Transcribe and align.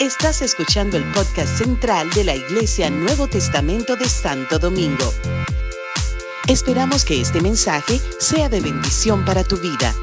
Estás 0.00 0.42
escuchando 0.42 0.98
el 0.98 1.10
podcast 1.12 1.56
central 1.56 2.10
de 2.10 2.22
la 2.22 2.36
Iglesia 2.36 2.90
Nuevo 2.90 3.28
Testamento 3.28 3.96
de 3.96 4.06
Santo 4.06 4.58
Domingo. 4.58 5.10
Esperamos 6.46 7.02
que 7.02 7.18
este 7.18 7.40
mensaje 7.40 7.98
sea 8.18 8.50
de 8.50 8.60
bendición 8.60 9.24
para 9.24 9.42
tu 9.42 9.56
vida. 9.56 9.94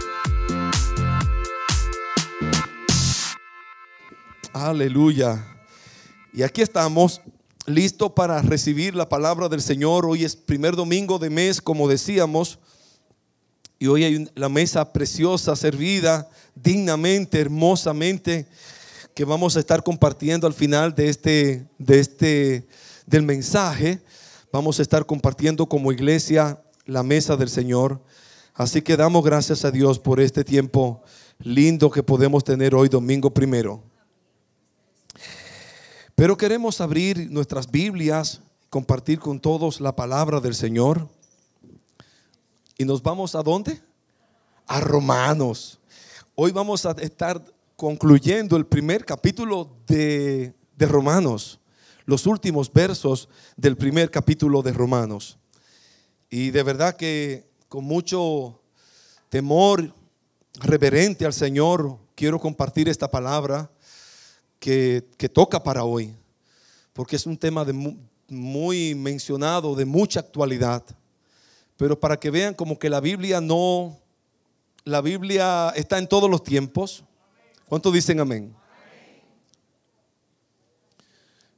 Aleluya. 4.51 5.45
Y 6.33 6.41
aquí 6.41 6.63
estamos 6.63 7.21
listos 7.67 8.13
para 8.13 8.41
recibir 8.41 8.95
la 8.95 9.07
palabra 9.07 9.47
del 9.47 9.61
Señor. 9.61 10.07
Hoy 10.07 10.25
es 10.25 10.35
primer 10.35 10.75
domingo 10.75 11.19
de 11.19 11.29
mes, 11.29 11.61
como 11.61 11.87
decíamos. 11.87 12.57
Y 13.77 13.85
hoy 13.85 14.03
hay 14.05 14.27
la 14.33 14.49
mesa 14.49 14.91
preciosa, 14.91 15.55
servida 15.55 16.27
dignamente, 16.55 17.39
hermosamente, 17.39 18.47
que 19.13 19.25
vamos 19.25 19.55
a 19.55 19.59
estar 19.59 19.83
compartiendo 19.83 20.47
al 20.47 20.53
final 20.53 20.95
de 20.95 21.09
este, 21.09 21.67
de 21.77 21.99
este, 21.99 22.67
del 23.05 23.23
mensaje. 23.23 24.01
Vamos 24.51 24.79
a 24.79 24.81
estar 24.81 25.05
compartiendo 25.05 25.67
como 25.67 25.91
iglesia 25.91 26.61
la 26.85 27.03
mesa 27.03 27.35
del 27.35 27.49
Señor. 27.49 28.01
Así 28.55 28.81
que 28.81 28.97
damos 28.97 29.23
gracias 29.23 29.65
a 29.65 29.71
Dios 29.71 29.99
por 29.99 30.19
este 30.19 30.43
tiempo 30.43 31.03
lindo 31.39 31.91
que 31.91 32.03
podemos 32.03 32.43
tener 32.43 32.73
hoy, 32.73 32.89
domingo 32.89 33.31
primero. 33.31 33.83
Pero 36.15 36.37
queremos 36.37 36.81
abrir 36.81 37.29
nuestras 37.31 37.69
Biblias, 37.69 38.41
compartir 38.69 39.19
con 39.19 39.39
todos 39.39 39.81
la 39.81 39.95
palabra 39.95 40.39
del 40.39 40.55
Señor. 40.55 41.07
Y 42.77 42.85
nos 42.85 43.01
vamos 43.01 43.35
a 43.35 43.43
dónde? 43.43 43.79
A 44.67 44.79
Romanos. 44.79 45.79
Hoy 46.35 46.51
vamos 46.51 46.85
a 46.85 46.91
estar 46.91 47.43
concluyendo 47.83 48.55
el 48.55 48.65
primer 48.65 49.03
capítulo 49.03 49.75
de, 49.87 50.53
de, 50.77 50.85
Romanos, 50.85 51.59
los 52.05 52.25
últimos 52.25 52.71
versos 52.71 53.27
del 53.57 53.75
primer 53.75 54.09
capítulo 54.09 54.61
de 54.61 54.71
Romanos. 54.71 55.37
Y 56.29 56.51
de 56.51 56.63
verdad 56.63 56.95
que 56.95 57.45
con 57.67 57.83
mucho 57.83 58.61
temor 59.27 59.93
reverente 60.61 61.25
al 61.25 61.33
Señor 61.33 61.97
quiero 62.15 62.39
compartir 62.39 62.87
esta 62.87 63.11
palabra 63.11 63.69
que, 64.61 65.05
que 65.17 65.27
toca 65.27 65.61
para 65.61 65.83
hoy, 65.83 66.15
porque 66.93 67.17
es 67.17 67.25
un 67.25 67.35
tema 67.35 67.65
de 67.65 67.97
muy 68.29 68.95
mencionado, 68.95 69.75
de 69.75 69.83
mucha 69.83 70.21
actualidad 70.21 70.85
pero 71.75 71.99
para 71.99 72.17
que 72.17 72.29
vean 72.29 72.53
como 72.53 72.79
que 72.79 72.89
la 72.89 73.01
Biblia 73.01 73.41
no, 73.41 73.99
la 74.85 75.01
Biblia 75.01 75.73
está 75.75 75.97
en 75.97 76.07
todos 76.07 76.29
los 76.29 76.43
tiempos. 76.43 77.03
¿Cuántos 77.73 77.91
dicen 77.91 78.19
amén? 78.19 78.55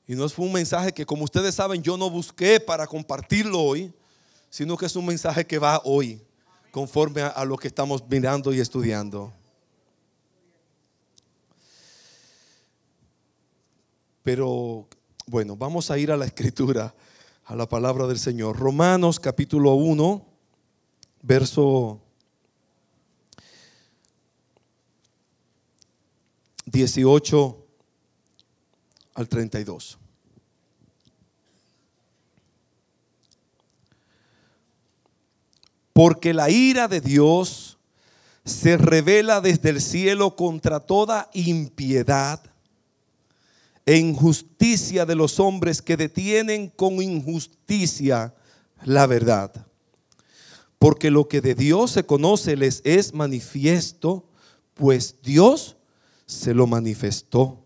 Y 0.07 0.15
no 0.15 0.29
fue 0.29 0.45
un 0.45 0.53
mensaje 0.53 0.93
que, 0.93 1.05
como 1.05 1.25
ustedes 1.25 1.55
saben, 1.55 1.83
yo 1.83 1.97
no 1.97 2.09
busqué 2.09 2.61
para 2.61 2.87
compartirlo 2.87 3.61
hoy, 3.61 3.93
sino 4.49 4.77
que 4.77 4.85
es 4.85 4.95
un 4.95 5.05
mensaje 5.05 5.45
que 5.45 5.59
va 5.59 5.81
hoy, 5.83 6.21
conforme 6.71 7.21
a, 7.21 7.43
lo 7.43 7.57
que 7.57 7.67
estamos 7.67 8.01
mirando 8.07 8.53
y 8.53 8.61
estudiando. 8.61 9.33
Pero 14.23 14.87
bueno, 15.27 15.57
vamos 15.57 15.91
a 15.91 15.97
ir 15.97 16.13
a 16.13 16.15
la 16.15 16.27
escritura 16.27 16.95
a 17.43 17.55
la 17.57 17.67
palabra 17.67 18.07
del 18.07 18.19
Señor. 18.19 18.57
Romanos 18.57 19.19
capítulo 19.19 19.73
1, 19.73 20.25
verso 21.23 22.04
18 26.65 27.65
al 29.13 29.29
32. 29.29 29.97
Porque 35.93 36.33
la 36.33 36.49
ira 36.49 36.87
de 36.87 36.99
Dios 36.99 37.77
se 38.43 38.77
revela 38.77 39.41
desde 39.41 39.69
el 39.69 39.81
cielo 39.81 40.35
contra 40.35 40.79
toda 40.79 41.29
impiedad 41.33 42.41
e 43.85 43.97
injusticia 43.97 45.05
de 45.05 45.15
los 45.15 45.39
hombres 45.39 45.81
que 45.81 45.95
detienen 45.95 46.67
con 46.69 47.01
injusticia 47.01 48.33
la 48.83 49.07
verdad. 49.07 49.65
Porque 50.79 51.09
lo 51.09 51.27
que 51.27 51.41
de 51.41 51.55
Dios 51.55 51.91
se 51.91 52.05
conoce 52.05 52.55
les 52.55 52.81
es 52.83 53.13
manifiesto, 53.13 54.27
pues 54.73 55.15
Dios 55.23 55.77
se 56.25 56.53
lo 56.53 56.67
manifestó. 56.67 57.63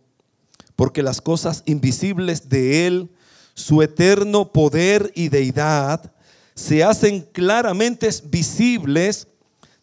Porque 0.75 1.03
las 1.03 1.21
cosas 1.21 1.63
invisibles 1.65 2.49
de 2.49 2.87
Él, 2.87 3.11
su 3.53 3.81
eterno 3.81 4.51
poder 4.51 5.11
y 5.15 5.29
deidad, 5.29 6.13
se 6.55 6.83
hacen 6.83 7.21
claramente 7.21 8.09
visibles 8.25 9.27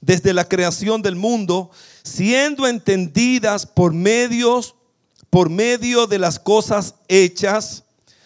desde 0.01 0.33
la 0.33 0.49
creación 0.49 1.03
del 1.03 1.17
mundo, 1.17 1.71
siendo 2.03 2.67
entendidas 2.67 3.67
por 3.67 3.93
medios 3.93 4.77
por 5.37 5.51
medio 5.51 6.07
de 6.07 6.19
las 6.19 6.39
cosas 6.39 6.95
hechas, 7.09 7.85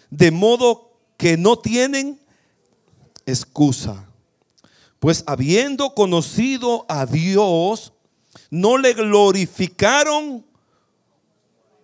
de 0.09 0.31
modo 0.31 0.93
que 1.17 1.35
no 1.35 1.59
tienen 1.59 2.21
excusa. 3.25 4.07
Pues 4.99 5.23
habiendo 5.27 5.93
conocido 5.93 6.85
a 6.87 7.05
Dios, 7.05 7.91
no 8.49 8.77
le 8.77 8.93
glorificaron 8.93 10.45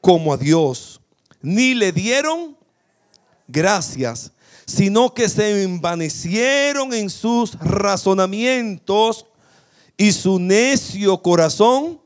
como 0.01 0.33
a 0.33 0.37
Dios, 0.37 1.01
ni 1.41 1.73
le 1.73 1.91
dieron 1.91 2.57
gracias, 3.47 4.31
sino 4.65 5.13
que 5.13 5.29
se 5.29 5.63
envanecieron 5.63 6.93
en 6.93 7.09
sus 7.09 7.57
razonamientos 7.59 9.25
y 9.97 10.11
su 10.11 10.39
necio 10.39 11.21
corazón 11.21 11.99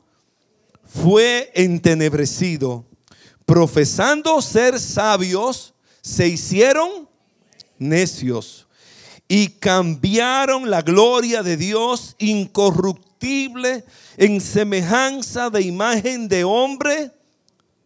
fue 0.84 1.50
entenebrecido. 1.54 2.84
Profesando 3.44 4.40
ser 4.40 4.78
sabios, 4.78 5.74
se 6.00 6.28
hicieron 6.28 7.08
necios 7.78 8.66
y 9.28 9.48
cambiaron 9.48 10.70
la 10.70 10.82
gloria 10.82 11.42
de 11.42 11.56
Dios 11.56 12.14
incorruptible 12.18 13.11
en 14.16 14.40
semejanza 14.40 15.50
de 15.50 15.62
imagen 15.62 16.28
de 16.28 16.44
hombre 16.44 17.10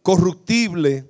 corruptible, 0.01 1.05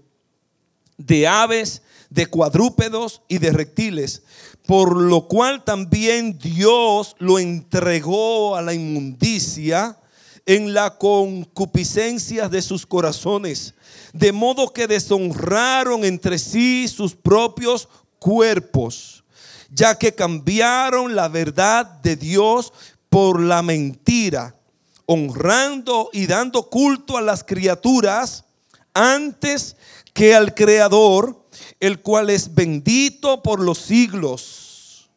de 0.97 1.27
aves, 1.27 1.81
de 2.09 2.25
cuadrúpedos 2.25 3.21
y 3.27 3.38
de 3.38 3.51
reptiles, 3.51 4.23
por 4.65 4.95
lo 4.95 5.27
cual 5.27 5.63
también 5.63 6.38
Dios 6.38 7.15
lo 7.19 7.39
entregó 7.39 8.55
a 8.55 8.61
la 8.61 8.73
inmundicia 8.73 9.97
en 10.45 10.73
la 10.73 10.97
concupiscencia 10.97 12.49
de 12.49 12.61
sus 12.61 12.85
corazones 12.85 13.75
de 14.13 14.31
modo 14.31 14.73
que 14.73 14.88
deshonraron 14.88 16.03
entre 16.03 16.39
sí 16.39 16.88
sus 16.88 17.15
propios 17.15 17.88
cuerpos, 18.19 19.23
ya 19.69 19.95
que 19.95 20.13
cambiaron 20.13 21.15
la 21.15 21.27
verdad 21.27 21.85
de 21.85 22.15
Dios 22.15 22.73
por 23.17 23.41
la 23.41 23.63
mentira, 23.63 24.55
honrando 25.07 26.11
y 26.13 26.28
dando 26.28 26.69
culto 26.69 27.17
a 27.17 27.22
las 27.22 27.44
criaturas 27.44 28.45
antes 28.94 29.75
que 30.13 30.35
al 30.35 30.53
Creador, 30.53 31.44
el 31.79 32.03
cual 32.03 32.29
es 32.29 32.53
bendito 32.53 33.41
por 33.41 33.59
los 33.59 33.79
siglos. 33.79 35.09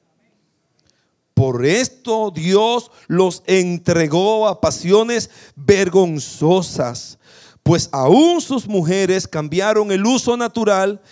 Por 1.34 1.66
esto 1.66 2.32
Dios 2.34 2.90
los 3.06 3.42
entregó 3.44 4.48
a 4.48 4.62
pasiones 4.62 5.28
vergonzosas 5.54 7.18
pues 7.62 7.90
aún 7.92 8.40
sus 8.40 8.66
mujeres 8.66 9.28
cambiaron 9.28 9.92
el 9.92 10.06
uso 10.06 10.38
natural 10.38 11.02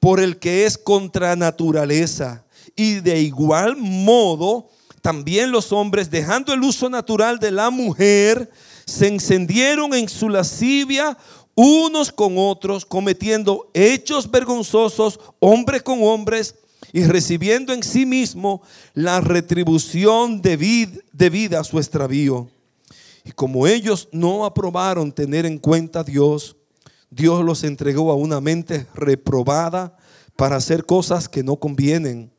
por 0.00 0.18
el 0.18 0.38
que 0.38 0.64
es 0.64 0.78
contra 0.78 1.36
naturaleza. 1.36 2.42
Y 2.74 3.00
de 3.00 3.20
igual 3.20 3.76
modo, 3.76 4.70
también 5.04 5.52
los 5.52 5.70
hombres, 5.70 6.10
dejando 6.10 6.54
el 6.54 6.62
uso 6.62 6.88
natural 6.88 7.38
de 7.38 7.50
la 7.50 7.68
mujer, 7.68 8.50
se 8.86 9.06
encendieron 9.06 9.92
en 9.92 10.08
su 10.08 10.30
lascivia 10.30 11.18
unos 11.54 12.10
con 12.10 12.38
otros, 12.38 12.86
cometiendo 12.86 13.70
hechos 13.74 14.30
vergonzosos, 14.30 15.20
hombres 15.40 15.82
con 15.82 16.02
hombres, 16.02 16.54
y 16.90 17.04
recibiendo 17.04 17.74
en 17.74 17.82
sí 17.82 18.06
mismo 18.06 18.62
la 18.94 19.20
retribución 19.20 20.40
debida 20.40 21.60
a 21.60 21.64
su 21.64 21.78
extravío. 21.78 22.48
Y 23.26 23.32
como 23.32 23.66
ellos 23.66 24.08
no 24.10 24.46
aprobaron 24.46 25.12
tener 25.12 25.44
en 25.44 25.58
cuenta 25.58 26.00
a 26.00 26.04
Dios, 26.04 26.56
Dios 27.10 27.44
los 27.44 27.62
entregó 27.62 28.10
a 28.10 28.14
una 28.14 28.40
mente 28.40 28.86
reprobada 28.94 29.98
para 30.34 30.56
hacer 30.56 30.86
cosas 30.86 31.28
que 31.28 31.42
no 31.42 31.56
convienen. 31.56 32.33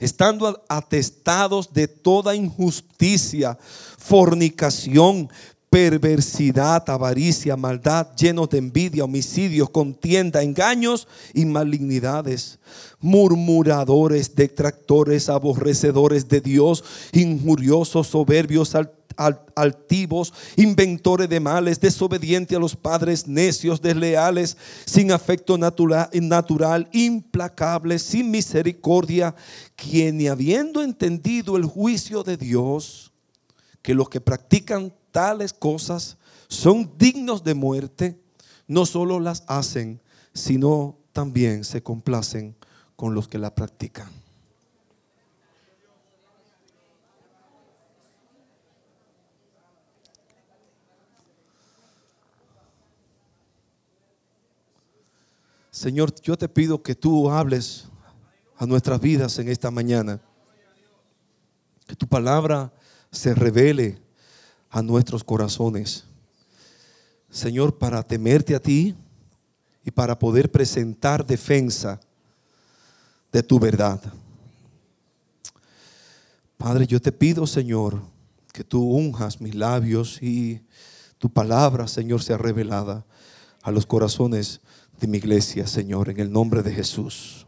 Estando 0.00 0.64
atestados 0.68 1.72
de 1.72 1.86
toda 1.86 2.34
injusticia, 2.34 3.56
fornicación, 3.98 5.28
perversidad, 5.70 6.82
avaricia, 6.90 7.56
maldad, 7.56 8.08
llenos 8.16 8.50
de 8.50 8.58
envidia, 8.58 9.04
homicidios, 9.04 9.70
contienda, 9.70 10.42
engaños 10.42 11.06
y 11.32 11.44
malignidades, 11.44 12.58
murmuradores, 12.98 14.34
detractores, 14.34 15.28
aborrecedores 15.28 16.28
de 16.28 16.40
Dios, 16.40 16.82
injuriosos, 17.12 18.08
soberbios, 18.08 18.74
altivos, 19.16 20.32
inventores 20.56 21.28
de 21.28 21.40
males, 21.40 21.80
desobedientes 21.80 22.56
a 22.56 22.60
los 22.60 22.76
padres, 22.76 23.26
necios, 23.26 23.80
desleales, 23.80 24.56
sin 24.86 25.12
afecto 25.12 25.58
natural, 25.58 26.88
implacables, 26.92 28.02
sin 28.02 28.30
misericordia, 28.30 29.34
quien 29.76 30.26
habiendo 30.28 30.82
entendido 30.82 31.56
el 31.56 31.64
juicio 31.64 32.22
de 32.22 32.36
Dios, 32.36 33.12
que 33.82 33.94
los 33.94 34.08
que 34.08 34.20
practican 34.20 34.92
tales 35.10 35.52
cosas 35.52 36.16
son 36.48 36.92
dignos 36.98 37.44
de 37.44 37.54
muerte, 37.54 38.20
no 38.66 38.86
solo 38.86 39.20
las 39.20 39.44
hacen, 39.46 40.00
sino 40.34 40.98
también 41.12 41.64
se 41.64 41.82
complacen 41.82 42.54
con 42.96 43.14
los 43.14 43.28
que 43.28 43.38
la 43.38 43.54
practican. 43.54 44.19
Señor, 55.80 56.14
yo 56.20 56.36
te 56.36 56.46
pido 56.46 56.82
que 56.82 56.94
tú 56.94 57.30
hables 57.30 57.86
a 58.58 58.66
nuestras 58.66 59.00
vidas 59.00 59.38
en 59.38 59.48
esta 59.48 59.70
mañana. 59.70 60.20
Que 61.86 61.96
tu 61.96 62.06
palabra 62.06 62.70
se 63.10 63.34
revele 63.34 63.98
a 64.68 64.82
nuestros 64.82 65.24
corazones. 65.24 66.04
Señor, 67.30 67.78
para 67.78 68.02
temerte 68.02 68.54
a 68.54 68.60
ti 68.60 68.94
y 69.82 69.90
para 69.90 70.18
poder 70.18 70.50
presentar 70.50 71.24
defensa 71.24 71.98
de 73.32 73.42
tu 73.42 73.58
verdad. 73.58 74.02
Padre, 76.58 76.86
yo 76.86 77.00
te 77.00 77.10
pido, 77.10 77.46
Señor, 77.46 78.02
que 78.52 78.64
tú 78.64 78.82
unjas 78.82 79.40
mis 79.40 79.54
labios 79.54 80.22
y 80.22 80.60
tu 81.16 81.30
palabra, 81.30 81.88
Señor, 81.88 82.22
sea 82.22 82.36
revelada 82.36 83.06
a 83.62 83.70
los 83.70 83.86
corazones 83.86 84.60
de 85.00 85.06
mi 85.06 85.16
iglesia, 85.16 85.66
Señor, 85.66 86.10
en 86.10 86.20
el 86.20 86.30
nombre 86.30 86.62
de 86.62 86.72
Jesús. 86.72 87.46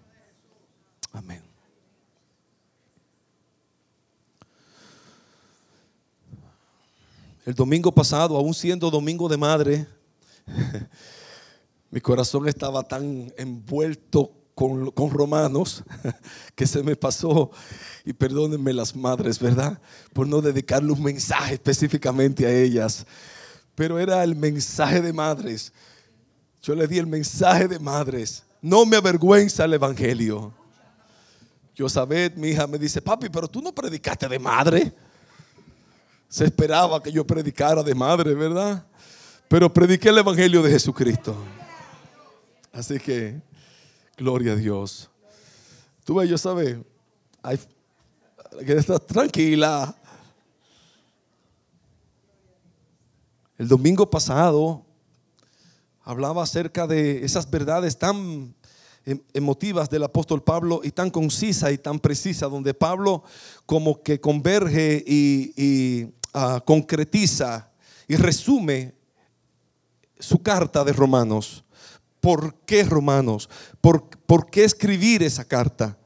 Amén. 1.13 1.43
El 7.45 7.55
domingo 7.55 7.93
pasado, 7.93 8.37
aún 8.37 8.55
siendo 8.55 8.91
domingo 8.91 9.29
de 9.29 9.37
madre, 9.37 9.87
mi 11.91 12.01
corazón 12.01 12.49
estaba 12.49 12.83
tan 12.83 13.31
envuelto 13.37 14.33
con, 14.55 15.11
romanos 15.11 15.83
que 16.55 16.67
se 16.67 16.83
me 16.83 16.97
pasó, 16.97 17.51
y 18.07 18.15
perdónenme 18.15 18.73
las 18.73 18.97
madres, 18.97 19.39
¿verdad? 19.39 19.79
Por 20.15 20.27
no 20.27 20.41
dedicarle 20.41 20.91
un 20.91 21.03
mensaje 21.03 21.55
específicamente 21.55 22.47
a 22.47 22.51
ellas, 22.51 23.07
pero 23.75 23.99
era 23.99 24.25
el 24.25 24.37
mensaje 24.37 25.03
de 25.03 25.13
madres. 25.13 25.73
Yo 26.63 26.75
le 26.75 26.87
di 26.87 26.99
el 26.99 27.07
mensaje 27.07 27.69
de 27.69 27.79
madres. 27.79 28.43
No 28.61 28.87
me 28.87 28.97
avergüenza 28.97 29.65
el 29.65 29.75
Evangelio. 29.75 30.53
Yo 31.75 31.89
sabed, 31.89 32.35
mi 32.37 32.49
hija 32.49 32.67
me 32.67 32.79
dice, 32.79 33.03
papi, 33.03 33.29
pero 33.29 33.49
tú 33.49 33.61
no 33.61 33.73
predicaste 33.73 34.29
de 34.29 34.39
madre 34.39 34.93
se 36.33 36.47
esperaba 36.47 37.03
que 37.03 37.13
yo 37.13 37.27
predicara 37.27 37.83
de 37.83 37.95
madre, 37.95 38.35
¿verdad? 38.35 38.83
Pero 39.49 39.71
prediqué 39.71 40.09
el 40.09 40.17
Evangelio 40.17 40.63
de 40.63 40.71
Jesucristo. 40.71 41.37
Así 42.73 42.99
que, 42.99 43.39
gloria 44.17 44.53
a 44.53 44.57
Dios. 44.57 45.11
Tú 46.07 46.15
ves, 46.15 46.31
yo 46.31 46.39
sabes, 46.39 46.79
que 48.65 48.73
estás 48.73 49.07
tranquila. 49.07 49.95
El 53.59 53.69
domingo 53.69 54.09
pasado 54.09 54.83
hablaba 56.05 56.43
acerca 56.43 56.87
de 56.87 57.25
esas 57.25 57.51
verdades 57.51 57.99
tan 57.99 58.55
Em, 59.05 59.19
emotivas 59.35 59.91
del 59.91 60.05
apóstol 60.05 60.45
Pablo 60.45 60.81
y 60.85 60.93
tan 60.93 61.11
concisa 61.11 61.73
y 61.73 61.79
tan 61.79 61.99
precisa, 61.99 62.47
donde 62.47 62.73
Pablo 62.73 63.25
como 63.67 64.01
que 64.01 64.21
converge 64.21 65.03
y, 65.05 66.07
ah, 66.33 66.63
concretiza 66.65 67.69
y 68.07 68.15
resume 68.15 68.95
su 70.21 70.41
carta 70.41 70.85
de 70.85 70.93
Romanos. 70.93 71.65
¿Por 72.21 72.55
qué 72.65 72.85
Romanos? 72.85 73.51
¿Por, 73.81 74.09
¿Por 74.09 74.47
qué 74.47 74.63
escribir 74.63 75.25
esa 75.25 75.45
carta? 75.45 75.99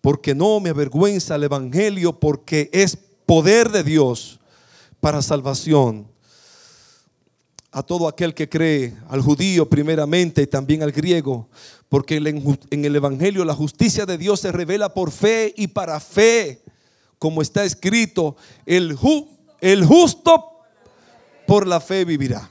Porque 0.00 0.34
no 0.34 0.58
me 0.58 0.70
avergüenza 0.70 1.36
el 1.36 1.44
Evangelio, 1.44 2.18
porque 2.18 2.68
es 2.72 2.98
poder 3.26 3.70
de 3.70 3.84
Dios 3.84 4.40
para 4.98 5.22
salvación 5.22 6.08
a 7.74 7.82
todo 7.82 8.06
aquel 8.06 8.34
que 8.34 8.48
cree, 8.48 8.96
al 9.08 9.20
judío 9.20 9.68
primeramente 9.68 10.42
y 10.42 10.46
también 10.46 10.84
al 10.84 10.92
griego, 10.92 11.48
porque 11.88 12.16
en 12.18 12.84
el 12.84 12.94
Evangelio 12.94 13.44
la 13.44 13.52
justicia 13.52 14.06
de 14.06 14.16
Dios 14.16 14.38
se 14.38 14.52
revela 14.52 14.94
por 14.94 15.10
fe 15.10 15.52
y 15.56 15.66
para 15.66 15.98
fe, 15.98 16.62
como 17.18 17.42
está 17.42 17.64
escrito, 17.64 18.36
el, 18.64 18.96
el 19.60 19.84
justo 19.84 20.52
por 21.48 21.66
la 21.66 21.80
fe 21.80 22.04
vivirá. 22.04 22.48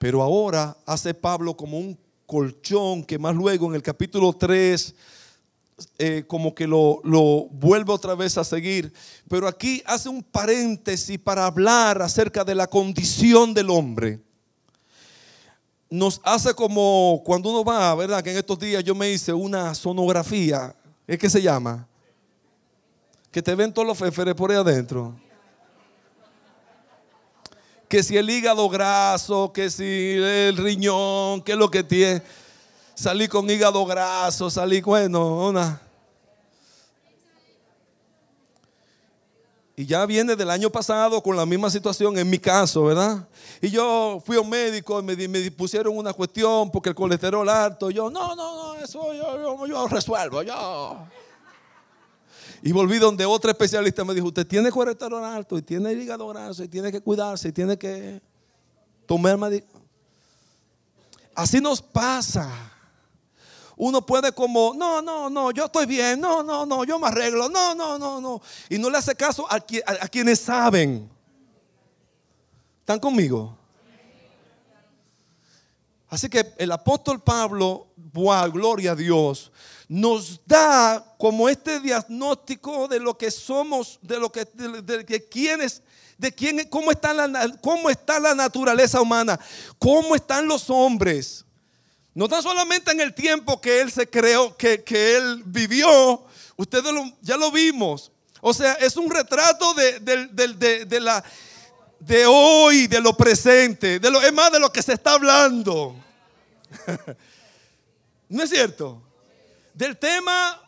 Pero 0.00 0.22
ahora 0.22 0.74
hace 0.86 1.12
Pablo 1.12 1.54
como 1.54 1.78
un 1.78 1.98
colchón 2.24 3.04
que 3.04 3.18
más 3.18 3.34
luego 3.34 3.66
en 3.66 3.74
el 3.74 3.82
capítulo 3.82 4.32
3 4.32 4.94
eh, 5.98 6.24
como 6.26 6.54
que 6.54 6.66
lo, 6.66 7.00
lo 7.04 7.46
vuelve 7.50 7.92
otra 7.92 8.14
vez 8.14 8.38
a 8.38 8.44
seguir. 8.44 8.92
Pero 9.28 9.48
aquí 9.48 9.82
hace 9.86 10.08
un 10.08 10.22
paréntesis 10.22 11.18
para 11.18 11.46
hablar 11.46 12.02
acerca 12.02 12.44
de 12.44 12.54
la 12.54 12.66
condición 12.66 13.54
del 13.54 13.70
hombre 13.70 14.20
nos 15.94 16.20
hace 16.24 16.52
como 16.54 17.22
cuando 17.24 17.50
uno 17.50 17.64
va, 17.64 17.94
¿verdad? 17.94 18.20
Que 18.20 18.32
en 18.32 18.38
estos 18.38 18.58
días 18.58 18.82
yo 18.82 18.96
me 18.96 19.10
hice 19.10 19.32
una 19.32 19.72
sonografía, 19.76 20.74
¿es 21.06 21.18
que 21.18 21.30
se 21.30 21.40
llama? 21.40 21.86
Que 23.30 23.40
te 23.40 23.54
ven 23.54 23.72
todos 23.72 23.86
los 23.86 23.96
feferes 23.96 24.34
por 24.34 24.50
ahí 24.50 24.56
adentro. 24.56 25.14
Que 27.88 28.02
si 28.02 28.16
el 28.16 28.28
hígado 28.28 28.68
graso, 28.68 29.52
que 29.52 29.70
si 29.70 29.84
el 29.84 30.56
riñón, 30.56 31.42
que 31.42 31.54
lo 31.54 31.70
que 31.70 31.84
tiene. 31.84 32.22
Salí 32.94 33.26
con 33.26 33.50
hígado 33.50 33.84
graso, 33.84 34.48
salí, 34.48 34.80
bueno, 34.80 35.48
una. 35.48 35.80
Y 39.76 39.84
ya 39.84 40.06
viene 40.06 40.36
del 40.36 40.48
año 40.48 40.70
pasado 40.70 41.20
con 41.20 41.36
la 41.36 41.44
misma 41.44 41.68
situación 41.68 42.16
en 42.16 42.30
mi 42.30 42.38
caso, 42.38 42.84
¿verdad? 42.84 43.28
Y 43.60 43.70
yo 43.70 44.22
fui 44.24 44.36
a 44.36 44.40
un 44.40 44.48
médico 44.48 45.00
y 45.00 45.02
me, 45.02 45.50
pusieron 45.50 45.96
una 45.96 46.12
cuestión 46.12 46.70
porque 46.70 46.90
el 46.90 46.94
colesterol 46.94 47.48
alto. 47.48 47.90
yo, 47.90 48.08
no, 48.08 48.36
no, 48.36 48.74
no, 48.74 48.74
eso 48.76 49.12
yo, 49.12 49.66
yo, 49.66 49.88
resuelvo, 49.88 50.42
yo. 50.44 50.98
Y 52.62 52.70
volví 52.70 52.98
donde 52.98 53.26
otro 53.26 53.50
especialista 53.50 54.04
me 54.04 54.14
dijo, 54.14 54.28
usted 54.28 54.46
tiene 54.46 54.70
colesterol 54.70 55.24
alto 55.24 55.58
y 55.58 55.62
tiene 55.62 55.92
hígado 55.92 56.28
graso 56.28 56.62
y 56.62 56.68
tiene 56.68 56.92
que 56.92 57.00
cuidarse 57.00 57.48
y 57.48 57.52
tiene 57.52 57.76
que 57.76 58.22
tomar 59.06 59.36
Así 61.34 61.60
nos 61.60 61.82
pasa 61.82 62.73
uno 63.76 64.04
puede 64.04 64.32
como, 64.32 64.72
no, 64.74 65.02
no, 65.02 65.28
no, 65.28 65.50
yo 65.50 65.66
estoy 65.66 65.86
bien, 65.86 66.20
no, 66.20 66.42
no, 66.42 66.64
no, 66.64 66.84
yo 66.84 66.98
me 66.98 67.08
arreglo, 67.08 67.48
no, 67.48 67.74
no, 67.74 67.98
no, 67.98 68.20
no. 68.20 68.40
Y 68.68 68.78
no 68.78 68.88
le 68.90 68.98
hace 68.98 69.14
caso 69.14 69.46
a, 69.50 69.60
quienes 69.60 70.40
saben. 70.40 71.10
¿Están 72.80 73.00
conmigo? 73.00 73.56
Así 76.08 76.28
que 76.28 76.54
el 76.58 76.70
apóstol 76.70 77.20
Pablo, 77.20 77.88
wow, 77.96 78.50
gloria 78.52 78.92
a 78.92 78.94
Dios, 78.94 79.50
nos 79.88 80.40
da 80.46 81.04
como 81.18 81.48
este 81.48 81.80
diagnóstico 81.80 82.86
de 82.86 83.00
lo 83.00 83.18
que 83.18 83.30
somos, 83.30 83.98
de 84.00 84.18
lo 84.18 84.30
que, 84.30 84.44
de, 84.54 85.02
de 85.02 85.28
quiénes, 85.28 85.82
de 86.16 86.32
quién, 86.32 86.68
cómo 86.68 86.92
está, 86.92 87.12
la, 87.12 87.56
cómo 87.60 87.90
está 87.90 88.20
la 88.20 88.34
naturaleza 88.34 89.00
humana, 89.00 89.38
cómo 89.78 90.14
están 90.14 90.46
los 90.46 90.70
hombres. 90.70 91.43
No 92.14 92.28
tan 92.28 92.42
solamente 92.42 92.92
en 92.92 93.00
el 93.00 93.12
tiempo 93.12 93.60
que 93.60 93.80
Él 93.80 93.90
se 93.90 94.08
creó, 94.08 94.56
que, 94.56 94.82
Él 95.16 95.42
vivió, 95.44 96.24
ustedes 96.56 96.92
ya 97.20 97.36
lo 97.36 97.50
vimos. 97.50 98.12
O 98.40 98.54
sea, 98.54 98.74
es 98.74 98.96
un 98.96 99.10
retrato 99.10 99.74
de, 99.74 101.00
la, 101.00 101.24
de 101.98 102.26
hoy, 102.26 102.86
de 102.86 103.00
lo 103.00 103.16
presente, 103.16 103.98
de 103.98 104.10
lo, 104.10 104.22
es 104.22 104.32
más 104.32 104.52
de 104.52 104.60
lo 104.60 104.72
que 104.72 104.82
se 104.82 104.92
está 104.92 105.12
hablando. 105.12 105.96
¿No 108.28 108.42
es 108.42 108.50
cierto? 108.50 109.02
Del 109.72 109.96
tema 109.96 110.60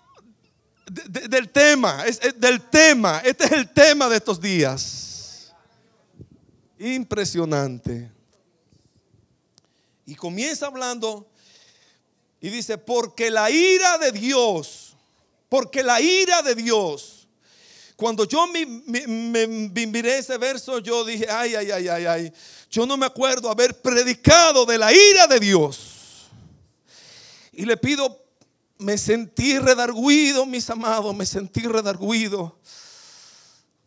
del 0.86 1.50
tema, 1.50 2.04
es, 2.06 2.20
del 2.36 2.62
tema. 2.62 3.20
Este 3.24 3.44
es 3.44 3.52
el 3.52 3.68
tema 3.68 4.08
de 4.08 4.16
estos 4.16 4.40
días. 4.40 5.52
Impresionante. 6.78 8.10
Y 10.04 10.14
comienza 10.14 10.66
hablando 10.66 11.28
y 12.46 12.50
dice, 12.50 12.78
porque 12.78 13.28
la 13.28 13.50
ira 13.50 13.98
de 13.98 14.12
Dios, 14.12 14.94
porque 15.48 15.82
la 15.82 16.00
ira 16.00 16.42
de 16.42 16.54
Dios, 16.54 17.26
cuando 17.96 18.24
yo 18.24 18.46
me, 18.46 18.64
miré 19.88 20.18
ese 20.18 20.38
verso, 20.38 20.78
yo 20.78 21.04
dije, 21.04 21.26
ay, 21.28 21.56
ay, 21.56 21.72
ay, 21.72 21.88
ay, 21.88 22.06
ay, 22.06 22.32
yo 22.70 22.86
no 22.86 22.96
me 22.96 23.06
acuerdo 23.06 23.50
haber 23.50 23.82
predicado 23.82 24.64
de 24.64 24.78
la 24.78 24.92
ira 24.92 25.26
de 25.26 25.40
Dios. 25.40 26.28
Y 27.50 27.64
le 27.64 27.76
pido 27.76 28.16
me 28.78 28.96
sentí 28.96 29.58
redarguido, 29.58 30.46
mis 30.46 30.70
amados, 30.70 31.16
me 31.16 31.26
sentí 31.26 31.62
redarguido. 31.62 32.60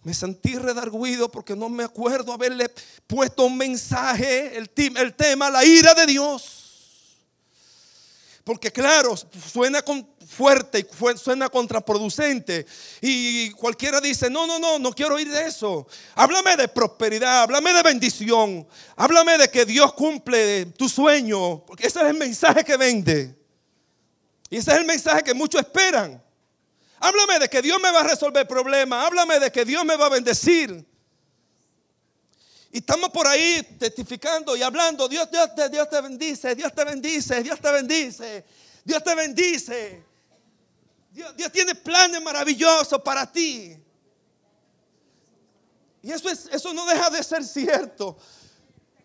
Me 0.04 0.14
sentí 0.14 0.56
redarguido 0.58 1.32
porque 1.32 1.56
no 1.56 1.70
me 1.70 1.86
acuerdo 1.86 2.34
haberle 2.34 2.70
puesto 3.08 3.46
un 3.46 3.56
mensaje, 3.56 4.58
el, 4.58 4.70
el 4.98 5.14
tema, 5.14 5.50
la 5.50 5.64
ira 5.64 5.94
de 5.94 6.08
Dios. 6.08 6.59
Porque 8.44 8.72
claro, 8.72 9.16
suena 9.16 9.84
fuerte 10.28 10.80
y 10.80 11.18
suena 11.18 11.50
contraproducente. 11.50 12.66
Y 13.02 13.52
cualquiera 13.52 14.02
dice, 14.02 14.30
no, 14.30 14.48
no, 14.48 14.60
no, 14.60 14.80
no 14.80 14.92
quiero 14.92 15.16
oír 15.16 15.30
de 15.30 15.46
eso. 15.48 15.88
Háblame 16.16 16.56
de 16.56 16.68
prosperidad, 16.68 17.44
háblame 17.44 17.74
de 17.74 17.84
bendición. 17.84 18.68
Háblame 18.96 19.38
de 19.38 19.50
que 19.50 19.66
Dios 19.66 19.94
cumple 19.94 20.66
tu 20.68 20.90
sueño. 20.90 21.64
Porque 21.66 21.88
ese 21.88 22.00
es 22.00 22.06
el 22.06 22.18
mensaje 22.18 22.64
que 22.64 22.78
vende. 22.78 23.36
Y 24.50 24.58
ese 24.58 24.72
es 24.72 24.78
el 24.78 24.86
mensaje 24.86 25.24
que 25.24 25.34
muchos 25.34 25.62
esperan. 25.62 26.24
Háblame 27.00 27.40
de 27.40 27.50
que 27.50 27.62
Dios 27.62 27.80
me 27.82 27.92
va 27.92 28.02
a 28.02 28.04
resolver 28.04 28.48
problemas. 28.48 29.06
Háblame 29.06 29.40
de 29.40 29.52
que 29.52 29.64
Dios 29.64 29.86
me 29.86 29.96
va 29.96 30.08
a 30.08 30.10
bendecir. 30.10 30.89
Y 32.72 32.78
estamos 32.80 33.10
por 33.10 33.28
ahí 33.28 33.64
testificando 33.80 34.56
y 34.56 34.62
hablando. 34.62 35.08
Dios, 35.08 35.30
Dios, 35.32 35.50
Dios 35.72 35.90
te 35.90 36.02
bendice, 36.02 36.56
Dios 36.56 36.74
te 36.74 36.84
bendice, 36.84 37.44
Dios 37.44 37.60
te 37.60 37.72
bendice, 37.72 38.46
Dios 38.84 39.04
te 39.04 39.16
bendice. 39.16 40.04
Dios, 41.12 41.36
Dios 41.36 41.52
tiene 41.52 41.76
planes 41.76 42.22
maravillosos 42.22 43.02
para 43.02 43.32
ti. 43.32 43.76
Y 46.02 46.12
eso, 46.12 46.30
es, 46.30 46.48
eso 46.52 46.74
no 46.74 46.86
deja 46.86 47.10
de 47.10 47.24
ser 47.24 47.44
cierto. 47.44 48.18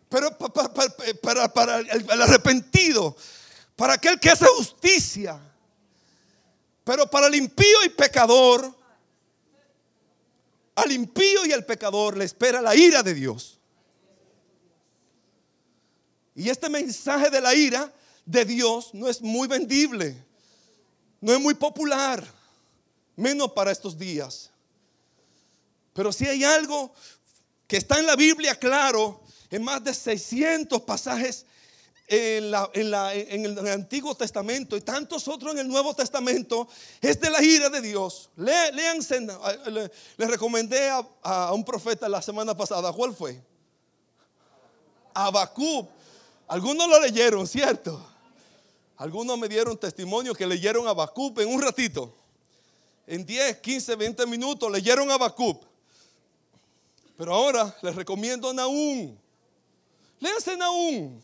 Pero 0.08 0.36
para, 0.36 1.52
para 1.52 1.78
el 1.78 2.22
arrepentido 2.22 3.16
para 3.76 3.94
aquel 3.94 4.18
que 4.20 4.30
hace 4.30 4.46
justicia. 4.46 5.40
Pero 6.84 7.08
para 7.08 7.26
el 7.28 7.34
impío 7.34 7.84
y 7.84 7.88
pecador, 7.88 8.74
al 10.74 10.92
impío 10.92 11.46
y 11.46 11.52
al 11.52 11.64
pecador 11.64 12.16
le 12.16 12.24
espera 12.24 12.60
la 12.60 12.74
ira 12.74 13.02
de 13.02 13.14
Dios. 13.14 13.58
Y 16.34 16.48
este 16.48 16.68
mensaje 16.68 17.30
de 17.30 17.40
la 17.40 17.54
ira 17.54 17.92
de 18.26 18.44
Dios 18.44 18.92
no 18.92 19.08
es 19.08 19.22
muy 19.22 19.46
vendible, 19.46 20.16
no 21.20 21.32
es 21.32 21.40
muy 21.40 21.54
popular, 21.54 22.24
menos 23.16 23.52
para 23.52 23.70
estos 23.70 23.96
días. 23.96 24.50
Pero 25.92 26.12
si 26.12 26.26
hay 26.26 26.42
algo 26.42 26.92
que 27.68 27.76
está 27.76 27.98
en 28.00 28.06
la 28.06 28.16
Biblia 28.16 28.58
claro, 28.58 29.22
en 29.50 29.62
más 29.62 29.84
de 29.84 29.94
600 29.94 30.82
pasajes 30.82 31.46
en, 32.06 33.44
el 33.44 33.68
Antiguo 33.68 34.14
Testamento 34.14 34.76
y 34.76 34.80
tantos 34.80 35.26
otros 35.28 35.52
en 35.52 35.60
el 35.60 35.68
Nuevo 35.68 35.94
Testamento 35.94 36.68
es 37.00 37.20
de 37.20 37.30
la 37.30 37.42
ira 37.42 37.70
de 37.70 37.80
Dios. 37.80 38.30
Le, 38.36 38.72
léanse, 38.72 39.20
le, 39.20 40.26
recomendé 40.26 40.90
a, 41.22 41.52
un 41.52 41.64
profeta 41.64 42.08
la 42.08 42.20
semana 42.20 42.56
pasada. 42.56 42.92
¿Cuál 42.92 43.14
fue? 43.14 43.40
Abacub. 45.14 45.88
Algunos 46.48 46.88
lo 46.88 47.00
leyeron, 47.00 47.46
¿cierto? 47.46 48.04
Algunos 48.96 49.38
me 49.38 49.48
dieron 49.48 49.76
testimonio 49.78 50.34
que 50.34 50.46
leyeron 50.46 50.86
Abacub 50.86 51.40
en 51.40 51.48
un 51.48 51.62
ratito. 51.62 52.14
En 53.06 53.24
10, 53.24 53.58
15, 53.58 53.96
20 53.96 54.26
minutos 54.26 54.70
leyeron 54.70 55.10
Abacub. 55.10 55.64
Pero 57.16 57.34
ahora 57.34 57.74
les 57.82 57.94
recomiendo 57.94 58.52
Naúm. 58.52 59.16
Léanse 60.20 60.56
Naúm. 60.56 61.20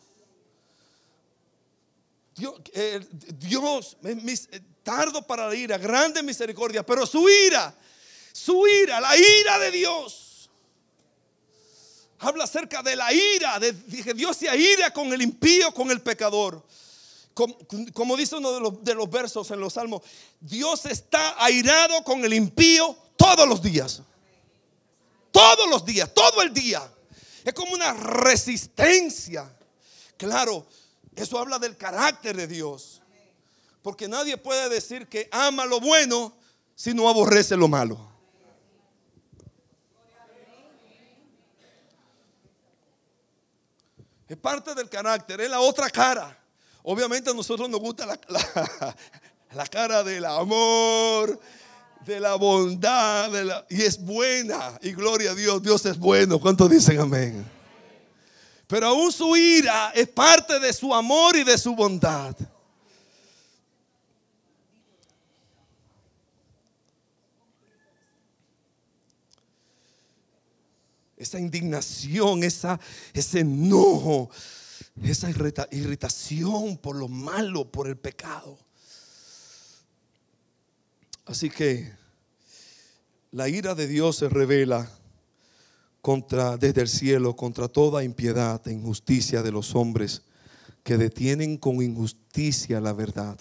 Dios, 2.41 3.97
eh, 4.03 4.61
tardo 4.83 5.27
para 5.27 5.49
la 5.49 5.55
ira, 5.55 5.79
grande 5.79 6.23
misericordia, 6.23 6.85
pero 6.85 7.07
su 7.07 7.29
ira, 7.29 7.75
su 8.33 8.67
ira, 8.67 9.01
la 9.01 9.17
ira 9.17 9.59
de 9.59 9.71
Dios. 9.71 10.51
Habla 12.19 12.45
acerca 12.45 12.83
de 12.83 12.97
la 12.97 13.13
ira, 13.13 13.59
de 13.59 13.75
que 14.03 14.15
Dios 14.15 14.37
se 14.37 14.55
ira 14.57 14.93
con 14.93 15.13
el 15.13 15.23
impío, 15.23 15.73
con 15.73 15.91
el 15.91 16.03
pecador. 16.03 16.65
Como, 17.33 18.17
dice 18.17 18.37
uno 18.37 18.53
de 18.53 18.61
los, 18.61 18.85
de 18.85 18.95
los 18.95 19.09
versos 19.09 19.51
en 19.51 19.61
los 19.61 19.75
salmos, 19.75 20.03
Dios 20.41 20.85
está 20.85 21.43
airado 21.43 22.05
con 22.05 22.23
el 22.25 22.35
impío 22.35 22.97
todos 23.17 23.49
los 23.49 23.63
días. 23.63 24.03
Todos 25.31 25.71
los 25.71 25.85
días, 25.85 26.13
todo 26.13 26.43
el 26.43 26.53
día. 26.53 26.83
Es 27.45 27.55
como 27.55 27.73
una 27.73 27.95
resistencia. 27.95 29.51
Claro, 30.17 30.67
eso 31.15 31.39
habla 31.39 31.59
del 31.59 31.77
carácter 31.77 32.37
de 32.37 32.47
Dios. 32.47 33.03
Porque 33.83 34.09
nadie 34.09 34.37
puede 34.37 34.69
decir 34.69 35.09
que 35.09 35.29
ama 35.33 35.65
lo 35.65 35.81
bueno 35.81 36.35
si 36.75 36.95
no 36.95 37.09
aborrece 37.09 37.57
lo 37.57 37.69
malo. 37.69 38.11
Es 44.29 44.37
parte 44.37 44.75
del 44.77 44.89
carácter, 44.89 45.41
es 45.41 45.51
la 45.51 45.61
otra 45.61 45.91
cara. 45.91 46.39
Obviamente 46.85 47.31
a 47.31 47.35
nosotros 47.35 47.69
nos 47.69 47.81
gusta 47.81 48.07
la, 48.07 48.19
la, 49.53 49.67
cara 49.71 50.05
del 50.05 50.25
amor, 50.25 51.41
de 52.07 52.21
la 52.21 52.37
bondad, 52.37 53.31
y 53.69 53.83
es 53.83 54.01
buena. 54.01 54.79
Y 54.83 54.93
gloria 54.93 55.33
a 55.33 55.35
Dios, 55.35 55.61
Dios 55.63 55.85
es 55.85 55.99
bueno. 55.99 56.39
¿Cuántos 56.39 56.71
dicen 56.71 57.01
amén? 57.01 57.60
Pero 58.71 58.87
aún 58.87 59.11
su 59.11 59.37
ira 59.37 59.91
es 59.97 60.07
parte 60.07 60.61
de 60.61 60.73
su 60.73 60.95
amor 60.95 61.35
y 61.35 61.43
de 61.43 61.59
su 61.59 61.75
bondad. 61.75 62.37
Esa 71.17 71.41
indignación, 71.41 72.45
esa, 72.45 72.79
ese 73.13 73.41
enojo, 73.41 74.31
esa 75.03 75.29
irritación 75.73 76.79
por 76.79 76.95
lo 76.95 77.09
malo, 77.09 77.69
por 77.69 77.89
el 77.89 77.97
pecado. 77.97 78.57
Así 81.27 81.51
que 81.51 81.93
la 83.33 83.49
ira 83.49 83.75
de 83.75 83.89
Dios 83.89 84.15
se 84.15 84.29
revela 84.29 84.89
contra, 86.01 86.57
desde 86.57 86.83
el 86.83 86.89
cielo 86.89 87.37
contra 87.37 87.69
toda 87.69 88.05
impiedad 88.05 88.67
e 88.67 88.73
injusticia 88.73 89.43
de 89.43 89.53
los 89.53 89.75
hombres 89.75 90.23
que 90.83 90.97
detienen 90.97 91.59
con 91.59 91.83
injusticia 91.83 92.81
la 92.81 92.93
verdad. 92.93 93.37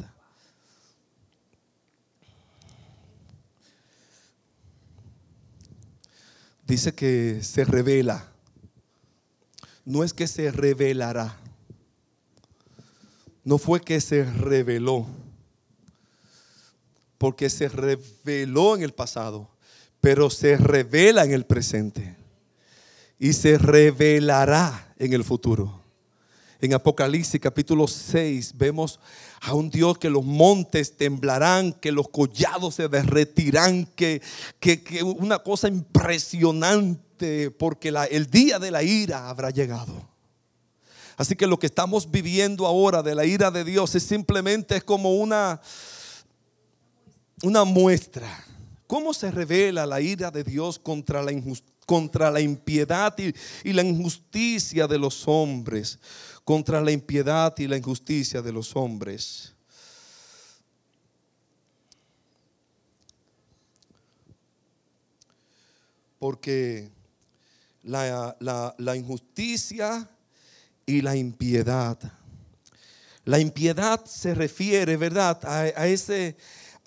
Dice 6.68 6.94
que 6.94 7.40
se 7.42 7.66
revela. 7.66 8.32
No 9.86 10.04
es 10.04 10.14
que 10.14 10.28
se 10.28 10.52
revelará. 10.52 11.40
No 13.44 13.58
fue 13.58 13.82
que 13.82 14.00
se 14.02 14.24
reveló. 14.24 15.08
Porque 17.18 17.50
se 17.50 17.70
reveló 17.70 18.76
en 18.76 18.84
el 18.84 18.94
pasado. 18.94 19.50
Pero 20.00 20.30
se 20.30 20.58
revela 20.58 21.26
en 21.26 21.32
el 21.32 21.46
presente 21.46 22.19
y 23.20 23.34
se 23.34 23.58
revelará 23.58 24.94
en 24.98 25.14
el 25.14 25.26
futuro. 25.26 25.84
En 26.62 26.74
Apocalipsis 26.74 27.40
capítulo 27.40 27.88
6 27.88 28.54
vemos 28.58 29.00
a 29.42 29.54
un 29.54 29.70
Dios 29.70 29.98
que 29.98 30.10
los 30.10 30.26
montes 30.26 30.98
temblarán, 30.98 31.74
que 31.74 31.92
los 31.92 32.10
collados 32.10 32.76
se 32.76 32.88
derretirán, 32.88 33.86
que, 33.86 34.22
que, 34.60 35.04
una 35.04 35.40
cosa 35.40 35.68
impresionante 35.68 37.52
porque 37.52 37.94
el 38.12 38.30
día 38.30 38.60
de 38.60 38.72
la 38.72 38.84
ira 38.84 39.30
habrá 39.30 39.52
llegado. 39.52 40.08
Así 41.16 41.36
que 41.36 41.48
lo 41.48 41.60
que 41.60 41.68
estamos 41.68 42.10
viviendo 42.10 42.66
ahora 42.66 43.04
de 43.04 43.16
la 43.16 43.26
ira 43.26 43.52
de 43.52 43.66
Dios 43.66 43.96
es 43.96 44.04
simplemente 44.04 44.78
es 44.78 44.84
como 44.84 45.16
una, 45.16 45.62
una 47.44 47.66
muestra. 47.66 48.46
¿Cómo 48.88 49.14
se 49.14 49.30
revela 49.30 49.86
la 49.86 50.02
ira 50.02 50.32
de 50.32 50.44
Dios 50.44 50.80
contra 50.80 51.22
la 51.22 51.32
injusticia? 51.32 51.79
contra 51.90 52.30
la 52.30 52.40
impiedad 52.40 53.16
y, 53.18 53.74
la 53.74 53.82
injusticia 53.82 54.86
de 54.86 55.00
los 55.00 55.28
hombres, 55.28 55.98
contra 56.44 56.82
la 56.82 56.92
impiedad 56.92 57.52
y 57.58 57.66
la 57.66 57.78
injusticia 57.78 58.44
de 58.44 58.54
los 58.54 58.76
hombres. 58.76 59.56
Porque 66.20 66.92
la, 67.82 68.38
la, 68.40 68.76
la 68.78 68.96
injusticia 68.96 70.08
y 70.86 71.02
la 71.02 71.16
impiedad 71.16 71.98
la 73.26 73.38
impiedad 73.38 74.04
se 74.06 74.34
refiere, 74.34 74.98
¿verdad? 74.98 75.40
A, 75.44 75.60
a, 75.60 75.88
ese, 75.88 76.36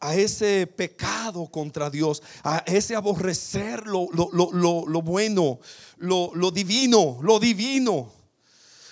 a 0.04 0.16
ese 0.16 0.66
pecado 0.66 1.46
contra 1.46 1.88
Dios, 1.88 2.22
a 2.42 2.58
ese 2.66 2.96
aborrecer 2.96 3.86
lo, 3.86 4.08
lo- 4.12 4.30
lo- 4.32 4.84
lo- 4.86 5.02
bueno, 5.02 5.60
lo, 5.98 6.32
lo 6.34 6.50
divino, 6.50 7.20
lo 7.22 7.38
divino. 7.38 8.12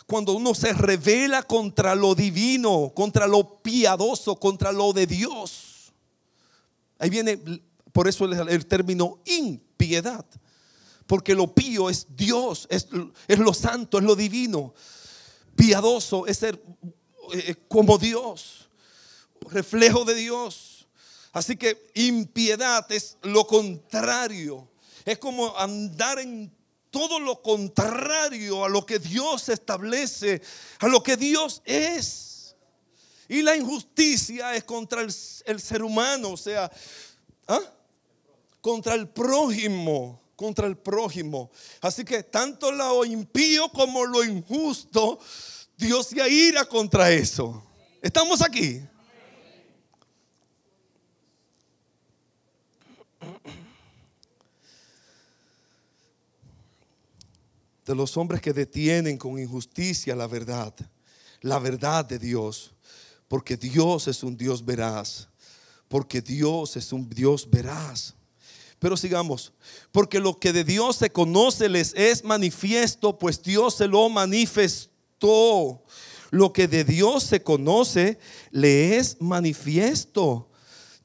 Cuando 0.07 0.35
uno 0.35 0.55
se 0.55 0.73
revela 0.73 1.43
contra 1.43 1.97
lo 1.97 2.15
divino, 2.15 2.93
contra 2.95 3.27
lo 3.27 3.61
piadoso, 3.61 4.37
contra 4.37 4.71
lo 4.71 4.93
de 4.93 5.07
Dios. 5.09 5.93
Ahí 7.01 7.11
viene, 7.11 7.41
por 7.93 8.07
eso 8.07 8.25
el, 8.27 8.49
el 8.49 8.67
término 8.67 9.19
impiedad. 9.25 10.25
Porque 11.09 11.35
lo 11.35 11.53
pío 11.53 11.91
es 11.91 12.07
Dios, 12.17 12.69
es, 12.71 12.87
es 13.27 13.39
lo 13.41 13.53
santo, 13.53 13.99
es 13.99 14.05
lo 14.05 14.15
divino. 14.15 14.75
Piadoso 15.57 16.29
es 16.29 16.39
ser 16.39 16.63
eh, 17.35 17.57
como 17.67 17.99
Dios, 17.99 18.69
reflejo 19.51 20.05
de 20.05 20.15
Dios. 20.15 20.70
Así 21.33 21.57
que 21.57 21.91
impiedad 21.95 22.91
es 22.91 23.17
lo 23.23 23.47
contrario. 23.47 24.69
Es 25.05 25.19
como 25.19 25.57
andar 25.57 26.19
en 26.19 26.53
todo 26.91 27.21
lo 27.21 27.41
contrario 27.41 28.65
a 28.65 28.69
lo 28.69 28.85
que 28.85 28.99
Dios 28.99 29.49
establece, 29.49 30.43
a 30.81 30.89
lo 30.89 31.03
que 31.03 31.17
Dios 31.17 31.63
es. 31.65 32.57
Y 33.29 33.43
la 33.43 33.57
injusticia 33.57 34.57
es 34.57 34.65
contra 34.65 35.03
el, 35.03 35.13
ser 35.13 35.85
humano, 35.85 36.31
o 36.31 36.37
sea, 36.37 36.71
¿ah? 37.47 37.61
contra 38.61 38.95
el 38.95 39.09
prójimo, 39.09 40.21
contra 40.35 40.67
el 40.67 40.77
prójimo. 40.77 41.49
Así 41.81 42.05
que 42.05 42.25
tanto 42.25 42.73
lo 42.73 43.05
impío 43.05 43.69
como 43.69 44.05
lo 44.05 44.25
injusto, 44.25 45.21
Dios 45.77 46.09
se 46.09 46.29
ira 46.29 46.65
contra 46.65 47.13
eso. 47.13 47.63
¿Estamos 48.03 48.43
aquí? 48.43 48.83
De 57.91 57.97
los 57.97 58.17
hombres 58.17 58.41
que 58.41 58.53
detienen 58.53 59.19
con 59.19 59.37
injusticia 59.37 60.15
la 60.15 60.29
verdad, 60.29 60.73
la 61.41 61.59
verdad 61.59 62.05
de 62.05 62.21
Dios, 62.21 62.73
porque 63.27 63.57
Dios 63.57 64.07
es 64.07 64.23
un 64.23 64.37
Dios 64.37 64.65
veraz, 64.65 65.27
porque 65.89 66.23
Dios 66.23 66.77
es 66.77 66.93
un 66.93 67.11
Dios 67.11 67.51
veraz. 67.51 68.15
Pero 68.79 68.97
sigamos, 68.97 69.53
porque 69.91 70.21
lo 70.21 70.37
que 70.37 70.53
de 70.53 70.63
Dios 70.63 70.99
se 70.99 71.11
conoce 71.11 71.69
les 71.69 71.93
es 71.95 72.23
manifiesto, 72.23 73.19
pues 73.19 73.43
Dios 73.43 73.75
se 73.75 73.89
lo 73.89 74.09
manifestó. 74.09 75.83
Lo 76.31 76.53
que 76.53 76.69
de 76.69 76.85
Dios 76.85 77.25
se 77.25 77.43
conoce 77.43 78.21
le 78.53 78.99
es 78.99 79.21
manifiesto. 79.21 80.49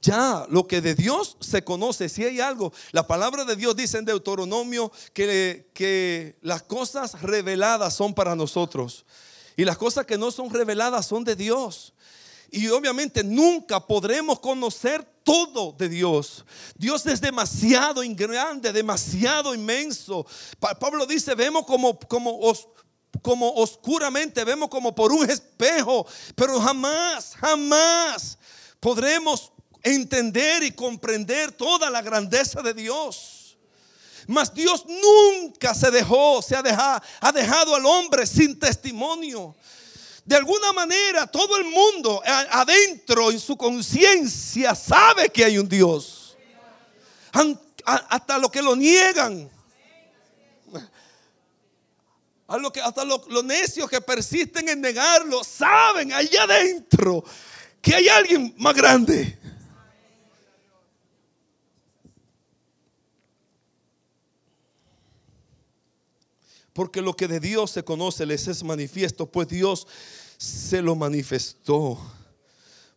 Ya, 0.05 0.45
lo 0.49 0.67
que 0.67 0.81
de 0.81 0.93
Dios 0.93 1.35
se 1.39 1.63
conoce, 1.63 2.09
si 2.09 2.23
hay 2.23 2.39
algo, 2.39 2.71
la 2.91 3.07
palabra 3.07 3.43
de 3.43 3.55
Dios 3.55 3.75
dice 3.75 3.97
en 3.97 4.05
Deuteronomio 4.05 4.91
que, 5.13 5.71
que 5.73 6.37
las 6.41 6.61
cosas 6.61 7.19
reveladas 7.21 7.95
son 7.95 8.13
para 8.13 8.35
nosotros 8.35 9.05
y 9.57 9.65
las 9.65 9.77
cosas 9.77 10.05
que 10.05 10.17
no 10.17 10.29
son 10.29 10.49
reveladas 10.51 11.07
son 11.07 11.23
de 11.23 11.35
Dios. 11.35 11.93
Y 12.51 12.67
obviamente 12.67 13.23
nunca 13.23 13.79
podremos 13.85 14.39
conocer 14.39 15.03
todo 15.23 15.71
de 15.77 15.89
Dios. 15.89 16.45
Dios 16.77 17.03
es 17.07 17.19
demasiado 17.19 18.01
grande, 18.09 18.71
demasiado 18.71 19.55
inmenso. 19.55 20.25
Pa- 20.59 20.75
Pablo 20.77 21.07
dice, 21.07 21.33
vemos 21.33 21.65
como, 21.65 21.97
como, 21.99 22.39
como 23.23 23.51
oscuramente, 23.55 24.43
vemos 24.43 24.69
como 24.69 24.93
por 24.93 25.11
un 25.11 25.27
espejo, 25.29 26.05
pero 26.35 26.59
jamás, 26.61 27.33
jamás 27.35 28.37
podremos 28.79 29.51
entender 29.85 30.63
y 30.63 30.71
comprender 30.71 31.51
toda 31.51 31.89
la 31.91 32.01
grandeza 32.01 32.61
de 32.61 32.73
Dios. 32.73 33.55
Mas 34.27 34.51
Dios 34.53 34.83
nunca 34.87 35.75
se 35.75 35.91
dejó, 35.91 36.41
se 36.41 36.55
ha 36.55 36.63
dejado, 36.63 37.01
ha 37.21 37.31
dejado 37.31 37.75
al 37.75 37.85
hombre 37.85 38.25
sin 38.25 38.59
testimonio. 38.59 39.55
De 40.25 40.35
alguna 40.35 40.73
manera, 40.73 41.27
todo 41.27 41.55
el 41.57 41.65
mundo 41.65 42.21
adentro 42.25 43.29
en 43.29 43.39
su 43.39 43.55
conciencia 43.55 44.73
sabe 44.73 45.29
que 45.29 45.45
hay 45.45 45.59
un 45.59 45.69
Dios. 45.69 46.35
Hasta 47.85 48.39
los 48.39 48.49
que 48.49 48.63
lo 48.63 48.75
niegan. 48.75 49.47
Hasta 52.47 53.05
los, 53.05 53.27
los 53.27 53.43
necios 53.43 53.87
que 53.87 54.01
persisten 54.01 54.67
en 54.67 54.81
negarlo, 54.81 55.43
saben 55.43 56.11
allá 56.11 56.43
adentro 56.43 57.23
que 57.79 57.93
hay 57.93 58.09
alguien 58.09 58.55
más 58.57 58.73
grande. 58.73 59.44
Porque 66.75 67.01
lo 67.01 67.15
que 67.15 67.29
de 67.29 67.39
Dios 67.39 67.71
se 67.71 67.85
conoce 67.85 68.25
les 68.25 68.49
es 68.49 68.61
manifiesto, 68.61 69.25
pues 69.25 69.47
Dios 69.47 69.87
se 70.37 70.81
lo 70.81 70.93
manifestó. 70.93 71.97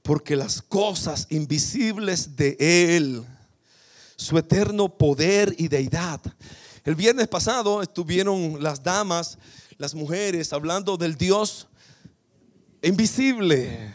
Porque 0.02 0.34
las 0.34 0.60
cosas 0.60 1.28
invisibles 1.30 2.34
de 2.34 2.56
Él, 2.58 3.24
su 4.16 4.36
eterno 4.36 4.88
poder 4.88 5.54
y 5.58 5.68
deidad. 5.68 6.20
El 6.84 6.96
viernes 6.96 7.28
pasado 7.28 7.80
estuvieron 7.80 8.60
las 8.60 8.82
damas, 8.82 9.38
las 9.76 9.94
mujeres, 9.94 10.52
hablando 10.52 10.96
del 10.96 11.14
Dios 11.14 11.68
invisible. 12.82 13.94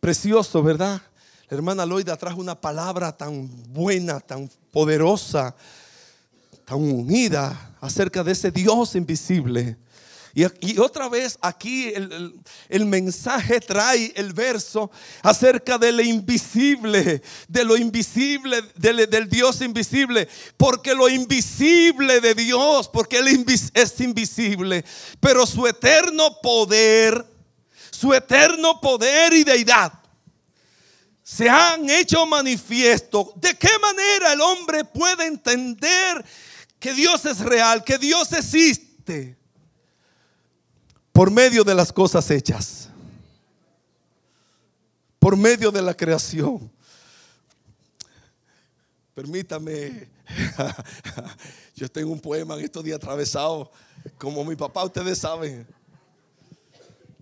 Precioso, 0.00 0.62
¿verdad? 0.62 1.00
La 1.48 1.56
hermana 1.56 1.86
Loida 1.86 2.14
trajo 2.18 2.42
una 2.42 2.60
palabra 2.60 3.16
tan 3.16 3.48
buena, 3.72 4.20
tan 4.20 4.50
poderosa 4.70 5.56
tan 6.66 6.78
unida 6.82 7.76
acerca 7.80 8.22
de 8.22 8.32
ese 8.32 8.50
Dios 8.50 8.94
invisible. 8.96 9.76
Y, 10.60 10.76
otra 10.78 11.08
vez 11.08 11.38
aquí 11.40 11.88
el, 11.94 12.12
el- 12.12 12.40
el 12.68 12.84
mensaje 12.84 13.58
trae 13.58 14.12
el 14.16 14.34
verso 14.34 14.90
acerca 15.22 15.78
de 15.78 15.92
lo 15.92 16.02
invisible, 16.02 17.22
de 17.48 17.64
lo 17.64 17.74
invisible, 17.74 18.60
del, 18.74 19.08
del 19.08 19.30
Dios 19.30 19.62
invisible, 19.62 20.28
porque 20.58 20.94
lo 20.94 21.08
invisible 21.08 22.20
de 22.20 22.34
Dios, 22.34 22.88
porque 22.92 23.16
Él 23.18 23.28
invis- 23.28 23.70
es 23.72 23.98
invisible, 24.00 24.84
pero 25.20 25.46
su 25.46 25.66
eterno 25.66 26.36
poder, 26.42 27.24
su 27.90 28.12
eterno 28.12 28.78
poder 28.78 29.32
y 29.32 29.42
deidad 29.44 29.90
se 31.22 31.48
han 31.48 31.88
hecho 31.88 32.26
manifiesto. 32.26 33.32
¿De 33.36 33.54
qué 33.56 33.70
manera 33.80 34.34
el 34.34 34.40
hombre 34.42 34.84
puede 34.84 35.26
entender 35.26 36.24
que 36.86 36.94
Dios 36.94 37.24
es 37.24 37.40
real, 37.40 37.82
que 37.82 37.98
Dios 37.98 38.32
existe? 38.32 39.36
Por 41.10 41.32
medio 41.32 41.64
de 41.64 41.74
las 41.74 41.92
cosas 41.92 42.30
hechas. 42.30 42.88
Por 45.18 45.36
medio 45.36 45.72
de 45.72 45.82
la 45.82 45.92
creación. 45.94 46.70
Permítame, 49.16 50.08
yo 51.74 51.90
tengo 51.90 52.12
un 52.12 52.20
poema 52.20 52.54
en 52.54 52.66
estos 52.66 52.84
días 52.84 52.98
atravesado, 52.98 53.72
como 54.16 54.44
mi 54.44 54.54
papá, 54.54 54.84
ustedes 54.84 55.18
saben 55.18 55.66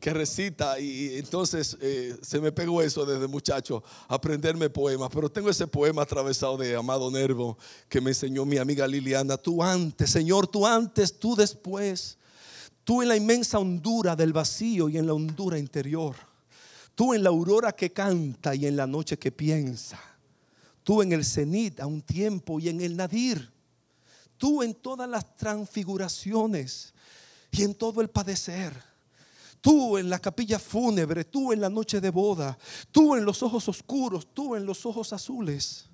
que 0.05 0.12
recita 0.12 0.79
y 0.79 1.17
entonces 1.17 1.79
eh, 1.81 2.14
se 2.21 2.38
me 2.38 2.53
pegó 2.53 2.83
eso 2.83 3.07
desde 3.07 3.27
muchacho, 3.27 3.83
aprenderme 4.07 4.69
poemas, 4.69 5.09
pero 5.11 5.31
tengo 5.31 5.49
ese 5.49 5.67
poema 5.67 6.03
atravesado 6.03 6.59
de 6.59 6.77
Amado 6.77 7.11
Nervo 7.11 7.57
que 7.88 8.03
me 8.03 8.11
enseñó 8.11 8.45
mi 8.45 8.59
amiga 8.59 8.87
Liliana, 8.87 9.38
tú 9.38 9.62
antes, 9.62 10.11
Señor, 10.11 10.47
tú 10.47 10.67
antes, 10.67 11.19
tú 11.19 11.35
después, 11.35 12.19
tú 12.85 13.01
en 13.01 13.09
la 13.09 13.17
inmensa 13.17 13.59
hondura 13.59 14.14
del 14.14 14.35
vacío 14.35 14.90
y 14.90 14.99
en 14.99 15.07
la 15.07 15.14
hondura 15.14 15.59
interior, 15.59 16.14
tú 16.95 17.14
en 17.14 17.23
la 17.23 17.31
aurora 17.31 17.73
que 17.73 17.90
canta 17.90 18.55
y 18.55 18.67
en 18.67 18.77
la 18.77 18.87
noche 18.87 19.19
que 19.19 19.33
piensa, 19.33 19.99
tú 20.83 21.01
en 21.01 21.12
el 21.12 21.25
cenit 21.25 21.81
a 21.81 21.87
un 21.87 22.03
tiempo 22.03 22.61
y 22.61 22.69
en 22.69 22.83
el 22.83 22.95
nadir, 22.95 23.51
tú 24.37 24.62
en 24.62 24.75
todas 24.75 25.09
las 25.09 25.35
transfiguraciones 25.35 26.93
y 27.51 27.62
en 27.62 27.75
todo 27.75 28.03
el 28.03 28.11
padecer. 28.11 28.93
Tú 29.64 29.96
en 29.96 30.11
la 30.11 30.18
capilla 30.18 30.59
fúnebre, 30.59 31.24
tú 31.24 31.50
en 31.50 31.59
la 31.59 31.70
noche 31.70 31.98
de 31.98 32.11
boda, 32.11 32.59
tú 32.92 33.16
en 33.16 33.24
los 33.24 33.42
ojos 33.42 33.66
oscuros, 33.66 34.29
tú 34.35 34.55
en 34.55 34.66
los 34.66 34.85
ojos 34.85 35.11
azules, 35.14 35.87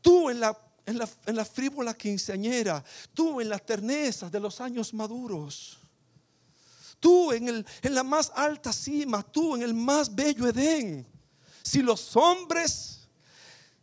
tú 0.00 0.30
en 0.30 0.38
la, 0.38 0.56
en 0.86 0.96
la, 0.96 1.08
en 1.26 1.34
la 1.34 1.44
frívola 1.44 1.92
quinceañera, 1.92 2.84
tú 3.12 3.40
en 3.40 3.48
las 3.48 3.66
ternezas 3.66 4.30
de 4.30 4.38
los 4.38 4.60
años 4.60 4.94
maduros, 4.94 5.76
tú 7.00 7.32
en, 7.32 7.48
el, 7.48 7.66
en 7.82 7.94
la 7.96 8.04
más 8.04 8.30
alta 8.32 8.72
cima, 8.72 9.24
tú 9.24 9.56
en 9.56 9.62
el 9.62 9.74
más 9.74 10.14
bello 10.14 10.46
Edén. 10.46 11.04
Si 11.64 11.82
los 11.82 12.14
hombres, 12.14 13.08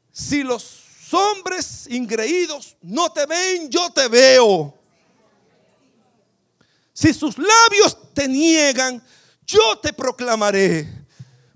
si 0.09 0.41
los 0.41 0.83
hombres 1.11 1.85
ingreídos 1.89 2.77
no 2.81 3.11
te 3.11 3.25
ven, 3.25 3.69
yo 3.69 3.89
te 3.89 4.07
veo. 4.07 4.78
Si 6.99 7.13
sus 7.13 7.37
labios 7.37 8.13
te 8.13 8.27
niegan, 8.27 9.01
yo 9.47 9.77
te 9.77 9.93
proclamaré. 9.93 10.85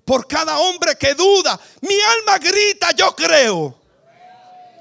Por 0.05 0.25
cada 0.25 0.57
hombre 0.57 0.95
que 0.95 1.13
duda, 1.15 1.59
mi 1.81 1.95
alma 1.99 2.37
grita, 2.37 2.91
yo 2.91 3.13
creo. 3.13 3.77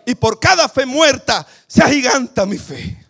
Y 0.06 0.14
por 0.14 0.38
cada 0.38 0.68
fe 0.68 0.86
muerta 0.86 1.44
se 1.66 1.82
agiganta 1.82 2.46
mi 2.46 2.58
fe. 2.58 3.04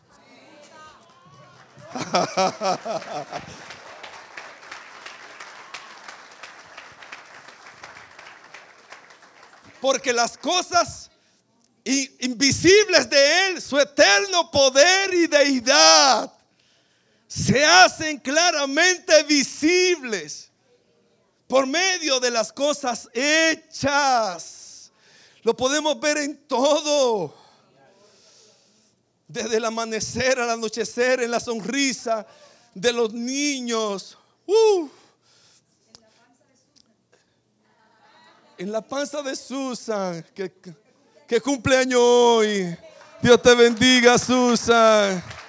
Porque 9.79 10.15
las 10.15 10.38
cosas 10.38 11.11
invisibles 11.85 13.11
de 13.11 13.49
Él, 13.49 13.61
su 13.61 13.79
eterno 13.79 14.51
poder 14.51 15.12
y 15.12 15.27
deidad, 15.27 16.33
se 17.35 17.64
hacen 17.64 18.18
claramente 18.18 19.23
visibles 19.23 20.51
por 21.47 21.66
medio 21.66 22.21
de 22.21 22.31
las 22.31 22.53
cosas 22.53 23.09
hechas. 23.14 24.92
Lo 25.42 25.57
podemos 25.57 25.99
ver 25.99 26.18
en 26.18 26.47
todo. 26.47 27.35
Desde 29.27 29.57
el 29.57 29.64
amanecer 29.64 30.38
al 30.38 30.51
anochecer, 30.51 31.23
en 31.23 31.31
la 31.31 31.40
sonrisa 31.40 32.27
de 32.75 32.92
los 32.92 33.14
niños. 33.14 34.18
Uh. 34.45 34.88
En 38.59 38.71
la 38.71 38.83
panza 38.83 39.23
de 39.23 39.35
Susan, 39.35 40.23
que, 40.35 40.53
que 41.27 41.40
cumpleaños 41.40 41.99
hoy. 42.03 42.77
Dios 43.23 43.40
te 43.40 43.55
bendiga, 43.55 44.18
Susan. 44.18 45.41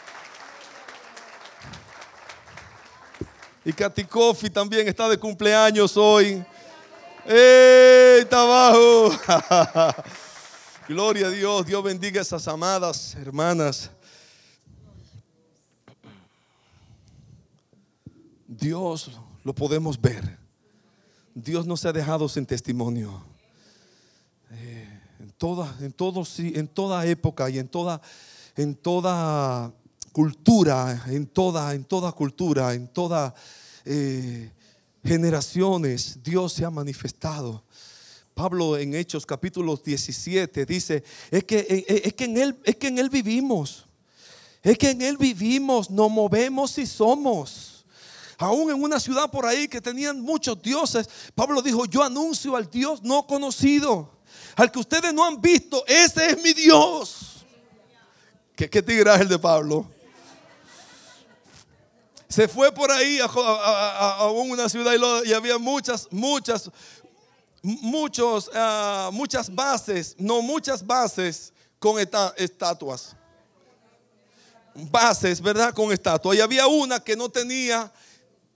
Y 3.65 3.71
Katy 3.71 4.03
Coffee 4.05 4.49
también 4.49 4.87
está 4.87 5.07
de 5.07 5.17
cumpleaños 5.17 5.95
hoy. 5.95 6.43
¡Ey! 7.25 8.21
Está. 8.21 8.43
Gloria 10.87 11.27
a 11.27 11.29
Dios. 11.29 11.65
Dios 11.65 11.83
bendiga 11.83 12.19
a 12.19 12.23
esas 12.23 12.47
amadas 12.47 13.15
hermanas. 13.15 13.89
Dios 18.45 19.11
lo 19.43 19.55
podemos 19.55 19.99
ver. 19.99 20.37
Dios 21.33 21.65
no 21.65 21.77
se 21.77 21.87
ha 21.87 21.93
dejado 21.93 22.27
sin 22.29 22.45
testimonio. 22.45 23.23
Eh, 24.51 24.99
en, 25.19 25.31
toda, 25.31 25.75
en, 25.79 25.91
todo, 25.91 26.23
en 26.37 26.67
toda 26.67 27.05
época 27.05 27.49
y 27.49 27.59
en 27.59 27.67
toda, 27.67 28.01
en 28.55 28.75
toda 28.75 29.73
cultura, 30.13 31.03
en 31.07 31.25
toda, 31.25 31.73
en 31.73 31.83
toda 31.83 32.11
cultura, 32.11 32.73
en 32.75 32.87
toda 32.87 33.33
eh, 33.83 34.51
generaciones, 35.03 36.19
Dios 36.23 36.53
se 36.53 36.63
ha 36.63 36.69
manifestado. 36.69 37.63
Pablo 38.35 38.77
en 38.77 38.93
Hechos 38.93 39.25
capítulo 39.25 39.75
17 39.75 40.65
dice, 40.65 41.03
es 41.31 41.43
que, 41.43 41.59
eh, 41.59 41.85
eh, 41.87 42.01
es 42.05 42.13
que, 42.13 42.25
en 42.25 42.37
él, 42.37 42.59
es 42.63 42.75
que 42.77 42.87
en 42.87 42.99
Él 42.99 43.09
vivimos. 43.09 43.85
Es 44.61 44.77
que 44.77 44.91
en 44.91 45.01
Él 45.01 45.17
vivimos, 45.17 45.89
nos 45.89 46.09
movemos 46.09 46.77
y 46.77 46.85
somos. 46.85 47.85
Aún 48.37 48.69
en 48.69 48.81
una 48.81 48.99
ciudad 48.99 49.29
por 49.31 49.47
ahí 49.47 49.67
que 49.67 49.81
tenían 49.81 50.21
muchos 50.21 50.61
dioses, 50.61 51.09
Pablo 51.33 51.61
dijo, 51.61 51.85
yo 51.85 52.03
anuncio 52.03 52.55
al 52.55 52.69
Dios 52.69 53.01
no 53.01 53.25
conocido. 53.25 54.11
Al 54.55 54.71
que 54.71 54.79
ustedes 54.79 55.11
no 55.11 55.25
han 55.25 55.41
visto, 55.41 55.83
ese 55.87 56.31
es 56.31 56.43
mi 56.43 56.53
Dios. 56.53 57.45
¿Qué, 58.55 58.69
qué 58.69 58.83
tigre 58.83 59.11
el 59.15 59.27
de 59.27 59.39
Pablo? 59.39 59.87
Se 62.33 62.47
fue 62.47 62.71
por 62.71 62.89
ahí 62.89 63.19
a, 63.19 64.27
una 64.31 64.67
ciudad 64.67 64.93
y, 65.23 65.33
había 65.33 65.59
muchas, 65.59 66.07
muchas, 66.09 66.71
muchos, 67.61 68.49
ah, 68.55 69.11
muchas 69.13 69.53
bases, 69.53 70.15
no 70.17 70.41
muchas 70.41 70.83
bases 70.83 71.53
con 71.77 71.99
estatuas. 71.99 73.15
Bases, 74.73 75.39
¿verdad? 75.39 75.75
Con 75.75 75.91
estatuas. 75.91 76.35
Y 76.35 76.41
había 76.41 76.65
una 76.65 76.99
que 76.99 77.15
no 77.15 77.29
tenía 77.29 77.91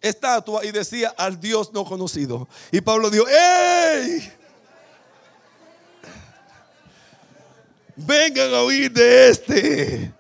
estatua 0.02 0.66
y 0.66 0.72
decía 0.72 1.14
al 1.16 1.40
Dios 1.40 1.72
no 1.72 1.86
conocido. 1.86 2.48
Y 2.72 2.82
Pablo 2.82 3.12
dijo, 3.12 3.28
¡Ey! 3.28 4.34
Vengan 7.96 8.56
a 8.56 8.62
oír 8.62 8.92
de 8.92 9.30
este. 9.30 10.17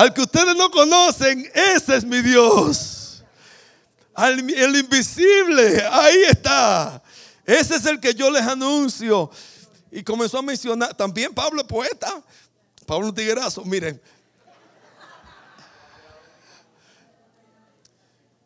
Al 0.00 0.14
que 0.14 0.22
ustedes 0.22 0.56
no 0.56 0.70
conocen, 0.70 1.46
ese 1.54 1.94
es 1.94 2.06
mi 2.06 2.22
Dios. 2.22 3.22
el 4.16 4.76
invisible, 4.76 5.86
ahí 5.90 6.22
está. 6.22 7.02
Ese 7.44 7.76
es 7.76 7.84
el 7.84 8.00
que 8.00 8.14
yo 8.14 8.30
les 8.30 8.40
anuncio. 8.40 9.30
Y 9.90 10.02
comenzó 10.02 10.38
a 10.38 10.42
mencionar, 10.42 10.94
también 10.94 11.34
Pablo 11.34 11.66
poeta, 11.66 12.24
Pablo 12.86 13.12
Tiguerazo, 13.12 13.62
miren. 13.66 14.00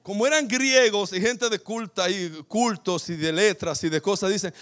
Como 0.03 0.27
eran 0.27 0.49
griegos 0.49 1.13
y 1.13 1.21
gente 1.21 1.49
de 1.49 1.61
culta 1.61 2.11
y 2.11 2.31
cultos 2.49 3.09
y 3.11 3.15
de 3.15 3.33
letras 3.33 3.85
y 3.85 3.89
de 3.89 4.03
cosas, 4.03 4.31
dicen, 4.31 4.53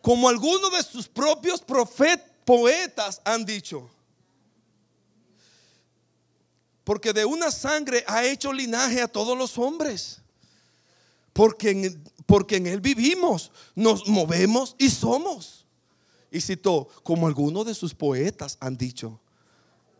como 0.00 0.28
algunos 0.28 0.70
de 0.70 0.82
sus 0.84 1.08
propios 1.08 1.60
profetas, 1.60 2.30
poetas 2.44 3.20
han 3.24 3.44
dicho, 3.44 3.90
porque 6.84 7.12
de 7.12 7.24
una 7.24 7.50
sangre 7.50 8.04
ha 8.06 8.24
hecho 8.24 8.52
linaje 8.52 9.00
a 9.00 9.08
todos 9.08 9.36
los 9.36 9.56
hombres. 9.58 10.20
Porque 11.32 11.70
en, 11.70 12.04
porque 12.26 12.56
en 12.56 12.66
Él 12.66 12.80
vivimos, 12.80 13.50
nos 13.74 14.06
movemos 14.08 14.74
y 14.78 14.90
somos. 14.90 15.66
Y 16.30 16.40
citó, 16.40 16.88
como 17.02 17.26
algunos 17.26 17.66
de 17.66 17.74
sus 17.74 17.94
poetas 17.94 18.56
han 18.60 18.76
dicho. 18.76 19.20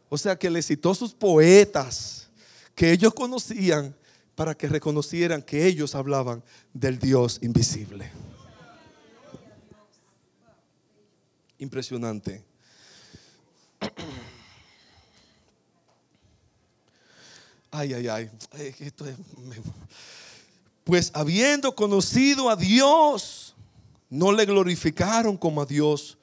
O 0.09 0.19
sea 0.19 0.39
que 0.39 0.51
le 0.51 0.63
citó 0.63 0.95
sus 0.95 1.15
poetas 1.15 2.29
que 2.75 2.93
ellos 2.93 3.15
conocían 3.15 3.95
para 4.35 4.55
que 4.55 4.67
reconocieran 4.67 5.43
que 5.43 5.67
ellos 5.67 5.95
hablaban 5.95 6.43
del 6.73 6.99
Dios 6.99 7.39
invisible. 7.43 8.11
Impresionante. 11.59 12.45
Ay, 17.75 17.95
ay, 17.95 18.07
ay. 18.07 18.31
Pues 20.85 21.11
habiendo 21.15 21.75
conocido 21.75 22.51
a 22.51 22.57
Dios, 22.57 23.55
no 24.11 24.31
le 24.31 24.45
glorificaron 24.45 25.39
como 25.39 25.63
a 25.63 25.65
Dios, 25.67 26.19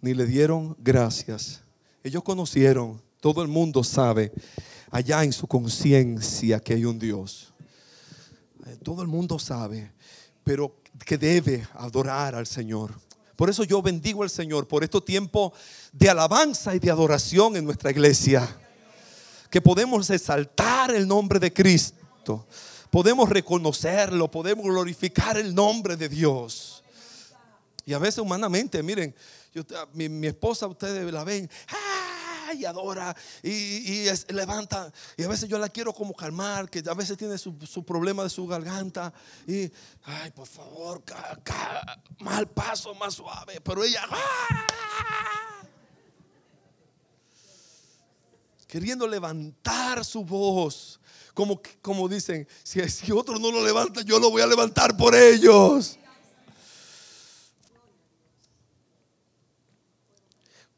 ni 0.00 0.14
le 0.14 0.26
dieron 0.26 0.76
gracias. 0.80 1.60
Ellos 2.02 2.24
conocieron, 2.24 3.00
todo 3.20 3.40
el 3.42 3.46
mundo 3.46 3.84
sabe, 3.84 4.32
allá 4.90 5.22
en 5.22 5.32
su 5.32 5.46
conciencia 5.46 6.58
que 6.58 6.74
hay 6.74 6.84
un 6.84 6.98
Dios. 6.98 7.54
Eh, 8.66 8.76
todo 8.82 9.02
el 9.02 9.08
mundo 9.08 9.38
sabe, 9.38 9.92
pero 10.42 10.74
que 11.06 11.16
debe 11.16 11.64
adorar 11.74 12.34
al 12.34 12.48
Señor. 12.48 12.98
Por 13.36 13.48
eso 13.48 13.62
yo 13.62 13.80
bendigo 13.80 14.24
al 14.24 14.30
Señor 14.30 14.66
por 14.66 14.82
este 14.82 15.00
tiempo 15.02 15.52
de 15.92 16.10
alabanza 16.10 16.74
y 16.74 16.80
de 16.80 16.90
adoración 16.90 17.54
en 17.54 17.64
nuestra 17.64 17.92
iglesia 17.92 18.48
que 19.50 19.60
podemos 19.60 20.08
exaltar 20.10 20.94
el 20.94 21.06
nombre 21.06 21.38
de 21.38 21.52
Cristo, 21.52 22.46
podemos 22.90 23.28
reconocerlo, 23.28 24.30
podemos 24.30 24.64
glorificar 24.64 25.36
el 25.36 25.54
nombre 25.54 25.96
de 25.96 26.08
Dios. 26.08 26.82
Y 27.84 27.92
a 27.92 27.98
veces 27.98 28.18
humanamente, 28.18 28.82
miren, 28.82 29.14
mi, 29.92 30.26
esposa, 30.26 30.66
ustedes 30.68 31.12
la 31.12 31.24
ven, 31.24 31.50
y 32.54 32.64
adora 32.64 33.14
y, 33.42 34.06
levanta. 34.28 34.92
Y 35.16 35.24
a 35.24 35.28
veces 35.28 35.48
yo 35.48 35.58
la 35.58 35.68
quiero 35.68 35.92
como 35.92 36.14
calmar, 36.14 36.68
que 36.68 36.82
a 36.88 36.94
veces 36.94 37.16
tiene 37.16 37.38
su, 37.38 37.84
problema 37.84 38.22
de 38.22 38.30
su 38.30 38.46
garganta. 38.46 39.12
Y, 39.46 39.70
ay, 40.04 40.30
por 40.34 40.46
favor, 40.46 41.02
mal 42.20 42.48
paso, 42.48 42.94
más 42.94 43.14
suave. 43.14 43.60
Pero 43.60 43.84
ella, 43.84 44.02
¡ah! 44.10 45.59
Queriendo 48.70 49.06
levantar 49.08 50.04
su 50.04 50.24
voz. 50.24 51.00
Como, 51.34 51.60
como 51.82 52.08
dicen, 52.08 52.46
si, 52.62 52.88
si 52.88 53.10
otro 53.10 53.38
no 53.38 53.50
lo 53.50 53.64
levanta, 53.64 54.02
yo 54.02 54.18
lo 54.18 54.30
voy 54.30 54.42
a 54.42 54.46
levantar 54.46 54.96
por 54.96 55.14
ellos. 55.14 55.98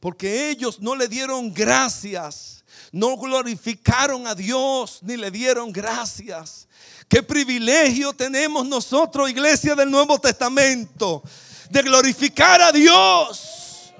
Porque 0.01 0.51
ellos 0.51 0.81
no 0.81 0.97
le 0.97 1.07
dieron 1.07 1.53
gracias, 1.53 2.65
no 2.91 3.17
glorificaron 3.17 4.27
a 4.27 4.35
Dios, 4.35 4.99
ni 5.03 5.17
le 5.17 5.31
dieron 5.31 5.71
gracias. 5.71 6.67
Qué 7.09 7.23
privilegio 7.23 8.13
tenemos 8.13 8.67
nosotros, 8.67 9.31
iglesia 9.31 9.75
del 9.75 9.91
Nuevo 9.91 10.19
Testamento, 10.19 11.23
de 11.71 11.83
glorificar 11.83 12.61
a 12.63 12.73
Dios 12.73 13.93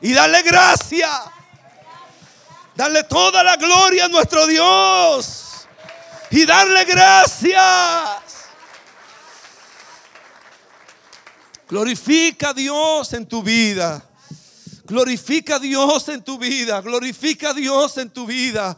y 0.00 0.12
darle 0.12 0.42
gracia. 0.42 1.10
Darle 2.76 3.04
toda 3.04 3.42
la 3.44 3.56
gloria 3.56 4.06
a 4.06 4.08
nuestro 4.08 4.46
Dios 4.46 5.66
y 6.30 6.44
darle 6.44 6.84
gracias. 6.84 8.24
Glorifica 11.68 12.50
a 12.50 12.54
Dios 12.54 13.12
en 13.12 13.26
tu 13.26 13.42
vida. 13.42 14.04
Glorifica 14.84 15.56
a 15.56 15.58
Dios 15.58 16.08
en 16.08 16.22
tu 16.24 16.38
vida. 16.38 16.80
Glorifica 16.80 17.50
a 17.50 17.54
Dios 17.54 17.96
en 17.98 18.10
tu 18.10 18.26
vida. 18.26 18.76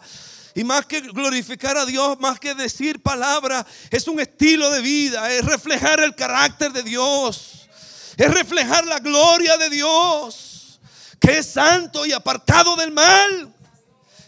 Y 0.55 0.65
más 0.65 0.87
que 0.87 1.01
glorificar 1.01 1.77
a 1.77 1.85
Dios, 1.85 2.19
más 2.21 2.39
que 2.39 2.55
decir 2.55 3.03
palabras, 3.03 3.67
es 3.91 4.09
un 4.09 4.21
estilo 4.21 4.71
de 4.71 4.81
vida, 4.81 5.31
es 5.31 5.45
reflejar 5.45 6.01
el 6.01 6.15
carácter 6.15 6.73
de 6.73 6.83
Dios, 6.83 7.69
es 8.17 8.33
reflejar 8.33 8.87
la 8.87 8.99
gloria 8.99 9.59
de 9.59 9.69
Dios, 9.69 10.81
que 11.21 11.39
es 11.39 11.47
santo 11.47 12.07
y 12.07 12.13
apartado 12.13 12.75
del 12.77 12.91
mal. 12.91 13.55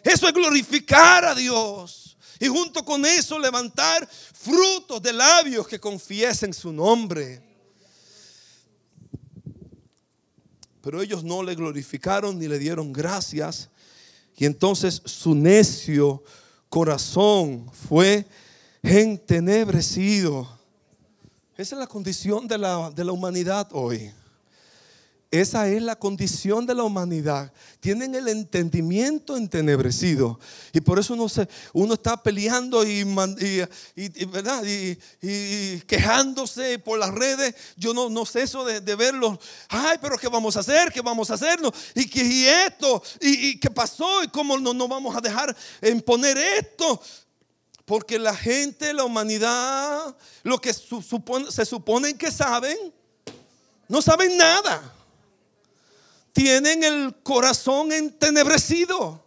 Eso 0.02 0.26
es 0.26 0.32
glorificar 0.32 1.24
a 1.24 1.34
Dios. 1.34 2.16
Y 2.40 2.46
junto 2.46 2.84
con 2.84 3.04
eso 3.04 3.38
levantar 3.38 4.08
frutos 4.08 5.02
de 5.02 5.12
labios 5.12 5.66
que 5.66 5.80
confiesen 5.80 6.54
su 6.54 6.72
nombre. 6.72 7.42
Pero 10.80 11.02
ellos 11.02 11.24
no 11.24 11.42
le 11.42 11.54
glorificaron 11.54 12.38
ni 12.38 12.46
le 12.46 12.58
dieron 12.58 12.92
gracias 12.92 13.68
y 14.38 14.44
entonces 14.44 15.02
su 15.04 15.34
necio 15.34 16.22
corazón 16.68 17.68
fue 17.88 18.24
entenebrecido. 18.82 20.48
Esa 21.56 21.74
es 21.74 21.78
la 21.80 21.88
condición 21.88 22.46
de 22.46 22.56
la, 22.56 22.90
de 22.90 23.04
la 23.04 23.11
humanidad 23.11 23.68
hoy. 23.72 24.12
Esa 25.30 25.68
es 25.68 25.82
la 25.82 25.94
condición 25.94 26.64
de 26.64 26.74
la 26.74 26.84
humanidad. 26.84 27.52
Tienen 27.80 28.14
el 28.14 28.28
entendimiento 28.28 29.36
entenebrecido. 29.36 30.40
Y 30.72 30.80
por 30.80 30.98
eso 30.98 31.12
uno, 31.12 31.28
se, 31.28 31.46
uno 31.74 31.94
está 31.94 32.22
peleando 32.22 32.82
y, 32.82 33.04
¿verdad? 33.04 34.64
y, 34.64 35.80
quejándose 35.80 36.78
por 36.78 36.98
las 36.98 37.10
redes. 37.10 37.54
Yo 37.76 37.92
no, 37.92 38.08
no 38.08 38.24
sé 38.24 38.42
eso 38.42 38.64
de, 38.64 38.80
verlos. 38.96 39.38
Ay, 39.68 39.98
pero 40.00 40.16
¿qué 40.16 40.28
vamos 40.28 40.56
a 40.56 40.60
hacer? 40.60 40.90
¿Qué 40.90 41.02
vamos 41.02 41.30
a 41.30 41.34
hacernos? 41.34 41.72
¿Y, 41.94 42.08
qué, 42.08 42.64
esto? 42.66 43.02
¿Y, 43.20 43.60
qué 43.60 43.68
pasó? 43.68 44.24
¿Y 44.24 44.28
cómo 44.28 44.56
no, 44.56 44.72
no 44.72 44.88
vamos 44.88 45.14
a 45.14 45.20
dejar 45.20 45.54
en 45.82 46.00
poner 46.00 46.38
esto? 46.38 47.02
Porque 47.84 48.18
la 48.18 48.34
gente, 48.34 48.94
la 48.94 49.04
humanidad, 49.04 50.16
lo 50.42 50.58
que 50.58 50.72
se 50.72 51.66
suponen 51.66 52.16
que 52.16 52.30
saben, 52.30 52.78
no 53.88 54.00
saben 54.00 54.34
nada 54.38 54.94
tienen 56.38 56.85
el 56.85 57.16
corazón 57.24 57.90
entenebrecido. 57.90 59.24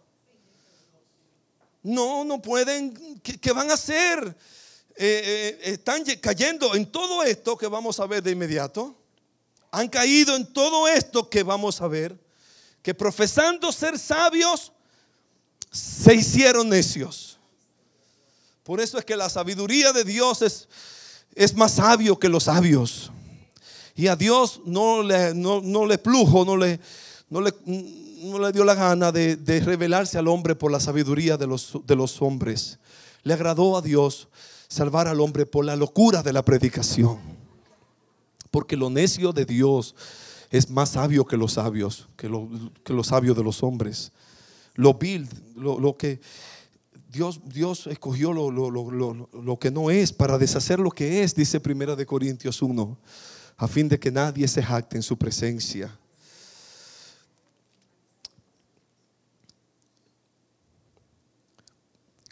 No, 1.82 2.24
no 2.24 2.40
pueden. 2.40 3.20
¿Qué, 3.20 3.52
van 3.52 3.70
a 3.70 3.74
hacer? 3.74 4.34
Eh, 4.96 5.58
eh, 5.66 5.72
están 5.72 6.04
cayendo 6.22 6.74
en 6.74 6.86
todo 6.90 7.22
esto 7.22 7.58
que 7.58 7.66
vamos 7.66 8.00
a 8.00 8.06
ver 8.06 8.22
de 8.22 8.30
inmediato. 8.30 8.96
Han 9.72 9.88
caído 9.88 10.36
en 10.36 10.50
todo 10.54 10.88
esto 10.88 11.28
que 11.28 11.42
vamos 11.42 11.82
a 11.82 11.86
ver. 11.86 12.18
Que 12.80 12.94
profesando 12.94 13.70
ser 13.72 13.98
sabios, 13.98 14.72
se 15.70 16.14
hicieron 16.14 16.70
necios. 16.70 17.38
Por 18.62 18.80
eso 18.80 18.98
es 18.98 19.04
que 19.04 19.16
la 19.16 19.28
sabiduría 19.28 19.92
de 19.92 20.04
Dios 20.04 20.40
es, 20.40 20.66
es 21.34 21.54
más 21.54 21.72
sabio 21.72 22.18
que 22.18 22.30
los 22.30 22.44
sabios. 22.44 23.12
Y 23.94 24.06
a 24.06 24.16
Dios 24.16 24.60
no 24.64 25.02
le, 25.02 25.34
no, 25.34 25.86
le 25.86 25.98
plujo, 25.98 26.44
no 26.44 26.56
le, 26.56 26.80
no 27.32 27.40
le, 27.40 27.54
le 27.64 28.52
dio 28.52 28.62
la 28.62 28.74
gana 28.74 29.10
de, 29.10 29.62
revelarse 29.64 30.18
al 30.18 30.28
hombre 30.28 30.54
por 30.54 30.70
la 30.70 30.78
sabiduría 30.78 31.38
de 31.38 31.46
los, 31.46 31.78
de 31.86 31.96
los 31.96 32.20
hombres. 32.20 32.78
Le 33.22 33.32
agradó 33.32 33.78
a 33.78 33.80
Dios 33.80 34.28
salvar 34.68 35.08
al 35.08 35.18
hombre 35.18 35.46
por 35.46 35.64
la 35.64 35.74
locura 35.74 36.22
de 36.22 36.34
la 36.34 36.44
predicación. 36.44 37.18
Porque 38.50 38.76
lo 38.76 38.90
necio 38.90 39.32
de 39.32 39.46
Dios 39.46 39.94
es 40.50 40.68
más 40.68 40.90
sabio 40.90 41.24
que 41.24 41.38
los 41.38 41.54
sabios, 41.54 42.06
que 42.18 42.28
lo, 42.28 42.50
que 42.84 42.92
los 42.92 43.06
sabios 43.06 43.34
de 43.34 43.42
los 43.42 43.62
hombres. 43.62 44.12
Lo 44.74 44.92
vil, 44.92 45.26
lo, 45.56 45.96
que 45.96 46.20
Dios, 47.10 47.40
Dios 47.46 47.86
escogió 47.86 48.34
lo, 48.34 48.50
lo, 48.50 49.58
que 49.58 49.70
no 49.70 49.90
es 49.90 50.12
para 50.12 50.36
deshacer 50.36 50.78
lo 50.78 50.90
que 50.90 51.22
es, 51.22 51.34
dice 51.34 51.60
Primera 51.60 51.96
de 51.96 52.04
Corintios 52.04 52.60
1 52.60 52.98
a 53.56 53.68
fin 53.68 53.88
de 53.88 53.98
que 53.98 54.10
nadie 54.10 54.46
se 54.48 54.62
jacte 54.62 54.96
en 54.96 55.02
su 55.02 55.16
presencia. 55.16 55.96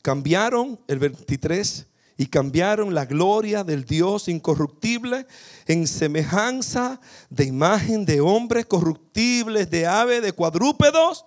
Cambiaron 0.02 0.80
el 0.88 0.98
23 0.98 1.86
y 2.16 2.26
cambiaron 2.26 2.94
la 2.94 3.06
gloria 3.06 3.64
del 3.64 3.84
Dios 3.84 4.28
incorruptible 4.28 5.26
en 5.66 5.86
semejanza 5.86 7.00
de 7.30 7.44
imagen 7.44 8.04
de 8.04 8.20
hombres 8.20 8.66
corruptibles, 8.66 9.70
de 9.70 9.86
aves, 9.86 10.22
de 10.22 10.32
cuadrúpedos 10.32 11.24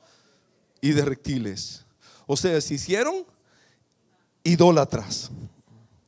y 0.82 0.92
de 0.92 1.04
reptiles. 1.04 1.84
O 2.28 2.38
sea, 2.38 2.62
se 2.62 2.76
hicieron 2.76 3.26
idólatras. 4.44 5.32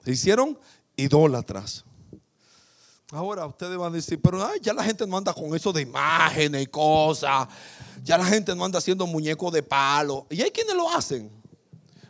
Se 0.04 0.12
hicieron 0.12 0.60
idólatras. 0.95 1.84
Ahora 3.12 3.45
ustedes 3.45 3.78
van 3.78 3.91
a 3.91 3.95
decir, 3.95 4.21
pero 4.21 4.39
ya 4.62 4.73
la 4.73 4.84
gente 4.84 5.08
no 5.08 5.17
anda 5.17 5.34
con 5.34 5.56
eso 5.56 5.71
de 5.73 5.82
imágenes 5.82 6.62
y 6.62 6.67
cosas. 6.67 7.47
Ya 8.04 8.17
la 8.17 8.25
gente 8.25 8.56
no 8.56 8.65
anda 8.65 8.78
haciendo 8.78 9.08
muñecos 9.08 9.51
de 9.51 9.63
palo. 9.63 10.28
Y 10.30 10.41
hay 10.41 10.51
quienes 10.51 10.75
lo 10.75 10.89
hacen. 10.91 11.32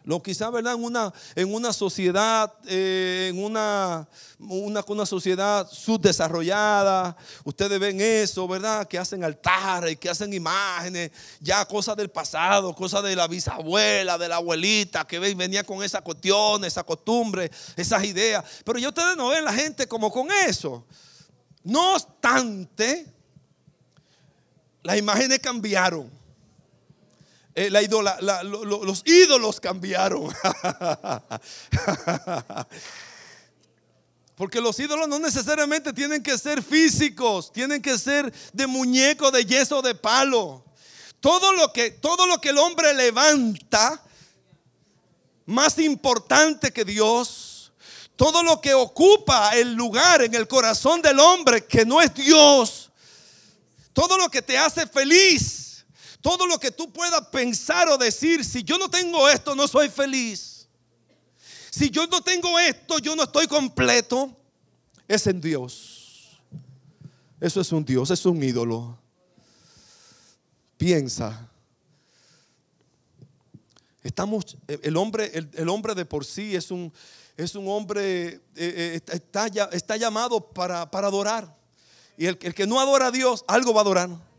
Lo 0.05 0.21
quizá, 0.21 0.51
¿verdad? 0.51 0.75
En 0.75 0.83
una, 0.83 1.11
en 1.33 1.51
una 1.51 1.73
sociedad, 1.73 2.53
eh, 2.67 3.31
en 3.31 3.43
una, 3.43 4.07
una, 4.37 4.83
una, 4.87 5.05
sociedad 5.07 5.67
subdesarrollada, 5.67 7.17
ustedes 7.43 7.79
ven 7.79 7.99
eso, 7.99 8.47
¿verdad? 8.47 8.87
Que 8.87 8.99
hacen 8.99 9.23
altares, 9.23 9.97
que 9.97 10.07
hacen 10.07 10.31
imágenes, 10.31 11.09
ya 11.39 11.65
cosas 11.65 11.97
del 11.97 12.11
pasado, 12.11 12.75
cosas 12.75 13.01
de 13.01 13.15
la 13.15 13.27
bisabuela, 13.27 14.19
de 14.19 14.27
la 14.27 14.35
abuelita, 14.35 15.07
que 15.07 15.17
venía 15.17 15.63
con 15.63 15.83
esa 15.83 16.01
cuestión, 16.01 16.63
esa 16.65 16.83
costumbre, 16.83 17.49
esas 17.75 18.03
ideas. 18.03 18.45
Pero 18.63 18.77
ya 18.77 18.89
ustedes 18.89 19.17
no 19.17 19.29
ven 19.29 19.43
la 19.43 19.53
gente 19.53 19.87
como 19.87 20.11
con 20.11 20.27
eso. 20.47 20.85
No 21.63 21.95
obstante, 21.95 23.11
las 24.83 24.97
imágenes 24.97 25.39
cambiaron. 25.39 26.14
Eh, 27.57 27.69
los 27.71 29.01
ídolos 29.05 29.61
cambiaron. 29.61 30.29
Porque 34.35 34.59
los 34.59 34.77
ídolos 34.77 35.07
no 35.07 35.17
necesariamente 35.17 35.93
tienen 35.93 36.21
que 36.21 36.37
ser 36.37 36.61
físicos, 36.61 37.53
tienen 37.53 37.81
que 37.81 37.97
ser 37.97 38.33
de 38.51 38.67
muñeco, 38.67 39.31
de 39.31 39.45
yeso, 39.45 39.81
de 39.81 39.95
palo. 39.95 40.65
Todo 41.21 41.53
lo 41.53 41.71
que, 41.71 41.91
todo 41.91 42.27
lo 42.27 42.41
que 42.41 42.49
el 42.49 42.57
hombre 42.57 42.93
levanta, 42.93 44.03
más 45.45 45.79
importante 45.79 46.73
que 46.73 46.83
Dios, 46.83 47.71
todo 48.17 48.43
lo 48.43 48.59
que 48.59 48.73
ocupa 48.73 49.51
el 49.55 49.73
lugar 49.73 50.21
en 50.21 50.35
el 50.35 50.47
corazón 50.47 51.01
del 51.01 51.19
hombre 51.19 51.65
que 51.65 51.85
no 51.85 52.01
es 52.01 52.13
Dios, 52.13 52.91
todo 53.93 54.17
lo 54.17 54.29
que 54.29 54.41
te 54.41 54.57
hace 54.57 54.85
feliz, 54.85 55.64
todo 56.25 56.47
lo 56.47 56.57
que 56.57 56.71
tú 56.71 56.91
puedas 56.91 57.21
pensar 57.27 57.87
o 57.87 57.99
decir, 57.99 58.43
si 58.43 58.63
yo 58.63 58.79
no 58.79 58.89
tengo 58.89 59.29
esto, 59.29 59.53
no 59.53 59.67
soy 59.67 59.89
feliz. 59.89 60.67
Si 61.69 61.91
yo 61.91 62.07
no 62.07 62.19
tengo 62.19 62.57
esto, 62.57 62.97
yo 62.97 63.15
no 63.15 63.21
estoy 63.21 63.45
completo. 63.45 64.35
Es 65.07 65.27
en 65.27 65.39
Dios. 65.39 66.41
Eso 67.39 67.61
es 67.61 67.71
un 67.71 67.85
Dios, 67.85 68.09
es 68.09 68.25
un 68.25 68.41
ídolo. 68.41 68.97
Piensa. 70.77 71.47
Estamos, 74.01 74.57
el 74.67 74.97
hombre, 74.97 75.31
el, 75.31 75.69
hombre 75.69 75.93
de 75.93 76.05
por 76.05 76.25
sí 76.25 76.55
es 76.55 76.71
un, 76.71 76.91
es 77.37 77.53
un 77.53 77.67
hombre, 77.67 78.29
eh, 78.29 78.41
eh, 78.55 79.01
está, 79.11 79.95
llamado 79.97 80.41
para, 80.41 80.89
adorar. 80.91 81.55
Y 82.17 82.25
el, 82.25 82.39
el 82.41 82.55
que 82.55 82.65
no 82.65 82.79
adora 82.79 83.07
a 83.07 83.11
Dios, 83.11 83.45
algo 83.47 83.75
va 83.75 83.81
a 83.81 83.83
adorar. 83.83 84.34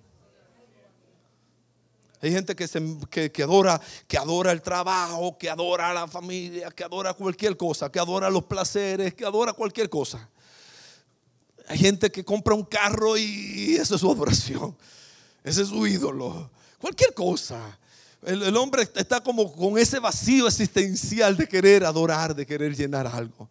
Hay 2.22 2.32
gente 2.32 2.56
que, 2.56 2.66
se, 2.66 2.80
que, 3.10 3.42
adora, 3.42 3.80
que 4.08 4.16
adora 4.16 4.52
el 4.52 4.62
trabajo, 4.62 5.36
que 5.36 5.50
adora 5.50 5.92
la 5.92 6.08
familia, 6.08 6.70
que 6.70 6.82
adora 6.82 7.12
cualquier 7.12 7.56
cosa, 7.56 7.90
que 7.90 7.98
adora 7.98 8.30
los 8.30 8.44
placeres, 8.44 9.14
que 9.14 9.24
adora 9.24 9.52
cualquier 9.52 9.90
cosa. 9.90 10.28
Hay 11.68 11.78
gente 11.78 12.10
que 12.10 12.24
compra 12.24 12.54
un 12.54 12.64
carro 12.64 13.16
y 13.16 13.76
esa 13.78 13.96
es 13.96 14.00
su 14.00 14.10
adoración. 14.10 14.76
Ese 15.44 15.62
es 15.62 15.68
su 15.68 15.86
ídolo. 15.86 16.50
Cualquier 16.78 17.12
cosa. 17.12 17.78
el 18.22 18.56
hombre 18.56 18.88
está 18.94 19.20
como 19.20 19.52
con 19.52 19.78
ese 19.78 19.98
vacío 19.98 20.46
existencial 20.46 21.36
de 21.36 21.46
querer 21.46 21.84
adorar, 21.84 22.34
de 22.34 22.46
querer 22.46 22.74
llenar 22.74 23.06
algo. 23.06 23.48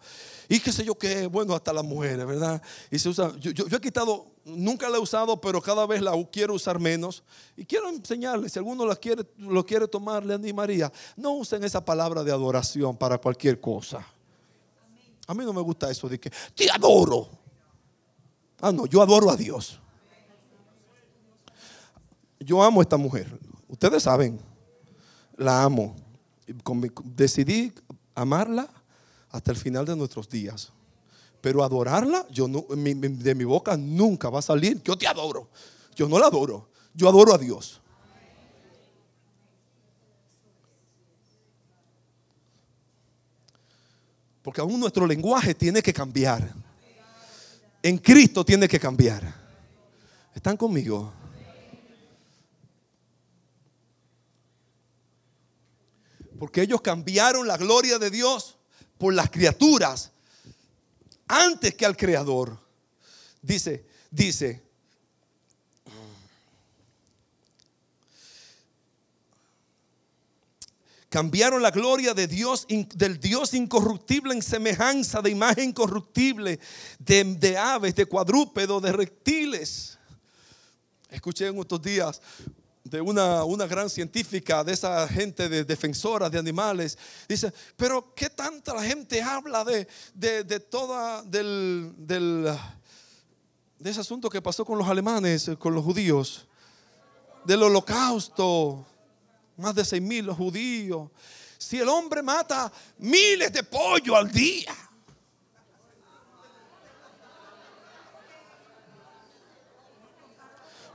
Y 0.48 0.60
qué 0.60 0.72
sé 0.72 0.84
yo 0.86 0.96
qué, 0.96 1.28
bueno, 1.28 1.56
hasta 1.56 1.74
las 1.74 1.84
mujeres, 1.84 2.26
¿verdad? 2.26 2.62
Y 2.92 3.00
se 3.00 3.10
usa, 3.10 3.36
yo, 3.40 3.52
yo- 3.52 3.66
he 3.78 3.82
quitado, 3.82 4.28
nunca 4.46 4.90
la 4.90 4.98
he 4.98 5.00
usado, 5.00 5.40
pero 5.42 5.62
cada 5.62 5.86
vez 5.86 6.02
la 6.02 6.12
quiero 6.32 6.54
usar 6.54 6.80
menos. 6.80 7.24
Y 7.58 7.66
quiero 7.66 7.90
enseñarles, 7.90 8.54
si 8.54 8.60
alguno 8.60 8.86
la 8.86 8.96
quiere, 8.96 9.24
lo 9.38 9.66
quiere 9.66 9.88
tomar, 9.88 10.26
le 10.26 10.34
animaría. 10.36 10.92
No 11.16 11.32
usen 11.34 11.64
esa 11.64 11.84
palabra 11.84 12.24
de 12.24 12.32
adoración 12.32 12.96
para 12.96 13.18
cualquier 13.18 13.60
cosa. 13.60 14.06
A 15.28 15.34
mí 15.34 15.44
no 15.44 15.54
me 15.54 15.62
gusta 15.62 15.90
eso 15.90 16.08
de 16.08 16.20
que 16.20 16.32
te 16.54 16.70
adoro. 16.70 17.28
Ah, 18.62 18.72
no, 18.72 18.86
yo 18.86 19.02
adoro 19.02 19.30
a 19.32 19.36
Dios. 19.36 19.80
Yo 22.40 22.62
amo 22.62 22.80
a 22.82 22.84
esta 22.84 22.98
mujer. 22.98 23.28
Ustedes 23.68 24.04
saben, 24.04 24.40
la 25.36 25.64
amo. 25.64 25.96
Decidí 27.04 27.74
amarla 28.14 28.70
hasta 29.36 29.52
el 29.52 29.58
final 29.58 29.86
de 29.86 29.98
nuestros 29.98 30.30
días. 30.30 30.72
Pero 31.42 31.62
adorarla, 31.62 32.26
yo 32.32 32.48
no, 32.48 32.66
de 32.70 33.36
mi 33.36 33.44
boca 33.44 33.76
nunca 33.76 34.30
va 34.30 34.40
a 34.40 34.42
salir. 34.42 34.82
Yo 34.82 34.98
te 34.98 35.08
adoro. 35.08 35.50
Yo 35.94 36.08
no 36.08 36.18
la 36.18 36.28
adoro. 36.28 36.70
Yo 36.94 37.10
adoro 37.10 37.34
a 37.34 37.38
Dios. 37.38 37.82
Porque 44.42 44.62
aún 44.62 44.80
nuestro 44.80 45.06
lenguaje 45.06 45.54
tiene 45.54 45.82
que 45.82 45.92
cambiar. 45.92 46.54
En 47.84 47.98
Cristo 47.98 48.46
tiene 48.46 48.70
que 48.70 48.80
cambiar. 48.80 49.36
¿Están 50.34 50.56
conmigo? 50.56 51.12
Porque 56.40 56.62
ellos 56.62 56.80
cambiaron 56.80 57.46
la 57.46 57.58
gloria 57.58 58.00
de 58.00 58.10
Dios 58.10 58.55
por 58.98 59.14
las 59.14 59.30
criaturas 59.30 60.12
antes 61.28 61.76
que 61.76 61.86
al 61.86 61.98
Creador. 61.98 62.60
Dice, 63.42 63.86
dice. 64.10 64.64
Cambiaron 71.10 71.62
la 71.62 71.72
gloria 71.72 72.14
de 72.14 72.28
Dios, 72.28 72.68
del 72.68 73.20
Dios 73.20 73.54
incorruptible 73.54 74.34
en 74.34 74.42
semejanza 74.42 75.22
de 75.22 75.30
imagen 75.30 75.72
corruptible, 75.72 76.60
de, 77.00 77.24
de 77.24 77.58
aves, 77.58 77.96
de 77.96 78.06
cuadrúpedos, 78.06 78.82
de 78.82 78.92
reptiles. 78.92 79.98
Escuché 81.10 81.48
en 81.48 81.58
estos 81.58 81.82
días 81.82 82.22
de 82.86 83.02
una, 83.02 83.44
una 83.44 83.66
gran 83.66 83.90
científica, 83.90 84.64
de 84.64 84.72
esa 84.72 85.08
gente 85.08 85.50
de 85.50 85.64
defensora 85.64 86.30
de 86.30 86.38
animales. 86.38 86.98
Dice, 87.28 87.52
pero 87.76 88.14
¿qué 88.14 88.30
tanta 88.30 88.76
la 88.76 88.84
gente 88.84 89.22
habla 89.24 89.66
de, 89.66 89.88
de, 90.14 90.44
de 90.44 90.60
toda, 90.60 91.24
del, 91.24 91.94
del, 91.98 92.48
de 93.80 93.90
ese 93.90 94.02
asunto 94.02 94.30
que 94.30 94.40
pasó 94.40 94.64
con 94.64 94.78
los 94.78 94.88
alemanes, 94.88 95.50
con 95.58 95.74
los 95.74 95.84
judíos? 95.84 96.48
Del 97.44 97.64
holocausto, 97.64 98.86
más 99.58 99.74
de 99.74 99.84
seis 99.84 100.02
mil 100.02 100.30
judíos. 100.32 101.10
Si 101.58 101.80
el 101.80 101.90
hombre 101.90 102.22
mata 102.22 102.72
miles 103.00 103.52
de 103.52 103.64
pollos 103.64 104.16
al 104.16 104.32
día. 104.32 104.76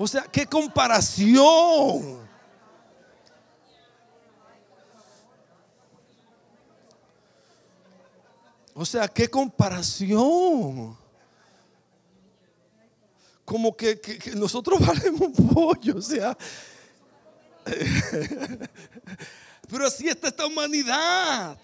O 0.03 0.09
sea, 0.09 0.23
qué 0.23 0.47
comparación. 0.47 2.27
O 8.73 8.87
sea, 8.87 9.09
qué 9.09 9.29
comparación. 9.29 10.97
Como 13.45 13.77
que, 13.77 14.01
nosotros 14.37 14.81
valemos 14.87 15.21
un 15.21 15.49
pollo, 15.49 15.99
o 15.99 16.03
sea. 16.03 16.35
Pero 19.69 19.87
así 19.87 20.09
está 20.09 20.29
esta 20.29 20.47
humanidad. 20.47 21.59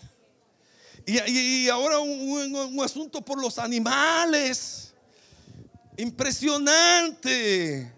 Y, 1.06 1.70
ahora 1.70 2.00
un 2.00 2.84
asunto 2.84 3.22
por 3.22 3.40
los 3.40 3.58
animales. 3.58 4.92
Impresionante. 5.96 7.95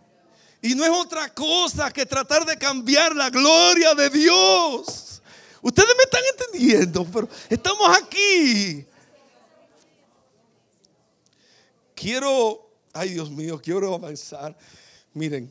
Y 0.61 0.75
no 0.75 0.85
es 0.85 0.91
otra 0.91 1.33
cosa 1.33 1.91
que 1.91 2.05
tratar 2.05 2.45
de 2.45 2.57
cambiar 2.57 3.15
la 3.15 3.31
gloria 3.31 3.95
de 3.95 4.11
Dios. 4.11 5.23
Ustedes 5.63 5.89
me 5.97 6.03
están 6.05 6.23
entendiendo, 6.33 7.05
pero 7.13 7.29
estamos 7.49 7.89
aquí. 7.97 8.85
Quiero, 11.95 12.71
ay 12.93 13.11
Dios 13.11 13.31
mío, 13.31 13.61
quiero 13.63 13.95
avanzar. 13.95 14.57
Miren, 15.15 15.51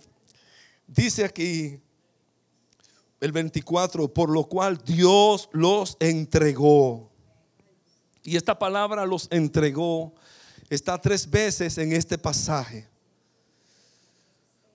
dice 0.86 1.26
aquí 1.26 1.80
el 3.20 3.32
24, 3.32 4.13
por 4.13 4.30
lo 4.30 4.46
cual 4.46 4.78
Dios 4.84 5.50
los 5.52 5.98
entregó. 6.00 7.10
Y 8.24 8.36
esta 8.36 8.58
palabra 8.60 9.06
los 9.06 9.28
entregó 9.32 10.13
está 10.70 11.00
tres 11.00 11.30
veces 11.30 11.78
en 11.78 11.93
este 11.93 12.17
pasaje. 12.17 12.88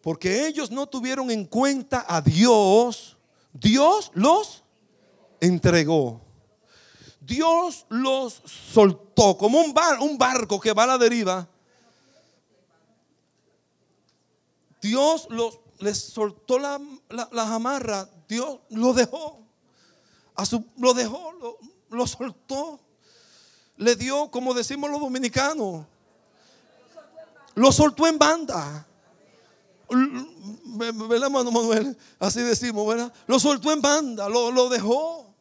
Porque 0.03 0.47
ellos 0.49 0.71
no 0.71 0.89
tuvieron 0.89 1.31
en 1.31 1.45
cuenta 1.45 2.05
a 2.09 2.21
Dios, 2.21 3.17
Dios 3.53 4.11
los 4.15 4.65
entregó. 5.41 6.21
Dios 7.21 7.87
los 7.89 8.43
soltó 8.45 9.39
como 9.39 9.61
un, 9.61 9.73
bar- 9.73 10.01
un 10.01 10.19
barco 10.19 10.59
que 10.59 10.73
va 10.73 10.83
a 10.83 10.87
la 10.89 10.99
deriva. 10.99 11.49
Dios 14.81 15.29
les 15.79 15.99
soltó 15.99 16.59
la, 16.59 16.81
las 17.09 17.49
amarras. 17.49 18.09
Dios 18.29 18.59
lo 18.71 18.93
dejó. 18.93 19.39
A 20.35 20.45
su, 20.45 20.65
lo 20.79 20.95
dejó, 20.95 21.33
lo, 21.33 21.59
lo 21.91 22.07
soltó. 22.09 22.81
Le 23.77 23.95
dio, 23.95 24.31
como 24.33 24.53
decimos 24.55 24.91
los 24.91 25.01
dominicanos, 25.01 25.87
lo 27.55 27.71
soltó 27.71 28.09
en 28.09 28.19
banda. 28.19 28.87
¿Verdad, 29.95 31.25
hermano 31.25 31.51
Manuel? 31.51 31.97
Así 32.19 32.41
decimos, 32.41 32.87
¿verdad? 32.87 33.13
Lo 33.27 33.39
soltó 33.39 33.73
en 33.73 33.81
banda, 33.83 34.29
lo, 34.29 34.51
lo 34.51 34.69
dejó. 34.69 35.33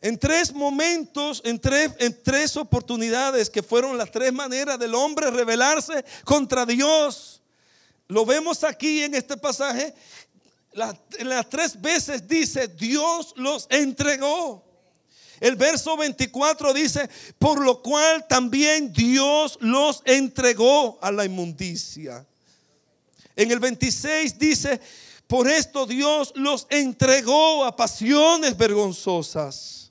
En 0.00 0.18
tres 0.18 0.52
momentos, 0.52 1.40
en 1.44 1.60
tres, 1.60 1.92
en 1.98 2.22
tres 2.24 2.56
oportunidades 2.56 3.48
que 3.48 3.62
fueron 3.62 3.96
las 3.96 4.10
tres 4.10 4.32
maneras 4.32 4.78
del 4.78 4.94
hombre 4.96 5.30
rebelarse 5.30 6.04
contra 6.24 6.66
Dios. 6.66 7.40
Lo 8.08 8.26
vemos 8.26 8.64
aquí 8.64 9.02
en 9.04 9.14
este 9.14 9.36
pasaje. 9.36 9.94
La- 10.72 10.98
en 11.18 11.28
las 11.28 11.48
tres 11.48 11.80
veces 11.80 12.26
dice, 12.26 12.66
Dios 12.66 13.32
los 13.36 13.66
entregó. 13.70 14.64
El 15.38 15.54
verso 15.56 15.96
24 15.96 16.72
dice, 16.72 17.08
por 17.38 17.60
lo 17.64 17.80
cual 17.80 18.26
también 18.28 18.92
Dios 18.92 19.56
los 19.60 20.02
entregó 20.04 20.98
a 21.00 21.12
la 21.12 21.24
inmundicia. 21.24 22.26
En 23.36 23.50
el 23.50 23.58
26 23.58 24.38
dice, 24.38 24.80
por 25.26 25.48
esto 25.48 25.86
Dios 25.86 26.32
los 26.36 26.66
entregó 26.68 27.64
a 27.64 27.74
pasiones 27.74 28.56
vergonzosas. 28.56 29.90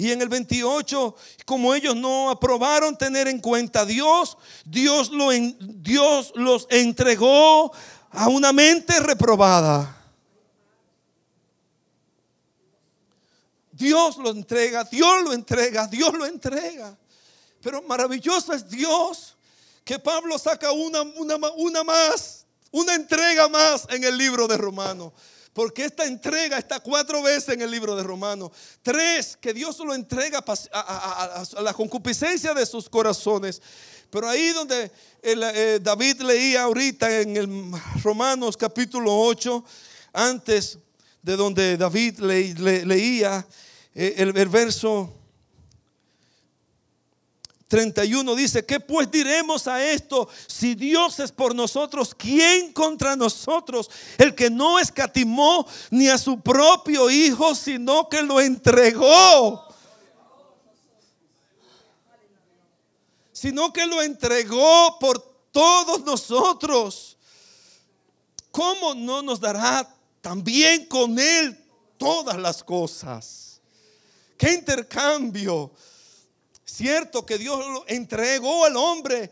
Y 0.00 0.10
en 0.10 0.22
el 0.22 0.30
28, 0.30 1.14
como 1.44 1.74
ellos 1.74 1.94
no 1.94 2.30
aprobaron 2.30 2.96
tener 2.96 3.28
en 3.28 3.38
cuenta 3.38 3.80
a 3.80 3.84
Dios, 3.84 4.38
Dios, 4.64 5.10
lo 5.10 5.28
Dios 5.30 6.32
los 6.36 6.66
entregó 6.70 7.70
a 8.10 8.28
una 8.28 8.50
mente 8.54 8.98
reprobada. 9.00 9.98
Dios 13.72 14.16
lo 14.16 14.30
entrega, 14.30 14.84
Dios 14.84 15.22
lo 15.22 15.34
entrega, 15.34 15.86
Dios 15.86 16.14
lo 16.14 16.24
entrega. 16.24 16.96
Pero 17.60 17.82
maravilloso 17.82 18.54
es 18.54 18.70
Dios 18.70 19.36
que 19.84 19.98
Pablo 19.98 20.38
saca 20.38 20.72
una, 20.72 21.02
una, 21.02 21.36
una 21.56 21.84
más, 21.84 22.46
una 22.70 22.94
entrega 22.94 23.48
más 23.48 23.86
en 23.90 24.04
el 24.04 24.16
libro 24.16 24.46
de 24.46 24.56
Romanos. 24.56 25.12
Porque 25.52 25.84
esta 25.84 26.04
entrega 26.04 26.58
está 26.58 26.78
cuatro 26.78 27.22
veces 27.22 27.48
en 27.54 27.62
el 27.62 27.70
libro 27.72 27.96
de 27.96 28.04
Romanos. 28.04 28.52
Tres, 28.82 29.36
que 29.36 29.52
Dios 29.52 29.78
lo 29.80 29.92
entrega 29.94 30.44
a, 30.72 31.42
la 31.60 31.74
concupiscencia 31.74 32.54
de 32.54 32.64
sus 32.64 32.88
corazones. 32.88 33.60
Pero 34.10 34.28
ahí 34.28 34.50
donde 34.50 34.92
eh, 35.22 35.80
David 35.82 36.20
leía 36.22 36.62
ahorita 36.62 37.20
en 37.20 37.36
el 37.36 37.72
Romanos 38.04 38.56
capítulo 38.56 39.12
8, 39.22 39.64
antes 40.12 40.78
de 41.20 41.36
donde 41.36 41.76
David 41.76 42.20
le- 42.20 42.54
le- 42.54 42.86
leía 42.86 43.44
eh, 43.94 44.14
el, 44.18 44.36
el 44.36 44.48
verso 44.48 45.12
31 47.70 48.34
dice, 48.34 48.66
¿qué 48.66 48.80
pues 48.80 49.08
diremos 49.12 49.68
a 49.68 49.80
esto? 49.92 50.28
Si 50.48 50.74
Dios 50.74 51.20
es 51.20 51.30
por 51.30 51.54
nosotros, 51.54 52.16
¿quién 52.16 52.72
contra 52.72 53.14
nosotros? 53.14 53.88
El 54.18 54.34
que 54.34 54.50
no 54.50 54.80
escatimó 54.80 55.64
ni 55.88 56.08
a 56.08 56.18
su 56.18 56.40
propio 56.40 57.08
Hijo, 57.08 57.54
sino 57.54 58.08
que 58.08 58.22
lo 58.22 58.40
entregó. 58.40 59.68
Sino 63.32 63.72
que 63.72 63.86
lo 63.86 64.02
entregó 64.02 64.98
por 64.98 65.20
todos 65.52 66.00
nosotros. 66.00 67.16
¿Cómo 68.50 68.96
no 68.96 69.22
nos 69.22 69.38
dará 69.38 69.88
también 70.20 70.86
con 70.86 71.16
Él 71.20 71.56
todas 71.98 72.36
las 72.36 72.64
cosas? 72.64 73.60
¿Qué 74.36 74.54
intercambio? 74.54 75.70
Cierto 76.70 77.26
que 77.26 77.36
Dios 77.36 77.64
entregó 77.88 78.64
al 78.64 78.76
hombre 78.76 79.30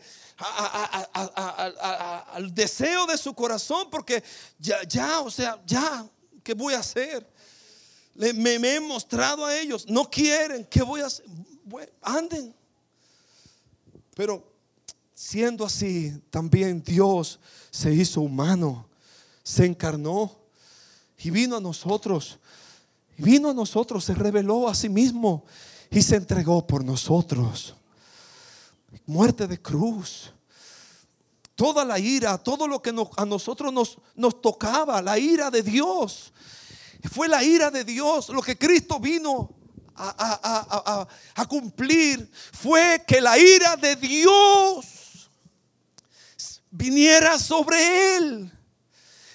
al 2.31 2.53
deseo 2.53 3.05
de 3.05 3.17
su 3.17 3.33
corazón 3.33 3.89
porque 3.89 4.23
ya, 4.57 4.83
ya, 4.83 5.21
o 5.21 5.31
sea, 5.31 5.61
ya, 5.65 6.05
¿qué 6.43 6.53
voy 6.53 6.73
a 6.73 6.79
hacer? 6.79 7.25
me, 8.15 8.55
he 8.55 8.79
mostrado 8.81 9.45
a 9.45 9.57
ellos, 9.57 9.85
no 9.87 10.09
quieren, 10.09 10.65
¿qué 10.65 10.81
voy 10.83 11.01
a 11.01 11.05
hacer? 11.05 11.25
anden. 12.01 12.53
Pero 14.15 14.43
siendo 15.13 15.65
así, 15.65 16.21
también 16.29 16.83
Dios 16.83 17.39
se 17.71 17.93
hizo 17.93 18.21
humano, 18.21 18.87
se 19.43 19.65
encarnó 19.65 20.37
y 21.17 21.29
vino 21.29 21.55
a 21.55 21.61
nosotros. 21.61 22.37
Vino 23.17 23.49
a 23.49 23.53
nosotros, 23.53 24.05
se 24.05 24.13
reveló 24.13 24.67
a 24.67 24.75
sí 24.75 24.87
mismo 24.89 25.45
y 25.91 26.01
se 26.01 26.15
entregó 26.15 26.65
por 26.65 26.83
nosotros. 26.83 27.75
Muerte 29.05 29.47
de 29.47 29.61
cruz. 29.61 30.31
Toda 31.55 31.83
la 31.83 31.99
ira, 31.99 32.37
todo 32.37 32.67
lo 32.67 32.81
que 32.81 32.93
a 33.17 33.25
nosotros 33.25 33.73
nos, 33.73 33.97
nos 34.15 34.41
tocaba, 34.41 35.01
la 35.01 35.17
ira 35.17 35.51
de 35.51 35.61
Dios. 35.61 36.31
Fue 37.11 37.27
la 37.27 37.43
ira 37.43 37.69
de 37.71 37.83
Dios 37.83 38.29
lo 38.29 38.41
que 38.41 38.57
Cristo 38.57 38.99
vino 38.99 39.55
a, 39.95 41.07
a, 41.35 41.45
cumplir. 41.45 42.29
Fue 42.53 43.03
que 43.05 43.19
la 43.19 43.37
ira 43.37 43.75
de 43.75 43.95
Dios 43.95 45.29
viniera 46.71 47.37
sobre 47.37 48.15
él. 48.15 48.51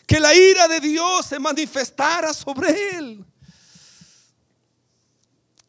Que 0.07 0.20
la 0.20 0.34
ira 0.34 0.68
de 0.68 0.80
Dios 0.80 1.26
se 1.26 1.38
manifestara 1.38 2.32
sobre 2.32 2.96
él. 2.96 3.24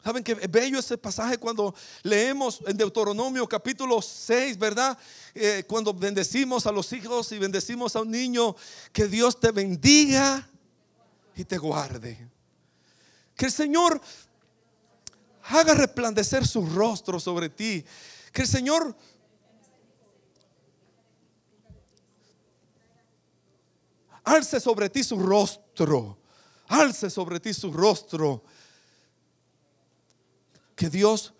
Saben 0.06 0.22
que 0.22 0.34
bello 0.34 0.78
ese 0.78 0.96
pasaje 0.96 1.36
cuando 1.36 1.74
leemos 2.04 2.60
en 2.64 2.76
Deuteronomio 2.76 3.44
capítulo 3.48 4.00
6, 4.00 4.56
¿verdad? 4.56 4.96
Eh, 5.34 5.64
cuando 5.66 5.92
bendecimos 5.92 6.64
a 6.64 6.70
los 6.70 6.92
hijos 6.92 7.32
y 7.32 7.40
bendecimos 7.40 7.96
a 7.96 8.02
un 8.02 8.12
niño, 8.12 8.54
que 8.92 9.08
Dios 9.08 9.40
te 9.40 9.50
bendiga 9.50 10.48
y 11.34 11.42
te 11.42 11.58
guarde. 11.58 12.30
Que 13.34 13.46
el 13.46 13.50
Señor 13.50 14.00
haga 15.42 15.74
resplandecer 15.74 16.46
su 16.46 16.64
rostro 16.64 17.18
sobre 17.18 17.48
ti. 17.48 17.84
Que 18.32 18.42
el 18.42 18.48
Señor 18.48 18.96
alce 24.22 24.60
sobre 24.60 24.88
ti 24.88 25.02
su 25.02 25.18
rostro. 25.18 26.16
Alce 26.68 27.10
sobre 27.10 27.40
ti 27.40 27.52
su 27.52 27.72
rostro 27.72 28.44
que 30.76 30.90
Dios 30.90 31.32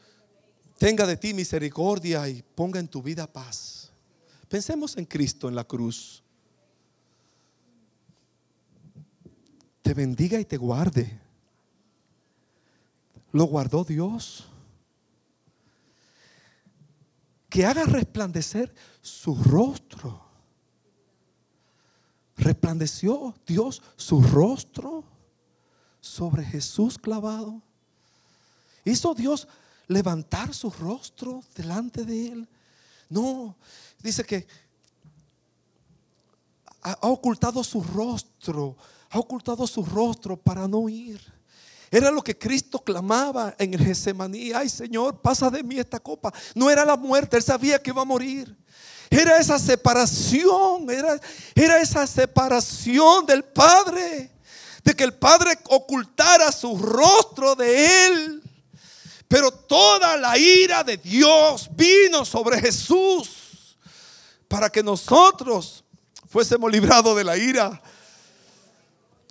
tenga 0.78 1.06
de 1.06 1.16
ti 1.16 1.34
misericordia 1.34 2.28
y 2.28 2.42
ponga 2.42 2.80
en 2.80 2.88
tu 2.88 3.02
vida 3.02 3.30
paz. 3.30 3.92
Pensemos 4.48 4.96
en 4.96 5.04
Cristo 5.04 5.48
en 5.48 5.54
la 5.54 5.64
cruz. 5.64 6.22
Te 9.82 9.94
bendiga 9.94 10.40
y 10.40 10.44
te 10.44 10.56
guarde. 10.56 11.20
Lo 13.32 13.44
guardó 13.44 13.84
Dios. 13.84 14.48
Que 17.48 17.66
haga 17.66 17.84
resplandecer 17.84 18.74
su 19.00 19.34
rostro. 19.34 20.24
Resplandeció 22.36 23.34
Dios 23.46 23.82
su 23.96 24.22
rostro 24.22 25.04
sobre 26.00 26.44
Jesús 26.44 26.98
clavado. 26.98 27.65
¿Hizo 28.86 29.14
Dios 29.14 29.48
levantar 29.88 30.54
su 30.54 30.70
rostro 30.70 31.42
delante 31.56 32.04
de 32.04 32.28
él? 32.28 32.48
No, 33.08 33.56
dice 34.00 34.22
que 34.22 34.46
ha 36.80 36.96
ocultado 37.02 37.64
su 37.64 37.82
rostro, 37.82 38.76
ha 39.10 39.18
ocultado 39.18 39.66
su 39.66 39.84
rostro 39.84 40.36
para 40.36 40.68
no 40.68 40.88
ir. 40.88 41.20
Era 41.90 42.12
lo 42.12 42.22
que 42.22 42.38
Cristo 42.38 42.78
clamaba 42.78 43.56
en 43.58 43.74
el 43.74 43.84
Getsemaní. 43.84 44.52
Ay 44.52 44.68
Señor, 44.68 45.20
pasa 45.20 45.50
de 45.50 45.64
mí 45.64 45.80
esta 45.80 45.98
copa. 45.98 46.32
No 46.54 46.70
era 46.70 46.84
la 46.84 46.96
muerte, 46.96 47.36
él 47.36 47.42
sabía 47.42 47.82
que 47.82 47.90
iba 47.90 48.02
a 48.02 48.04
morir. 48.04 48.56
Era 49.10 49.38
esa 49.38 49.58
separación, 49.58 50.88
era, 50.90 51.20
era 51.56 51.80
esa 51.80 52.06
separación 52.06 53.26
del 53.26 53.42
Padre. 53.42 54.30
De 54.84 54.94
que 54.94 55.02
el 55.02 55.14
Padre 55.14 55.58
ocultara 55.70 56.52
su 56.52 56.78
rostro 56.78 57.56
de 57.56 58.06
él 58.06 58.45
pero 59.28 59.50
toda 59.50 60.16
la 60.16 60.38
ira 60.38 60.84
de 60.84 60.96
Dios 60.96 61.68
vino 61.72 62.24
sobre 62.24 62.60
Jesús 62.60 63.76
para 64.48 64.70
que 64.70 64.82
nosotros 64.82 65.84
fuésemos 66.28 66.70
librados 66.70 67.16
de 67.16 67.24
la 67.24 67.36
ira. 67.36 67.82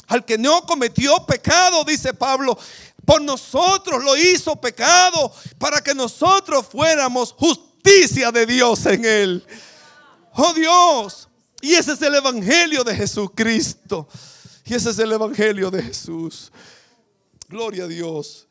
Al 0.08 0.24
que 0.24 0.38
no 0.38 0.66
cometió 0.66 1.26
pecado, 1.26 1.84
dice 1.84 2.14
Pablo, 2.14 2.58
por 3.06 3.22
nosotros 3.22 4.04
lo 4.04 4.18
hizo 4.18 4.56
pecado 4.56 5.32
para 5.58 5.82
que 5.82 5.96
nosotros 5.96 6.66
fuéramos 6.68 7.32
justicia 7.34 8.32
de 8.32 8.46
Dios 8.46 8.86
en 8.86 9.06
él. 9.06 9.46
Oh 10.34 10.54
Dios. 10.54 11.30
Y 11.62 11.74
ese 11.74 11.94
es 11.94 12.02
el 12.02 12.16
Evangelio 12.16 12.84
de 12.84 12.96
Jesucristo. 12.96 14.08
Y 14.66 14.74
ese 14.74 14.90
es 14.90 15.00
el 15.00 15.12
Evangelio 15.12 15.72
de 15.72 15.82
Jesús. 15.82 16.52
Gloria 17.48 17.86
a 17.86 17.88
Dios. 17.88 18.48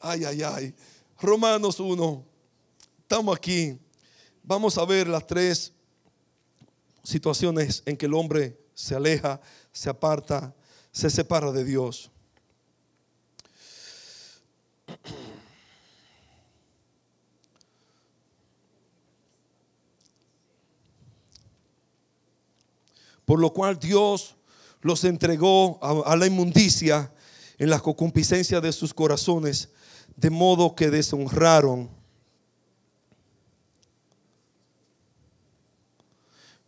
Ay, 0.00 0.24
ay, 0.24 0.42
ay. 0.42 0.74
Romanos 1.20 1.78
1. 1.78 2.24
Estamos 3.02 3.36
aquí. 3.36 3.78
Vamos 4.42 4.78
a 4.78 4.84
ver 4.86 5.06
las 5.06 5.26
tres 5.26 5.74
situaciones 7.02 7.82
en 7.84 7.98
que 7.98 8.06
el 8.06 8.14
hombre 8.14 8.58
se 8.72 8.94
aleja, 8.94 9.38
se 9.70 9.90
aparta, 9.90 10.54
se 10.90 11.10
separa 11.10 11.52
de 11.52 11.64
Dios. 11.64 12.10
Por 23.26 23.38
lo 23.38 23.52
cual 23.52 23.78
Dios 23.78 24.34
los 24.80 25.04
entregó 25.04 25.78
a, 25.82 26.16
la 26.16 26.26
inmundicia 26.26 27.12
en 27.58 27.68
la 27.68 27.78
concupiscencia 27.78 28.62
de 28.62 28.72
sus 28.72 28.94
corazones 28.94 29.68
de 30.20 30.28
modo 30.28 30.74
que 30.74 30.90
deshonraron. 30.90 31.88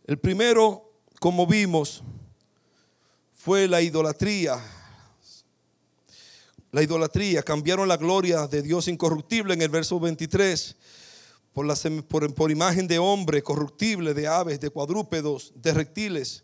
El 0.05 0.17
primero, 0.17 0.91
como 1.19 1.45
vimos, 1.45 2.01
fue 3.31 3.67
la 3.67 3.79
idolatría. 3.81 4.59
La 6.71 6.81
idolatría, 6.81 7.43
cambiaron 7.43 7.87
la 7.87 7.97
gloria 7.97 8.47
de 8.47 8.63
Dios 8.63 8.87
incorruptible 8.87 9.53
en 9.53 9.61
el 9.61 9.69
verso 9.69 9.99
23 9.99 10.75
por, 11.53 12.03
por, 12.05 12.33
por 12.33 12.49
imagen 12.49 12.87
de 12.87 12.97
hombre 12.97 13.43
corruptible, 13.43 14.15
de 14.15 14.27
aves, 14.27 14.59
de 14.59 14.71
cuadrúpedos, 14.71 15.53
de 15.55 15.75
reptiles, 15.75 16.43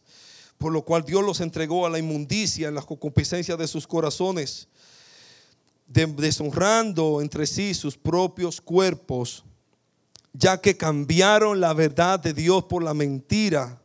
por 0.60 0.72
lo 0.72 0.84
cual 0.84 1.04
Dios 1.04 1.24
los 1.24 1.42
entregó 1.42 1.88
a 1.88 1.90
la 1.90 1.98
inmundicia 1.98 2.68
en 2.68 2.76
la 2.76 2.84
concupiscencia 2.84 3.58
de 3.58 3.68
sus 3.68 3.88
corazones 3.88 4.68
deshonrando 5.90 7.20
entre 7.22 7.48
sí 7.48 7.74
sus 7.74 7.98
propios 7.98 8.62
cuerpos, 8.62 9.44
ya 10.34 10.62
que 10.62 10.78
cambiaron 10.78 11.60
la 11.60 11.74
verdad 11.74 12.20
de 12.20 12.34
Dios 12.34 12.66
por 12.66 12.84
la 12.84 12.94
mentira, 12.94 13.82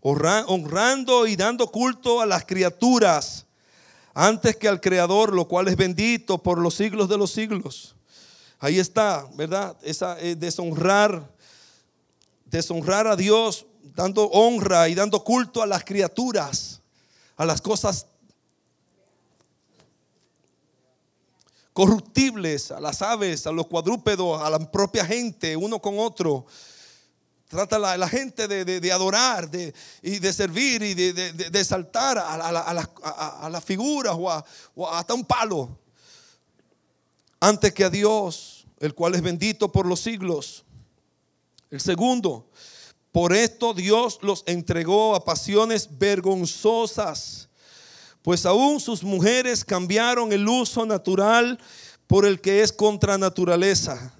honrando 0.00 1.26
y 1.26 1.36
dando 1.36 1.70
culto 1.70 2.20
a 2.20 2.26
las 2.26 2.44
criaturas 2.44 3.46
antes 4.14 4.56
que 4.56 4.68
al 4.68 4.80
Creador, 4.80 5.32
lo 5.32 5.46
cual 5.46 5.68
es 5.68 5.76
bendito 5.76 6.42
por 6.42 6.58
los 6.58 6.74
siglos 6.74 7.08
de 7.08 7.16
los 7.16 7.30
siglos. 7.30 7.94
Ahí 8.58 8.80
está, 8.80 9.24
¿verdad? 9.36 9.76
Esa 9.82 10.18
eh, 10.18 10.34
deshonrar, 10.34 11.32
deshonrar 12.44 13.06
a 13.06 13.14
Dios, 13.14 13.66
dando 13.94 14.24
honra 14.24 14.88
y 14.88 14.96
dando 14.96 15.22
culto 15.22 15.62
a 15.62 15.66
las 15.66 15.84
criaturas, 15.84 16.80
a 17.36 17.44
las 17.44 17.60
cosas 17.60 18.06
corruptibles, 21.78 22.72
a 22.72 22.80
las 22.80 23.02
aves, 23.02 23.46
a 23.46 23.52
los 23.52 23.68
cuadrúpedos, 23.68 24.42
a 24.42 24.50
la 24.50 24.58
propia 24.58 25.06
gente, 25.06 25.56
uno 25.56 25.78
con 25.78 25.96
otro. 25.96 26.44
Trata 27.46 27.78
la, 27.78 27.96
la 27.96 28.08
gente 28.08 28.48
de, 28.48 28.92
adorar 28.92 29.48
de, 29.48 29.72
y 30.02 30.18
de 30.18 30.32
servir 30.32 30.82
y 30.82 30.94
de, 30.94 31.64
saltar 31.64 32.18
a, 32.18 32.34
a, 32.34 33.48
las 33.48 33.64
figuras 33.64 34.16
o, 34.18 34.44
o 34.74 34.90
hasta 34.90 35.14
un 35.14 35.24
palo. 35.24 35.78
Antes 37.38 37.72
que 37.72 37.84
a 37.84 37.90
Dios, 37.90 38.66
el 38.80 38.92
cual 38.92 39.14
es 39.14 39.22
bendito 39.22 39.70
por 39.70 39.86
los 39.86 40.00
siglos. 40.00 40.64
El 41.70 41.80
segundo, 41.80 42.50
por 43.12 43.32
esto 43.32 43.72
Dios 43.72 44.18
los 44.22 44.42
entregó 44.46 45.14
a 45.14 45.24
pasiones 45.24 45.96
vergonzosas, 45.96 47.47
pues 48.28 48.44
aún 48.44 48.78
sus 48.78 49.02
mujeres 49.02 49.64
cambiaron 49.64 50.34
el 50.34 50.46
uso 50.46 50.84
natural 50.84 51.58
por 52.06 52.26
el 52.26 52.42
que 52.42 52.60
es 52.60 52.70
contra 52.70 53.16
naturaleza. 53.16 54.12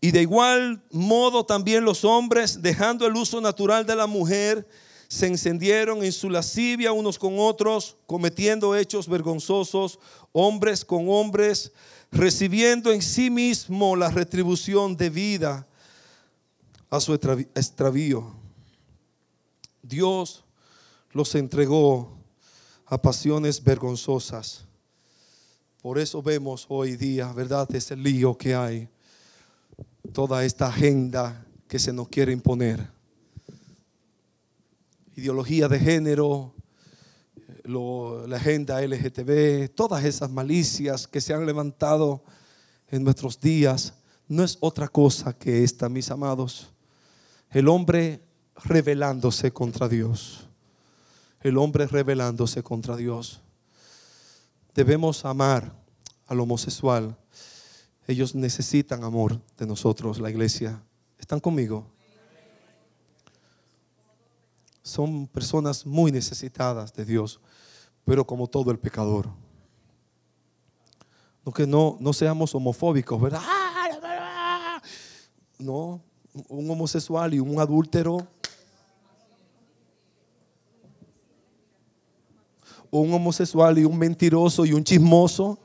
Y 0.00 0.12
de 0.12 0.22
igual 0.22 0.80
modo 0.92 1.44
también 1.44 1.84
los 1.84 2.04
hombres, 2.04 2.62
dejando 2.62 3.04
el 3.04 3.16
uso 3.16 3.40
natural 3.40 3.84
de 3.84 3.96
la 3.96 4.06
mujer, 4.06 4.64
se 5.08 5.26
encendieron 5.26 6.04
en 6.04 6.12
su 6.12 6.30
lascivia 6.30 6.92
unos 6.92 7.18
con 7.18 7.40
otros, 7.40 7.96
cometiendo 8.06 8.76
hechos 8.76 9.08
vergonzosos, 9.08 9.98
hombres 10.30 10.84
con 10.84 11.08
hombres, 11.08 11.72
recibiendo 12.12 12.92
en 12.92 13.02
sí 13.02 13.28
mismo 13.28 13.96
la 13.96 14.08
retribución 14.08 14.96
debida 14.96 15.66
a 16.90 17.00
su 17.00 17.12
extravío. 17.12 18.32
Dios 19.82 20.44
los 21.12 21.34
entregó 21.34 22.18
a 22.86 23.00
pasiones 23.00 23.62
vergonzosas. 23.62 24.64
Por 25.80 25.98
eso 25.98 26.22
vemos 26.22 26.66
hoy 26.68 26.96
día, 26.96 27.32
¿verdad? 27.32 27.72
Ese 27.74 27.96
lío 27.96 28.36
que 28.36 28.54
hay 28.54 28.88
toda 30.12 30.44
esta 30.44 30.68
agenda 30.68 31.44
que 31.68 31.78
se 31.78 31.92
nos 31.92 32.08
quiere 32.08 32.32
imponer. 32.32 32.88
Ideología 35.16 35.68
de 35.68 35.78
género, 35.78 36.54
la 37.64 38.36
agenda 38.36 38.80
LGTB, 38.80 39.74
todas 39.74 40.04
esas 40.04 40.30
malicias 40.30 41.06
que 41.06 41.20
se 41.20 41.34
han 41.34 41.46
levantado 41.46 42.22
en 42.88 43.04
nuestros 43.04 43.40
días, 43.40 43.94
no 44.28 44.44
es 44.44 44.56
otra 44.60 44.88
cosa 44.88 45.32
que 45.32 45.64
esta, 45.64 45.88
mis 45.88 46.10
amados. 46.10 46.72
El 47.50 47.68
hombre 47.68 48.22
rebelándose 48.64 49.52
contra 49.52 49.88
Dios. 49.88 50.48
El 51.42 51.58
hombre 51.58 51.86
rebelándose 51.86 52.62
contra 52.62 52.96
Dios. 52.96 53.40
Debemos 54.74 55.24
amar 55.24 55.74
al 56.26 56.40
homosexual 56.40 57.16
ellos 58.06 58.34
necesitan 58.34 59.04
amor 59.04 59.40
de 59.56 59.66
nosotros, 59.66 60.18
la 60.18 60.30
iglesia. 60.30 60.82
¿Están 61.18 61.40
conmigo? 61.40 61.86
Son 64.82 65.28
personas 65.28 65.86
muy 65.86 66.10
necesitadas 66.10 66.92
de 66.92 67.04
Dios, 67.04 67.40
pero 68.04 68.26
como 68.26 68.48
todo 68.48 68.72
el 68.72 68.78
pecador. 68.78 69.28
No 71.44 71.66
no, 71.66 71.96
no 72.00 72.12
seamos 72.12 72.54
homofóbicos, 72.54 73.20
¿verdad? 73.20 73.42
No, 75.58 76.00
un 76.48 76.70
homosexual 76.70 77.34
y 77.34 77.38
un 77.38 77.60
adúltero. 77.60 78.26
Un 82.92 83.12
homosexual 83.12 83.76
y 83.76 83.84
un 83.84 83.98
mentiroso 83.98 84.64
y 84.64 84.72
un 84.72 84.84
chismoso 84.84 85.58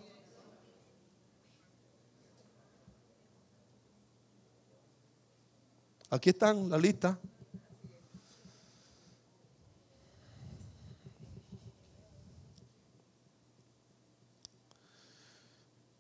Aquí 6.10 6.30
están 6.30 6.70
la 6.70 6.78
lista. 6.78 7.20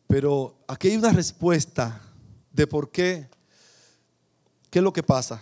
Pero 0.08 0.56
aquí 0.68 0.88
hay 0.88 0.96
una 0.96 1.12
respuesta 1.12 2.02
de 2.54 2.66
por 2.66 2.90
qué. 2.90 3.30
¿Qué 4.70 4.80
es 4.80 4.84
lo 4.84 4.94
que 4.94 5.04
pasa? 5.04 5.42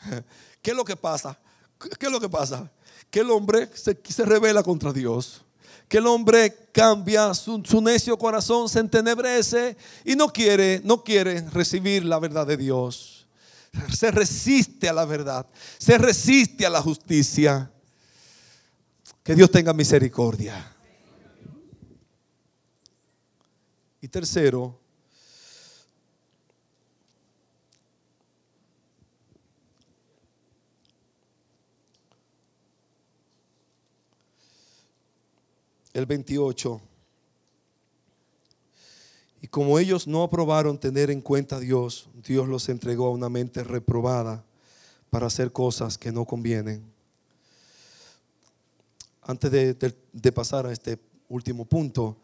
¿Qué 0.62 0.70
es 0.70 0.76
lo 0.76 0.84
que 0.84 0.96
pasa? 0.96 1.38
¿Qué 1.78 2.06
es 2.06 2.12
lo 2.12 2.20
que 2.20 2.28
pasa? 2.28 2.70
Que 3.14 3.20
el 3.20 3.30
hombre 3.30 3.70
se, 3.74 3.96
se 4.08 4.24
revela 4.24 4.64
contra 4.64 4.92
Dios. 4.92 5.42
Que 5.86 5.98
el 5.98 6.06
hombre 6.08 6.52
cambia 6.72 7.32
su, 7.32 7.62
necio 7.80 8.18
corazón, 8.18 8.68
se 8.68 8.80
entenebrece 8.80 9.76
y 10.04 10.16
no 10.16 10.32
quiere, 10.32 10.80
no 10.82 11.04
quiere 11.04 11.48
recibir 11.50 12.04
la 12.04 12.18
verdad 12.18 12.44
de 12.44 12.56
Dios 12.56 13.28
se 13.92 14.10
resiste 14.10 14.88
a 14.88 14.92
la 14.92 15.04
verdad, 15.04 15.46
se 15.78 15.96
resiste 15.96 16.66
a 16.66 16.70
la 16.70 16.82
justicia. 16.82 17.70
Que 19.22 19.34
Dios 19.36 19.50
tenga 19.50 19.72
misericordia. 19.72 20.74
Y 24.00 24.08
tercero, 24.08 24.80
el 35.94 36.04
28. 36.04 36.80
Y 39.40 39.46
como 39.46 39.78
ellos 39.78 40.06
no 40.06 40.22
aprobaron 40.22 40.78
tener 40.78 41.10
en 41.10 41.20
cuenta 41.20 41.56
a 41.56 41.60
Dios, 41.60 42.08
Dios 42.26 42.48
los 42.48 42.68
entregó 42.68 43.06
a 43.06 43.10
una 43.10 43.28
mente 43.28 43.62
reprobada 43.62 44.44
para 45.10 45.26
hacer 45.26 45.52
cosas 45.52 45.96
que 45.96 46.12
no 46.12 46.24
convienen. 46.24 46.82
Antes 49.22 49.50
de, 49.50 50.32
pasar 50.32 50.66
a 50.66 50.72
este 50.72 50.98
último 51.28 51.64
punto, 51.64 52.16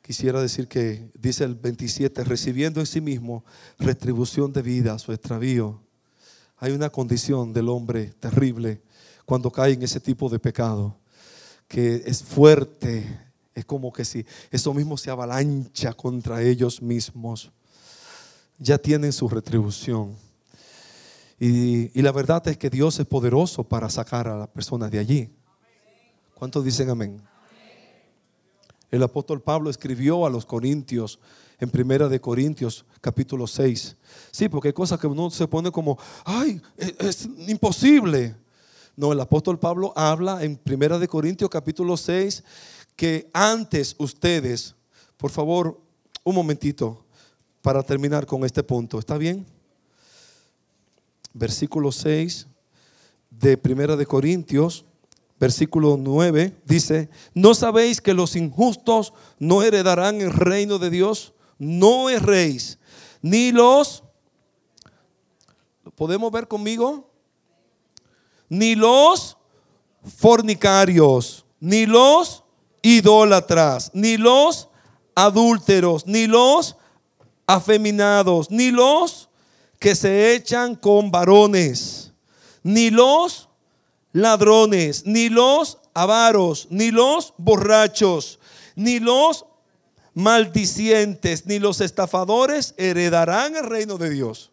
quisiera 0.00 0.40
decir 0.40 0.68
que 0.68 1.10
dice 1.18 1.44
el 1.44 1.54
27, 1.54 2.24
recibiendo 2.24 2.80
en 2.80 2.86
sí 2.86 3.00
mismo 3.00 3.44
retribución 3.78 4.52
de 4.52 4.62
vida 4.62 4.98
su 4.98 5.12
extravío. 5.12 5.80
Hay 6.58 6.72
una 6.72 6.88
condición 6.88 7.52
del 7.52 7.68
hombre 7.68 8.12
terrible 8.20 8.80
cuando 9.24 9.50
cae 9.50 9.72
en 9.72 9.82
ese 9.82 10.00
tipo 10.00 10.28
de 10.28 10.38
pecado, 10.38 10.96
que 11.68 12.02
es 12.06 12.22
fuerte, 12.22 13.04
es 13.54 13.64
como 13.64 13.92
que 13.92 14.04
si 14.04 14.26
eso 14.50 14.74
mismo 14.74 14.96
se 14.96 15.10
avalancha 15.10 15.92
contra 15.92 16.42
ellos 16.42 16.82
mismos. 16.82 17.52
Ya 18.58 18.78
tienen 18.78 19.12
su 19.12 19.28
retribución. 19.28 20.16
Y, 21.38 22.00
la 22.00 22.12
verdad 22.12 22.46
es 22.48 22.56
que 22.56 22.70
Dios 22.70 22.98
es 22.98 23.06
poderoso 23.06 23.64
para 23.64 23.90
sacar 23.90 24.28
a 24.28 24.38
la 24.38 24.46
persona 24.46 24.88
de 24.88 24.98
allí. 24.98 25.30
¿Cuántos 26.34 26.64
dicen 26.64 26.90
amén? 26.90 27.20
El 28.90 29.02
apóstol 29.02 29.42
Pablo 29.42 29.70
escribió 29.70 30.24
a 30.24 30.30
los 30.30 30.46
corintios 30.46 31.18
en 31.58 31.70
Primera 31.70 32.08
de 32.08 32.20
Corintios 32.20 32.84
capítulo 33.00 33.46
6. 33.46 33.96
Sí, 34.30 34.48
porque 34.48 34.68
hay 34.68 34.74
cosas 34.74 35.00
que 35.00 35.06
uno 35.06 35.30
se 35.30 35.48
pone 35.48 35.70
como, 35.70 35.98
ay, 36.24 36.60
es, 36.76 36.94
es 37.00 37.28
imposible. 37.48 38.36
No, 38.96 39.12
el 39.12 39.20
apóstol 39.20 39.58
Pablo 39.58 39.92
habla 39.96 40.44
en 40.44 40.56
Primera 40.56 40.98
de 40.98 41.08
Corintios 41.08 41.50
capítulo 41.50 41.96
6 41.96 42.44
que 42.94 43.28
antes 43.32 43.96
ustedes, 43.98 44.76
por 45.16 45.30
favor, 45.30 45.80
un 46.22 46.34
momentito 46.34 47.04
para 47.60 47.82
terminar 47.82 48.24
con 48.24 48.44
este 48.44 48.62
punto, 48.62 48.98
¿está 49.00 49.18
bien? 49.18 49.44
Versículo 51.32 51.90
6 51.90 52.46
de 53.30 53.56
Primera 53.56 53.96
de 53.96 54.06
Corintios, 54.06 54.84
versículo 55.40 55.96
9 55.98 56.54
dice, 56.64 57.08
¿no 57.34 57.54
sabéis 57.54 58.00
que 58.00 58.14
los 58.14 58.36
injustos 58.36 59.12
no 59.40 59.62
heredarán 59.64 60.20
el 60.20 60.32
reino 60.32 60.78
de 60.78 60.90
Dios? 60.90 61.32
No 61.58 62.10
erréis, 62.10 62.78
ni 63.22 63.50
los 63.50 64.04
¿Podemos 65.94 66.32
ver 66.32 66.48
conmigo? 66.48 67.08
Ni 68.48 68.74
los 68.74 69.36
fornicarios, 70.16 71.44
ni 71.60 71.86
los 71.86 72.44
idólatras, 72.82 73.90
ni 73.94 74.16
los 74.16 74.68
adúlteros, 75.14 76.06
ni 76.06 76.26
los 76.26 76.76
afeminados, 77.46 78.50
ni 78.50 78.70
los 78.70 79.28
que 79.78 79.94
se 79.94 80.34
echan 80.34 80.76
con 80.76 81.10
varones, 81.10 82.12
ni 82.62 82.90
los 82.90 83.48
ladrones, 84.12 85.04
ni 85.06 85.28
los 85.28 85.78
avaros, 85.94 86.68
ni 86.70 86.90
los 86.90 87.34
borrachos, 87.36 88.38
ni 88.76 89.00
los 89.00 89.46
maldicientes, 90.14 91.46
ni 91.46 91.58
los 91.58 91.80
estafadores 91.80 92.74
heredarán 92.76 93.56
el 93.56 93.64
reino 93.64 93.98
de 93.98 94.10
Dios. 94.10 94.52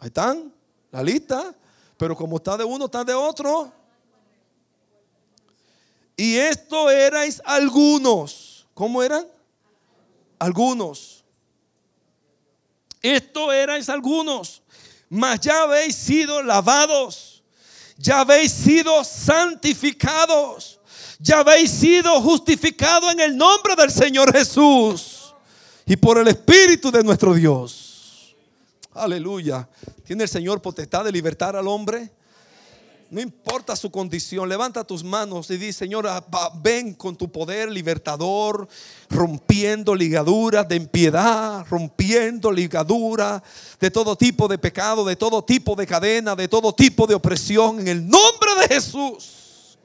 Ahí 0.00 0.08
están, 0.08 0.54
la 0.92 1.02
lista. 1.02 1.54
Pero 2.00 2.16
como 2.16 2.38
está 2.38 2.56
de 2.56 2.64
uno, 2.64 2.86
está 2.86 3.04
de 3.04 3.12
otro. 3.12 3.70
Y 6.16 6.34
esto 6.34 6.90
erais 6.90 7.42
algunos. 7.44 8.66
¿Cómo 8.72 9.02
eran? 9.02 9.26
Algunos. 10.38 11.22
Esto 13.02 13.52
erais 13.52 13.90
algunos, 13.90 14.62
mas 15.10 15.40
ya 15.40 15.62
habéis 15.64 15.94
sido 15.94 16.42
lavados, 16.42 17.42
ya 17.98 18.20
habéis 18.20 18.52
sido 18.52 19.04
santificados, 19.04 20.80
ya 21.18 21.40
habéis 21.40 21.70
sido 21.70 22.18
justificados 22.22 23.12
en 23.12 23.20
el 23.20 23.36
nombre 23.36 23.76
del 23.76 23.90
Señor 23.90 24.32
Jesús 24.32 25.34
y 25.84 25.96
por 25.96 26.16
el 26.16 26.28
Espíritu 26.28 26.90
de 26.90 27.02
nuestro 27.04 27.34
Dios. 27.34 28.34
Aleluya. 28.92 29.68
¿Tiene 30.10 30.24
el 30.24 30.28
Señor 30.28 30.60
potestad 30.60 31.04
de 31.04 31.12
libertar 31.12 31.54
al 31.54 31.68
hombre? 31.68 32.10
No 33.10 33.20
importa 33.20 33.76
su 33.76 33.92
condición, 33.92 34.48
levanta 34.48 34.82
tus 34.82 35.04
manos 35.04 35.48
y 35.52 35.56
di, 35.56 35.72
Señor, 35.72 36.04
ah, 36.08 36.20
ven 36.60 36.94
con 36.94 37.14
tu 37.14 37.30
poder 37.30 37.70
libertador, 37.70 38.66
rompiendo 39.08 39.94
ligaduras 39.94 40.66
de 40.66 40.74
impiedad, 40.74 41.64
rompiendo 41.70 42.50
ligaduras 42.50 43.40
de 43.78 43.88
todo 43.88 44.16
tipo 44.16 44.48
de 44.48 44.58
pecado, 44.58 45.04
de 45.04 45.14
todo 45.14 45.44
tipo 45.44 45.76
de 45.76 45.86
cadena, 45.86 46.34
de 46.34 46.48
todo 46.48 46.74
tipo 46.74 47.06
de 47.06 47.14
opresión, 47.14 47.78
en 47.78 47.86
el 47.86 48.08
nombre 48.08 48.50
de 48.62 48.74
Jesús. 48.74 49.78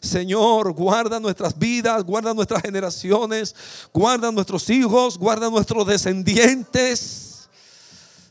Señor, 0.00 0.72
guarda 0.72 1.20
nuestras 1.20 1.58
vidas, 1.58 2.02
guarda 2.02 2.32
nuestras 2.32 2.62
generaciones, 2.62 3.54
guarda 3.92 4.32
nuestros 4.32 4.70
hijos, 4.70 5.18
guarda 5.18 5.50
nuestros 5.50 5.86
descendientes 5.86 7.29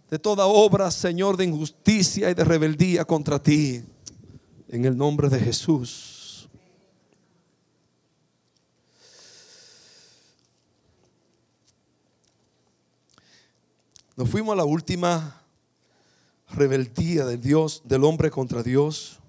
de 0.09 0.17
toda 0.17 0.45
obra, 0.45 0.89
Señor, 0.91 1.37
de 1.37 1.45
injusticia 1.45 2.29
y 2.29 2.33
de 2.33 2.43
rebeldía 2.43 3.05
contra 3.05 3.41
ti 3.41 3.83
en 4.67 4.85
el 4.85 4.97
nombre 4.97 5.29
de 5.29 5.39
Jesús. 5.39 6.49
Nos 14.15 14.29
fuimos 14.29 14.53
a 14.53 14.57
la 14.57 14.65
última 14.65 15.41
rebeldía 16.49 17.25
del 17.25 17.39
Dios, 17.39 17.83
del 17.85 18.03
hombre 18.03 18.29
contra 18.29 18.63
Dios. 18.63 19.19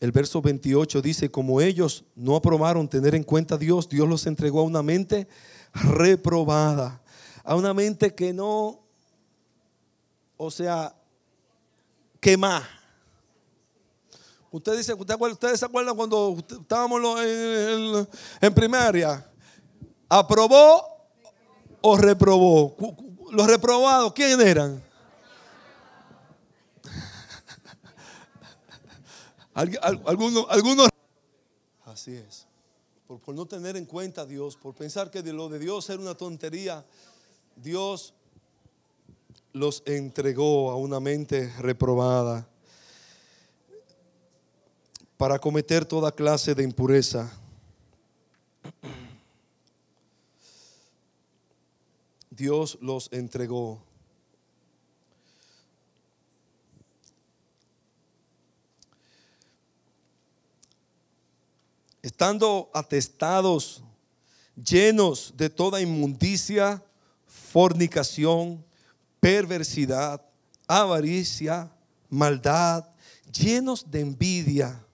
El 0.00 0.12
verso 0.12 0.40
28 0.40 1.02
dice, 1.02 1.30
como 1.30 1.60
ellos 1.60 2.04
no 2.14 2.36
aprobaron 2.36 2.88
tener 2.88 3.14
en 3.14 3.24
cuenta 3.24 3.56
a 3.56 3.58
Dios, 3.58 3.88
Dios 3.88 4.08
los 4.08 4.26
entregó 4.26 4.60
a 4.60 4.64
una 4.64 4.82
mente 4.82 5.26
reprobada, 5.74 7.02
a 7.48 7.56
una 7.56 7.72
mente 7.72 8.14
que 8.14 8.34
no, 8.34 8.78
o 10.36 10.50
sea, 10.50 10.94
quemar. 12.20 12.62
Ustedes, 14.50 14.86
dice, 14.86 14.92
ustedes 14.92 15.58
se 15.58 15.64
acuerdan 15.64 15.96
cuando 15.96 16.36
estábamos 16.46 17.00
en, 17.22 18.54
primaria? 18.54 19.26
¿Aprobó 20.10 21.08
o 21.80 21.96
reprobó? 21.96 22.76
Los 23.32 23.46
reprobados, 23.46 24.12
¿quién 24.12 24.38
eran? 24.42 24.84
Algunos, 29.54 30.44
algunos. 30.50 30.90
Así 31.86 32.14
es. 32.14 32.46
Por, 33.06 33.20
por, 33.20 33.34
no 33.34 33.46
tener 33.46 33.78
en 33.78 33.86
cuenta 33.86 34.20
a 34.20 34.26
Dios, 34.26 34.54
por 34.54 34.74
pensar 34.74 35.10
que 35.10 35.22
de 35.22 35.32
lo 35.32 35.48
de 35.48 35.58
Dios 35.58 35.88
era 35.88 35.98
una 35.98 36.14
tontería, 36.14 36.84
Dios 37.62 38.14
los 39.52 39.82
entregó 39.84 40.70
a 40.70 40.76
una 40.76 41.00
mente 41.00 41.52
reprobada 41.58 42.48
para 45.16 45.40
cometer 45.40 45.84
toda 45.84 46.12
clase 46.12 46.54
de 46.54 46.62
impureza. 46.62 47.32
Dios 52.30 52.78
los 52.80 53.08
entregó. 53.12 53.82
Estando 62.00 62.70
atestados, 62.72 63.82
llenos 64.54 65.34
de 65.36 65.50
toda 65.50 65.80
inmundicia, 65.80 66.84
fornicación, 67.50 68.64
perversidad, 69.20 70.22
avaricia, 70.66 71.70
maldad, 72.10 72.84
llenos 73.32 73.90
de 73.90 74.00
envidia, 74.00 74.84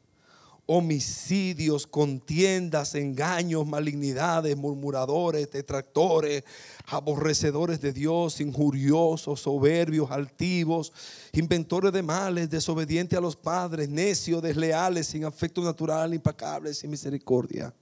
homicidios, 0.66 1.86
contiendas, 1.86 2.94
engaños, 2.94 3.66
malignidades, 3.66 4.56
murmuradores, 4.56 5.50
detractores, 5.50 6.44
aborrecedores 6.86 7.80
de 7.80 7.92
Dios, 7.92 8.40
injuriosos, 8.40 9.40
soberbios, 9.40 10.10
altivos, 10.10 10.92
inventores 11.32 11.92
de 11.92 12.02
males, 12.02 12.48
desobedientes 12.48 13.18
a 13.18 13.20
los 13.20 13.36
padres, 13.36 13.88
necios, 13.88 14.42
desleales, 14.42 15.08
sin 15.08 15.24
afecto 15.24 15.60
natural, 15.62 16.14
impacables, 16.14 16.78
sin 16.78 16.90
misericordia. 16.90 17.74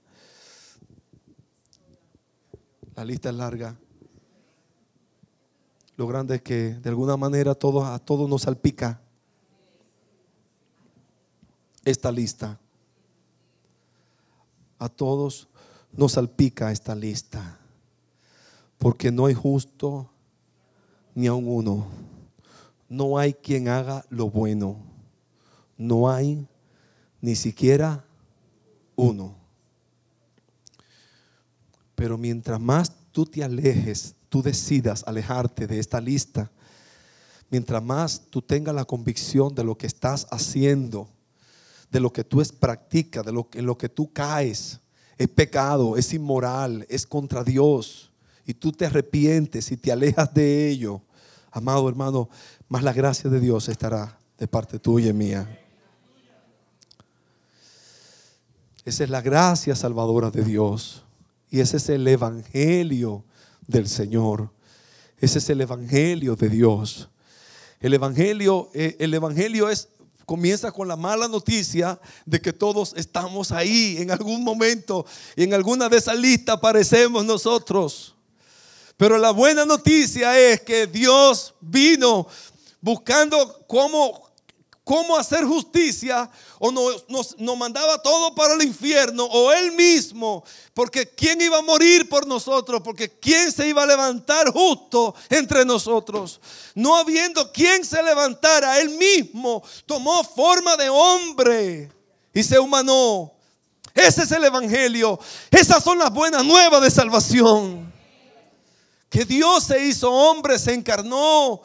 La 2.95 3.05
lista 3.05 3.29
es 3.29 3.35
larga. 3.35 3.77
Lo 5.95 6.07
grande 6.07 6.35
es 6.35 6.41
que 6.41 6.75
de 6.75 6.89
alguna 6.89 7.17
manera 7.17 7.51
a 7.51 7.55
todos 7.55 8.29
nos 8.29 8.41
salpica 8.41 8.99
esta 11.85 12.11
lista. 12.11 12.59
A 14.79 14.89
todos 14.89 15.47
nos 15.91 16.13
salpica 16.13 16.71
esta 16.71 16.95
lista. 16.95 17.59
Porque 18.77 19.11
no 19.11 19.27
hay 19.27 19.33
justo 19.33 20.09
ni 21.13 21.27
a 21.27 21.33
uno. 21.33 21.87
No 22.89 23.17
hay 23.17 23.33
quien 23.33 23.67
haga 23.67 24.03
lo 24.09 24.29
bueno. 24.29 24.77
No 25.77 26.09
hay 26.09 26.47
ni 27.21 27.35
siquiera 27.35 28.03
uno. 28.95 29.35
Pero 31.95 32.17
mientras 32.17 32.59
más 32.59 32.91
tú 33.11 33.25
te 33.25 33.43
alejes 33.43 34.15
tú 34.33 34.41
decidas 34.41 35.03
alejarte 35.05 35.67
de 35.67 35.77
esta 35.77 36.01
lista, 36.01 36.49
mientras 37.51 37.83
más 37.83 38.19
tú 38.31 38.41
tengas 38.41 38.73
la 38.73 38.83
convicción 38.83 39.53
de 39.53 39.63
lo 39.63 39.77
que 39.77 39.85
estás 39.85 40.25
haciendo, 40.31 41.07
de 41.91 41.99
lo 41.99 42.11
que 42.11 42.23
tú 42.23 42.41
es 42.41 42.51
de 42.51 43.31
lo, 43.31 43.47
en 43.53 43.65
lo 43.67 43.77
que 43.77 43.89
tú 43.89 44.11
caes, 44.11 44.79
es 45.19 45.27
pecado, 45.27 45.97
es 45.97 46.15
inmoral, 46.15 46.83
es 46.89 47.05
contra 47.05 47.43
Dios, 47.43 48.11
y 48.43 48.55
tú 48.55 48.71
te 48.71 48.87
arrepientes 48.87 49.71
y 49.71 49.77
te 49.77 49.91
alejas 49.91 50.33
de 50.33 50.67
ello, 50.67 50.99
amado 51.51 51.87
hermano, 51.87 52.27
más 52.69 52.81
la 52.81 52.91
gracia 52.91 53.29
de 53.29 53.39
Dios 53.39 53.69
estará 53.69 54.17
de 54.39 54.47
parte 54.47 54.79
tuya 54.79 55.09
y 55.09 55.13
mía. 55.13 55.59
Esa 58.83 59.03
es 59.03 59.11
la 59.11 59.21
gracia 59.21 59.75
salvadora 59.75 60.31
de 60.31 60.43
Dios. 60.43 61.03
Y 61.51 61.59
ese 61.59 61.77
es 61.77 61.87
el 61.89 62.07
evangelio 62.07 63.23
del 63.67 63.87
Señor. 63.87 64.51
Ese 65.17 65.39
es 65.39 65.49
el 65.49 65.61
evangelio 65.61 66.35
de 66.35 66.49
Dios. 66.49 67.09
El 67.79 67.93
evangelio, 67.93 68.69
eh, 68.73 68.95
el 68.99 69.13
evangelio 69.13 69.69
es 69.69 69.89
comienza 70.25 70.71
con 70.71 70.87
la 70.87 70.95
mala 70.95 71.27
noticia 71.27 71.99
de 72.25 72.39
que 72.39 72.53
todos 72.53 72.93
estamos 72.95 73.51
ahí 73.51 73.97
en 73.99 74.11
algún 74.11 74.43
momento 74.43 75.05
y 75.35 75.43
en 75.43 75.53
alguna 75.53 75.89
de 75.89 75.97
esas 75.97 76.17
listas 76.17 76.55
aparecemos 76.55 77.25
nosotros. 77.25 78.15
Pero 78.97 79.17
la 79.17 79.31
buena 79.31 79.65
noticia 79.65 80.39
es 80.39 80.61
que 80.61 80.87
Dios 80.87 81.55
vino 81.59 82.27
buscando 82.79 83.65
cómo 83.67 84.32
cómo 84.83 85.17
hacer 85.17 85.45
justicia, 85.45 86.29
o 86.59 86.71
nos, 86.71 87.05
nos, 87.39 87.57
mandaba 87.57 88.01
todo 88.01 88.35
para 88.35 88.55
el 88.55 88.63
infierno, 88.63 89.25
o 89.25 89.51
Él 89.51 89.71
mismo, 89.71 90.43
porque 90.73 91.07
¿quién 91.07 91.39
iba 91.41 91.59
a 91.59 91.61
morir 91.61 92.09
por 92.09 92.27
nosotros? 92.27 92.81
Porque 92.83 93.09
¿quién 93.09 93.51
se 93.51 93.67
iba 93.67 93.83
a 93.83 93.87
levantar 93.87 94.51
justo 94.51 95.15
entre 95.29 95.63
nosotros? 95.63 96.39
No 96.75 96.95
habiendo 96.95 97.51
quien 97.51 97.85
se 97.85 98.03
levantara, 98.03 98.79
Él 98.79 98.89
mismo 98.89 99.63
tomó 99.85 100.23
forma 100.23 100.75
de 100.75 100.89
hombre 100.89 101.91
y 102.33 102.43
se 102.43 102.59
humanó. 102.59 103.31
Ese 103.93 104.23
es 104.23 104.31
el 104.31 104.43
Evangelio. 104.43 105.19
Esas 105.51 105.83
son 105.83 105.99
las 105.99 106.11
buenas 106.11 106.43
nuevas 106.43 106.81
de 106.81 106.89
salvación. 106.89 107.93
Que 109.09 109.23
Dios 109.23 109.65
se 109.65 109.85
hizo 109.85 110.11
hombre, 110.11 110.57
se 110.57 110.73
encarnó 110.73 111.61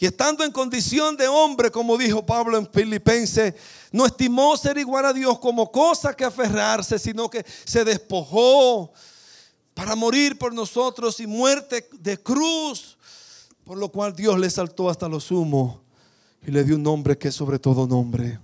y 0.00 0.06
estando 0.06 0.44
en 0.44 0.50
condición 0.50 1.14
de 1.14 1.28
hombre, 1.28 1.70
como 1.70 1.98
dijo 1.98 2.24
Pablo 2.24 2.56
en 2.56 2.66
Filipenses, 2.66 3.52
no 3.92 4.06
estimó 4.06 4.56
ser 4.56 4.78
igual 4.78 5.04
a 5.04 5.12
Dios 5.12 5.38
como 5.38 5.70
cosa 5.70 6.16
que 6.16 6.24
aferrarse, 6.24 6.98
sino 6.98 7.28
que 7.28 7.44
se 7.66 7.84
despojó 7.84 8.90
para 9.74 9.94
morir 9.94 10.38
por 10.38 10.54
nosotros 10.54 11.20
y 11.20 11.26
muerte 11.26 11.86
de 11.98 12.16
cruz, 12.16 12.96
por 13.62 13.76
lo 13.76 13.90
cual 13.90 14.16
Dios 14.16 14.38
le 14.38 14.48
saltó 14.48 14.88
hasta 14.88 15.06
lo 15.06 15.20
sumo 15.20 15.82
y 16.46 16.50
le 16.50 16.64
dio 16.64 16.76
un 16.76 16.82
nombre 16.82 17.18
que 17.18 17.28
es 17.28 17.34
sobre 17.34 17.58
todo 17.58 17.86
nombre. 17.86 18.38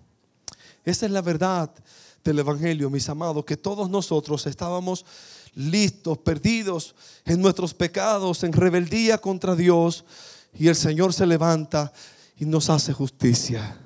Esa 0.84 1.07
es 1.07 1.12
la 1.12 1.22
verdad 1.22 1.70
del 2.22 2.38
Evangelio, 2.38 2.90
mis 2.90 3.09
amados, 3.09 3.46
que 3.46 3.57
todos 3.57 3.88
nosotros 3.88 4.46
estábamos 4.46 5.07
listos, 5.54 6.18
perdidos 6.18 6.94
en 7.24 7.40
nuestros 7.40 7.72
pecados, 7.72 8.44
en 8.44 8.52
rebeldía 8.52 9.16
contra 9.16 9.57
Dios, 9.57 10.04
y 10.59 10.68
el 10.68 10.76
Señor 10.76 11.12
se 11.12 11.26
levanta 11.26 11.92
y 12.36 12.44
nos 12.44 12.70
hace 12.70 12.92
justicia. 12.92 13.78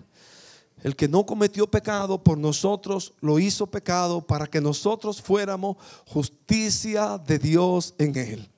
El 0.82 0.96
que 0.96 1.08
no 1.08 1.26
cometió 1.26 1.70
pecado 1.70 2.22
por 2.22 2.38
nosotros 2.38 3.12
lo 3.20 3.38
hizo 3.38 3.66
pecado 3.66 4.26
para 4.26 4.46
que 4.46 4.60
nosotros 4.60 5.20
fuéramos 5.20 5.76
justicia 6.06 7.18
de 7.18 7.38
Dios 7.38 7.94
en 7.98 8.16
él. 8.16 8.48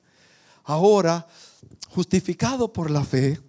Ahora, 0.65 1.27
justificado 1.89 2.73
por 2.73 2.91
la 2.91 3.03
fe, 3.03 3.41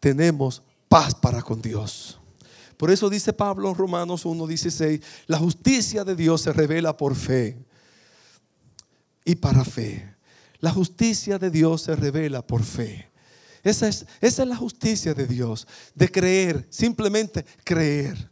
tenemos 0.00 0.62
paz 0.88 1.14
para 1.14 1.42
con 1.42 1.62
Dios. 1.62 2.18
Por 2.76 2.90
eso 2.90 3.08
dice 3.08 3.32
Pablo 3.32 3.68
en 3.70 3.76
Romanos 3.76 4.26
1:16, 4.26 5.00
la 5.26 5.38
justicia 5.38 6.04
de 6.04 6.16
Dios 6.16 6.40
se 6.40 6.52
revela 6.52 6.96
por 6.96 7.14
fe 7.14 7.56
y 9.24 9.36
para 9.36 9.64
fe. 9.64 10.12
La 10.58 10.72
justicia 10.72 11.38
de 11.38 11.50
Dios 11.50 11.82
se 11.82 11.94
revela 11.94 12.44
por 12.44 12.64
fe. 12.64 13.13
Esa 13.64 13.88
es, 13.88 14.06
esa 14.20 14.42
es 14.42 14.48
la 14.48 14.56
justicia 14.56 15.14
de 15.14 15.26
Dios, 15.26 15.66
de 15.94 16.10
creer, 16.10 16.66
simplemente 16.68 17.44
creer 17.64 18.30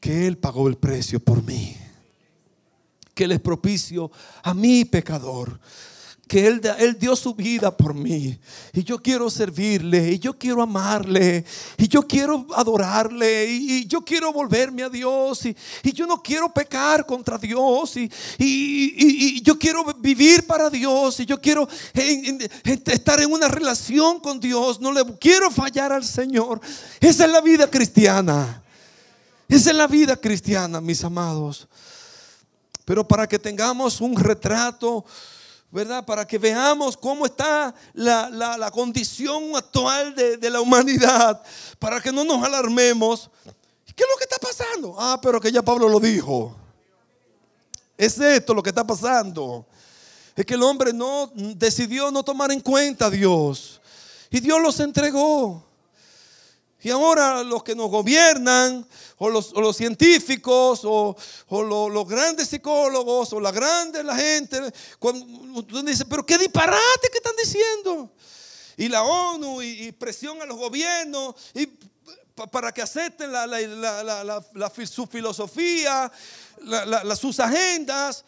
que 0.00 0.26
Él 0.26 0.38
pagó 0.38 0.68
el 0.68 0.78
precio 0.78 1.20
por 1.20 1.42
mí, 1.42 1.76
que 3.14 3.24
Él 3.24 3.32
es 3.32 3.40
propicio 3.40 4.10
a 4.42 4.54
mi 4.54 4.86
pecador 4.86 5.60
que 6.28 6.46
él, 6.46 6.60
él, 6.78 6.98
dio 6.98 7.16
su 7.16 7.34
vida 7.34 7.74
por 7.74 7.94
mí. 7.94 8.38
Y 8.74 8.84
yo 8.84 8.98
quiero 8.98 9.30
servirle, 9.30 10.12
y 10.12 10.18
yo 10.18 10.38
quiero 10.38 10.62
amarle, 10.62 11.44
y 11.78 11.88
yo 11.88 12.06
quiero 12.06 12.46
adorarle, 12.54 13.46
y, 13.50 13.86
yo 13.86 14.02
quiero 14.02 14.32
volverme 14.32 14.82
a 14.82 14.90
Dios, 14.90 15.46
y, 15.46 15.56
yo 15.92 16.06
no 16.06 16.22
quiero 16.22 16.52
pecar 16.52 17.06
contra 17.06 17.38
Dios, 17.38 17.96
y, 17.96 19.40
yo 19.42 19.58
quiero 19.58 19.82
vivir 19.98 20.46
para 20.46 20.68
Dios, 20.68 21.18
y 21.20 21.26
yo 21.26 21.40
quiero 21.40 21.66
estar 22.86 23.20
en 23.20 23.32
una 23.32 23.48
relación 23.48 24.20
con 24.20 24.38
Dios, 24.38 24.80
no 24.80 24.92
le 24.92 25.02
quiero 25.18 25.50
fallar 25.50 25.92
al 25.92 26.04
Señor. 26.04 26.60
Esa 27.00 27.24
es 27.24 27.30
la 27.30 27.40
vida 27.40 27.68
cristiana. 27.68 28.62
Esa 29.48 29.70
es 29.70 29.76
la 29.76 29.86
vida 29.86 30.14
cristiana, 30.14 30.78
mis 30.78 31.02
amados. 31.02 31.66
Pero 32.84 33.08
para 33.08 33.26
que 33.26 33.38
tengamos 33.38 34.02
un 34.02 34.14
retrato 34.14 35.06
¿verdad? 35.70 36.04
Para 36.04 36.26
que 36.26 36.38
veamos 36.38 36.96
cómo 36.96 37.26
está 37.26 37.74
la, 37.92 38.70
condición 38.72 39.54
actual 39.54 40.14
de, 40.14 40.50
la 40.50 40.60
humanidad, 40.60 41.42
para 41.78 42.00
que 42.00 42.12
no 42.12 42.24
nos 42.24 42.42
alarmemos. 42.42 43.30
¿Qué 43.94 44.04
es 44.04 44.08
lo 44.10 44.16
que 44.16 44.24
está 44.24 44.38
pasando? 44.38 44.94
Ah, 44.98 45.18
pero 45.20 45.40
que 45.40 45.50
ya 45.52 45.62
Pablo 45.62 45.88
lo 45.88 46.00
dijo. 46.00 46.56
Es 47.96 48.18
esto 48.18 48.54
lo 48.54 48.62
que 48.62 48.70
está 48.70 48.86
pasando. 48.86 49.66
Es 50.36 50.46
que 50.46 50.54
el 50.54 50.62
hombre 50.62 50.92
no 50.92 51.32
decidió 51.34 52.10
no 52.10 52.22
tomar 52.22 52.52
en 52.52 52.60
cuenta 52.60 53.06
a 53.06 53.10
Dios. 53.10 53.80
Y 54.30 54.38
Dios 54.40 54.60
los 54.62 54.78
entregó. 54.78 55.67
Y 56.80 56.90
ahora 56.90 57.42
los 57.42 57.64
que 57.64 57.74
nos 57.74 57.90
gobiernan, 57.90 58.86
o 59.16 59.28
los, 59.28 59.76
científicos, 59.76 60.82
o, 60.84 61.16
los 61.50 62.08
grandes 62.08 62.48
psicólogos, 62.48 63.32
o 63.32 63.40
la 63.40 63.50
grande 63.50 64.04
la 64.04 64.14
gente, 64.14 64.60
cuando 64.98 65.82
dice, 65.82 66.04
pero 66.04 66.24
qué 66.24 66.38
disparate 66.38 67.08
que 67.10 67.18
están 67.18 67.34
diciendo. 67.36 68.12
Y 68.76 68.88
la 68.88 69.02
ONU 69.02 69.60
y, 69.60 69.90
presión 69.90 70.40
a 70.40 70.46
los 70.46 70.56
gobiernos 70.56 71.34
y 71.52 71.66
para 72.52 72.70
que 72.70 72.80
acepten 72.80 73.32
su 74.86 75.06
filosofía, 75.08 76.12
sus 77.20 77.40
agendas. 77.40 78.24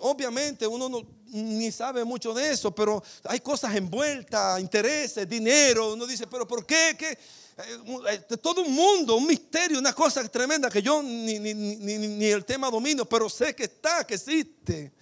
Obviamente 0.00 0.66
uno 0.66 0.88
no, 0.88 1.06
ni 1.26 1.70
sabe 1.70 2.04
mucho 2.04 2.34
de 2.34 2.50
eso, 2.50 2.74
pero 2.74 3.02
hay 3.24 3.38
cosas 3.38 3.76
envueltas, 3.76 4.60
intereses, 4.60 5.28
dinero. 5.28 5.92
Uno 5.92 6.04
dice, 6.04 6.26
pero 6.26 6.48
¿por 6.48 6.66
qué? 6.66 6.96
¿Qué? 6.98 7.16
Eh, 7.58 8.24
eh, 8.30 8.36
todo 8.36 8.62
un 8.62 8.74
mundo, 8.74 9.16
un 9.16 9.26
misterio, 9.26 9.78
una 9.78 9.94
cosa 9.94 10.26
tremenda 10.28 10.68
que 10.68 10.82
yo 10.82 11.02
ni, 11.02 11.38
ni, 11.38 12.26
el 12.26 12.44
tema 12.44 12.70
domino, 12.70 13.06
pero 13.06 13.30
sé 13.30 13.54
que 13.54 13.64
está, 13.64 14.06
que 14.06 14.14
existe. 14.14 14.92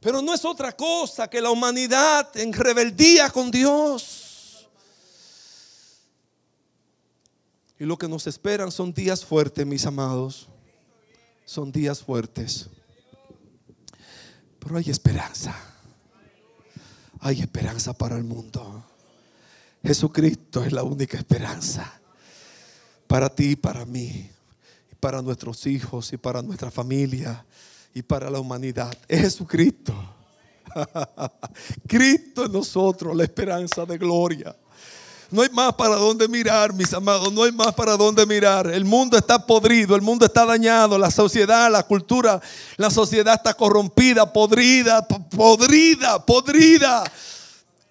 Pero 0.00 0.20
no 0.20 0.34
es 0.34 0.44
otra 0.44 0.76
cosa 0.76 1.28
que 1.28 1.40
la 1.40 1.50
humanidad 1.50 2.36
en 2.36 2.52
rebeldía 2.52 3.30
con 3.30 3.50
Dios. 3.50 4.68
Y 7.78 7.84
lo 7.84 7.96
que 7.96 8.08
nos 8.08 8.26
esperan 8.26 8.70
son 8.70 8.92
días 8.92 9.24
fuertes, 9.24 9.66
mis 9.66 9.86
amados. 9.86 10.48
Son 11.44 11.70
días 11.70 12.02
fuertes. 12.02 12.68
Pero 14.58 14.76
hay 14.76 14.90
esperanza. 14.90 15.54
Hay 17.20 17.40
esperanza 17.40 17.92
para 17.92 18.16
el 18.16 18.24
mundo. 18.24 18.84
Jesucristo 19.86 20.64
es 20.64 20.72
la 20.72 20.82
única 20.82 21.16
esperanza 21.16 22.00
para 23.06 23.28
ti 23.28 23.50
y 23.50 23.56
para 23.56 23.84
mí, 23.84 24.28
y 24.90 24.94
para 24.98 25.22
nuestros 25.22 25.64
hijos 25.66 26.12
y 26.12 26.16
para 26.16 26.42
nuestra 26.42 26.70
familia 26.70 27.46
y 27.94 28.02
para 28.02 28.28
la 28.28 28.40
humanidad. 28.40 28.92
Es 29.06 29.20
Jesucristo. 29.20 29.94
Cristo 31.86 32.46
en 32.46 32.52
nosotros, 32.52 33.16
la 33.16 33.22
esperanza 33.22 33.86
de 33.86 33.96
gloria. 33.96 34.56
No 35.30 35.42
hay 35.42 35.48
más 35.50 35.72
para 35.74 35.96
dónde 35.96 36.28
mirar, 36.28 36.72
mis 36.72 36.92
amados. 36.92 37.32
No 37.32 37.42
hay 37.44 37.52
más 37.52 37.72
para 37.74 37.96
dónde 37.96 38.24
mirar. 38.26 38.68
El 38.68 38.84
mundo 38.84 39.16
está 39.16 39.44
podrido, 39.44 39.96
el 39.96 40.02
mundo 40.02 40.26
está 40.26 40.44
dañado. 40.44 40.98
La 40.98 41.10
sociedad, 41.10 41.70
la 41.70 41.84
cultura, 41.84 42.40
la 42.76 42.90
sociedad 42.90 43.34
está 43.34 43.54
corrompida, 43.54 44.32
podrida, 44.32 45.06
podrida, 45.06 46.24
podrida. 46.24 47.04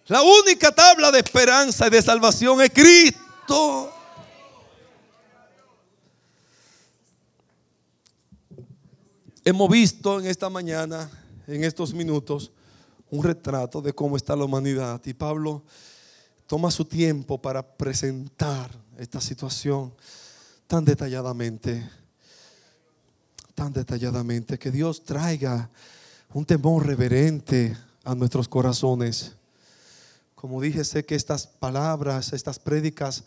La 0.07 0.21
única 0.21 0.71
tabla 0.71 1.11
de 1.11 1.17
esperanza 1.17 1.87
y 1.87 1.89
de 1.89 1.99
salvación 1.99 2.61
es 2.61 2.69
Cristo. 2.69 3.91
Hemos 9.43 9.67
visto 9.67 10.19
en 10.19 10.27
esta 10.27 10.47
mañana, 10.47 11.09
en 11.47 11.63
estos 11.63 11.91
minutos, 11.95 12.51
un 13.09 13.23
retrato 13.23 13.81
de 13.81 13.93
cómo 13.93 14.15
está 14.15 14.35
la 14.35 14.45
humanidad. 14.45 15.01
Y 15.05 15.15
Pablo 15.15 15.63
toma 16.45 16.69
su 16.69 16.85
tiempo 16.85 17.41
para 17.41 17.63
presentar 17.63 18.69
esta 18.99 19.19
situación 19.19 19.91
tan 20.67 20.85
detalladamente, 20.85 21.89
tan 23.55 23.73
detalladamente, 23.73 24.59
que 24.59 24.69
Dios 24.69 25.03
traiga 25.03 25.67
un 26.31 26.45
temor 26.45 26.85
reverente 26.85 27.75
a 28.03 28.13
nuestros 28.13 28.47
corazones 28.47 29.35
como 30.45 30.61
dije, 30.61 30.83
sé 30.83 31.03
que 31.03 31.15
estas 31.15 31.47
palabras, 31.47 32.31
estas 32.31 32.59
prédicas 32.59 33.23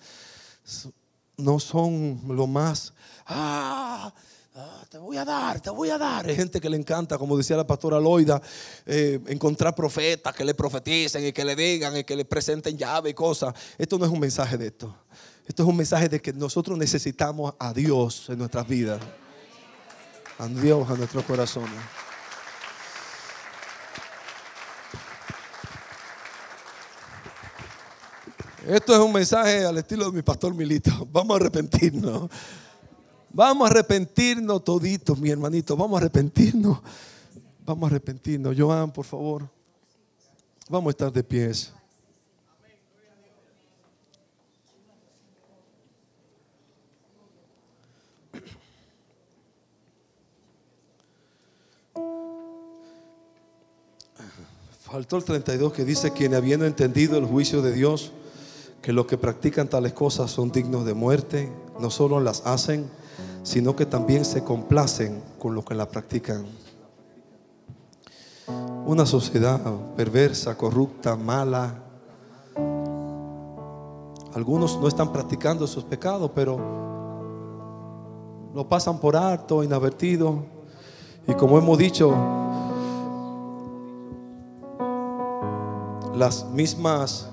no 1.37 1.59
son 1.59 2.21
lo 2.29 2.47
más, 2.47 2.95
ah, 3.27 4.14
ah, 4.55 4.85
te 4.89 4.99
voy 4.99 5.16
a 5.16 5.25
dar, 5.25 5.61
te 5.61 5.69
voy 5.71 5.91
a 5.91 5.99
dar. 5.99 6.29
Hay 6.29 6.37
gente 6.37 6.61
que 6.61 6.71
le 6.71 6.77
encanta, 6.77 7.19
como 7.19 7.37
decía 7.37 7.57
la 7.57 7.66
pastora 7.66 7.99
Loida, 7.99 8.41
eh, 8.87 9.19
encontrar 9.27 9.75
profetas 9.75 10.33
que 10.33 10.45
le 10.45 10.55
profeticen 10.55 11.27
y 11.27 11.33
que 11.33 11.45
le 11.45 11.57
digan 11.57 11.97
y 11.97 12.05
que 12.05 12.14
le 12.14 12.25
presenten 12.25 12.79
llave 12.79 13.11
y 13.11 13.14
cosas. 13.14 13.53
Esto 13.77 13.99
no 13.99 14.05
es 14.05 14.12
un 14.12 14.21
mensaje 14.21 14.57
de 14.57 14.69
esto. 14.69 14.95
Esto 15.45 15.64
es 15.64 15.69
un 15.69 15.77
mensaje 15.77 16.09
de 16.09 16.23
que 16.23 16.33
nosotros 16.33 16.79
necesitamos 16.79 17.53
a 17.59 17.73
Dios 17.73 18.29
en 18.29 18.39
nuestras 18.39 18.69
vidas. 18.69 19.01
A 20.39 20.47
Dios, 20.47 20.89
a 20.89 20.95
nuestros 20.95 21.25
corazones. 21.25 21.81
Esto 28.69 28.93
es 28.93 29.01
un 29.01 29.14
mensaje 29.14 29.64
al 29.64 29.79
estilo 29.79 30.11
de 30.11 30.12
mi 30.12 30.21
pastor 30.21 30.53
Milito. 30.53 31.09
Vamos 31.11 31.33
a 31.33 31.41
arrepentirnos. 31.41 32.29
Vamos 33.33 33.66
a 33.66 33.71
arrepentirnos 33.71 34.62
toditos, 34.62 35.19
mi 35.19 35.31
hermanito. 35.31 35.75
Vamos 35.75 35.97
a 35.97 36.01
arrepentirnos. 36.03 36.79
Vamos 37.64 37.85
a 37.85 37.87
arrepentirnos. 37.87 38.55
Joan, 38.59 38.93
por 38.93 39.07
favor. 39.07 39.49
Vamos 40.69 40.89
a 40.89 40.91
estar 40.91 41.11
de 41.11 41.25
pies. 41.25 41.73
Faltó 54.83 55.16
el 55.16 55.25
32 55.25 55.73
que 55.73 55.87
dice, 55.87 56.12
quien 56.12 56.35
habiendo 56.35 56.66
entendido 56.66 57.16
el 57.16 57.25
juicio 57.25 57.62
de 57.62 57.73
Dios, 57.73 58.12
que 58.83 58.93
los 58.93 59.07
que 59.07 59.18
practican 59.18 59.68
tales 59.68 59.93
cosas 59.93 60.31
son 60.31 60.51
dignos 60.51 60.85
de 60.85 60.95
muerte, 60.95 61.53
no 61.81 61.91
solo 61.91 62.20
las 62.20 62.47
hacen, 62.47 62.89
sino 63.43 63.74
que 63.74 63.87
también 63.87 64.24
se 64.24 64.45
complacen 64.45 65.22
con 65.39 65.55
lo 65.55 65.64
que 65.64 65.74
la 65.74 65.89
practican. 65.89 66.45
Una 68.87 69.05
sociedad 69.05 69.61
perversa, 69.97 70.57
corrupta, 70.57 71.16
mala. 71.16 71.74
Algunos 74.35 74.79
no 74.79 74.89
están 74.89 75.12
practicando 75.12 75.64
esos 75.64 75.85
pecados, 75.85 76.31
pero 76.35 76.59
lo 78.55 78.68
pasan 78.68 78.99
por 78.99 79.16
alto, 79.16 79.62
inadvertido. 79.62 80.45
Y 81.26 81.35
como 81.35 81.59
hemos 81.59 81.76
dicho, 81.76 82.14
las 86.14 86.47
mismas 86.51 87.29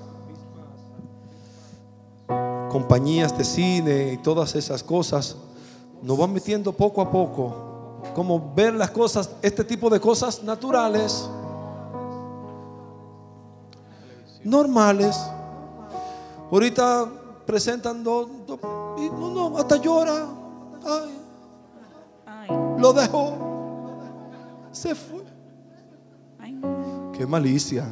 compañías 2.76 3.36
de 3.38 3.42
cine 3.42 4.12
y 4.12 4.18
todas 4.18 4.54
esas 4.54 4.82
cosas 4.82 5.34
nos 6.02 6.18
van 6.18 6.30
metiendo 6.30 6.74
poco 6.74 7.00
a 7.00 7.10
poco, 7.10 8.02
como 8.14 8.52
ver 8.54 8.74
las 8.74 8.90
cosas, 8.90 9.30
este 9.40 9.64
tipo 9.64 9.88
de 9.88 9.98
cosas 9.98 10.42
naturales, 10.42 11.26
normales. 14.44 15.18
Ahorita 16.52 17.10
presentan 17.46 18.04
dos, 18.04 18.28
y 18.98 19.06
uno 19.06 19.56
hasta 19.56 19.76
llora. 19.76 20.26
Ay, 22.26 22.50
lo 22.76 22.92
dejó. 22.92 23.32
Se 24.70 24.94
fue. 24.94 25.24
Qué 27.16 27.26
malicia. 27.26 27.86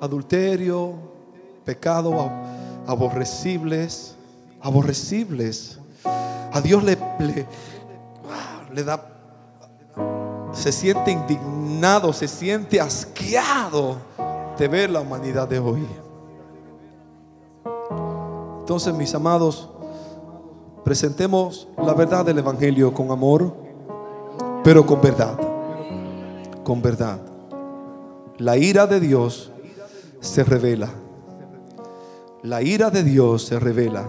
Adulterio, 0.00 0.94
pecado 1.64 2.30
aborrecibles, 2.86 4.16
aborrecibles. 4.60 5.78
A 6.04 6.60
Dios 6.60 6.82
le, 6.82 6.96
le, 7.18 7.46
le 8.72 8.84
da, 8.84 9.06
se 10.52 10.72
siente 10.72 11.10
indignado, 11.10 12.12
se 12.12 12.26
siente 12.26 12.80
asqueado 12.80 13.96
de 14.58 14.68
ver 14.68 14.90
la 14.90 15.00
humanidad 15.00 15.46
de 15.46 15.58
hoy. 15.58 15.86
Entonces, 18.60 18.92
mis 18.94 19.14
amados, 19.14 19.68
presentemos 20.84 21.68
la 21.76 21.92
verdad 21.92 22.24
del 22.24 22.38
Evangelio 22.38 22.92
con 22.92 23.10
amor, 23.10 23.54
pero 24.64 24.84
con 24.84 25.00
verdad. 25.00 25.38
Con 26.64 26.82
verdad. 26.82 27.18
La 28.38 28.56
ira 28.56 28.86
de 28.86 29.00
Dios 29.00 29.52
se 30.20 30.44
revela. 30.44 30.88
La 32.42 32.62
ira 32.62 32.90
de 32.90 33.02
Dios 33.02 33.44
se 33.44 33.58
revela. 33.58 34.04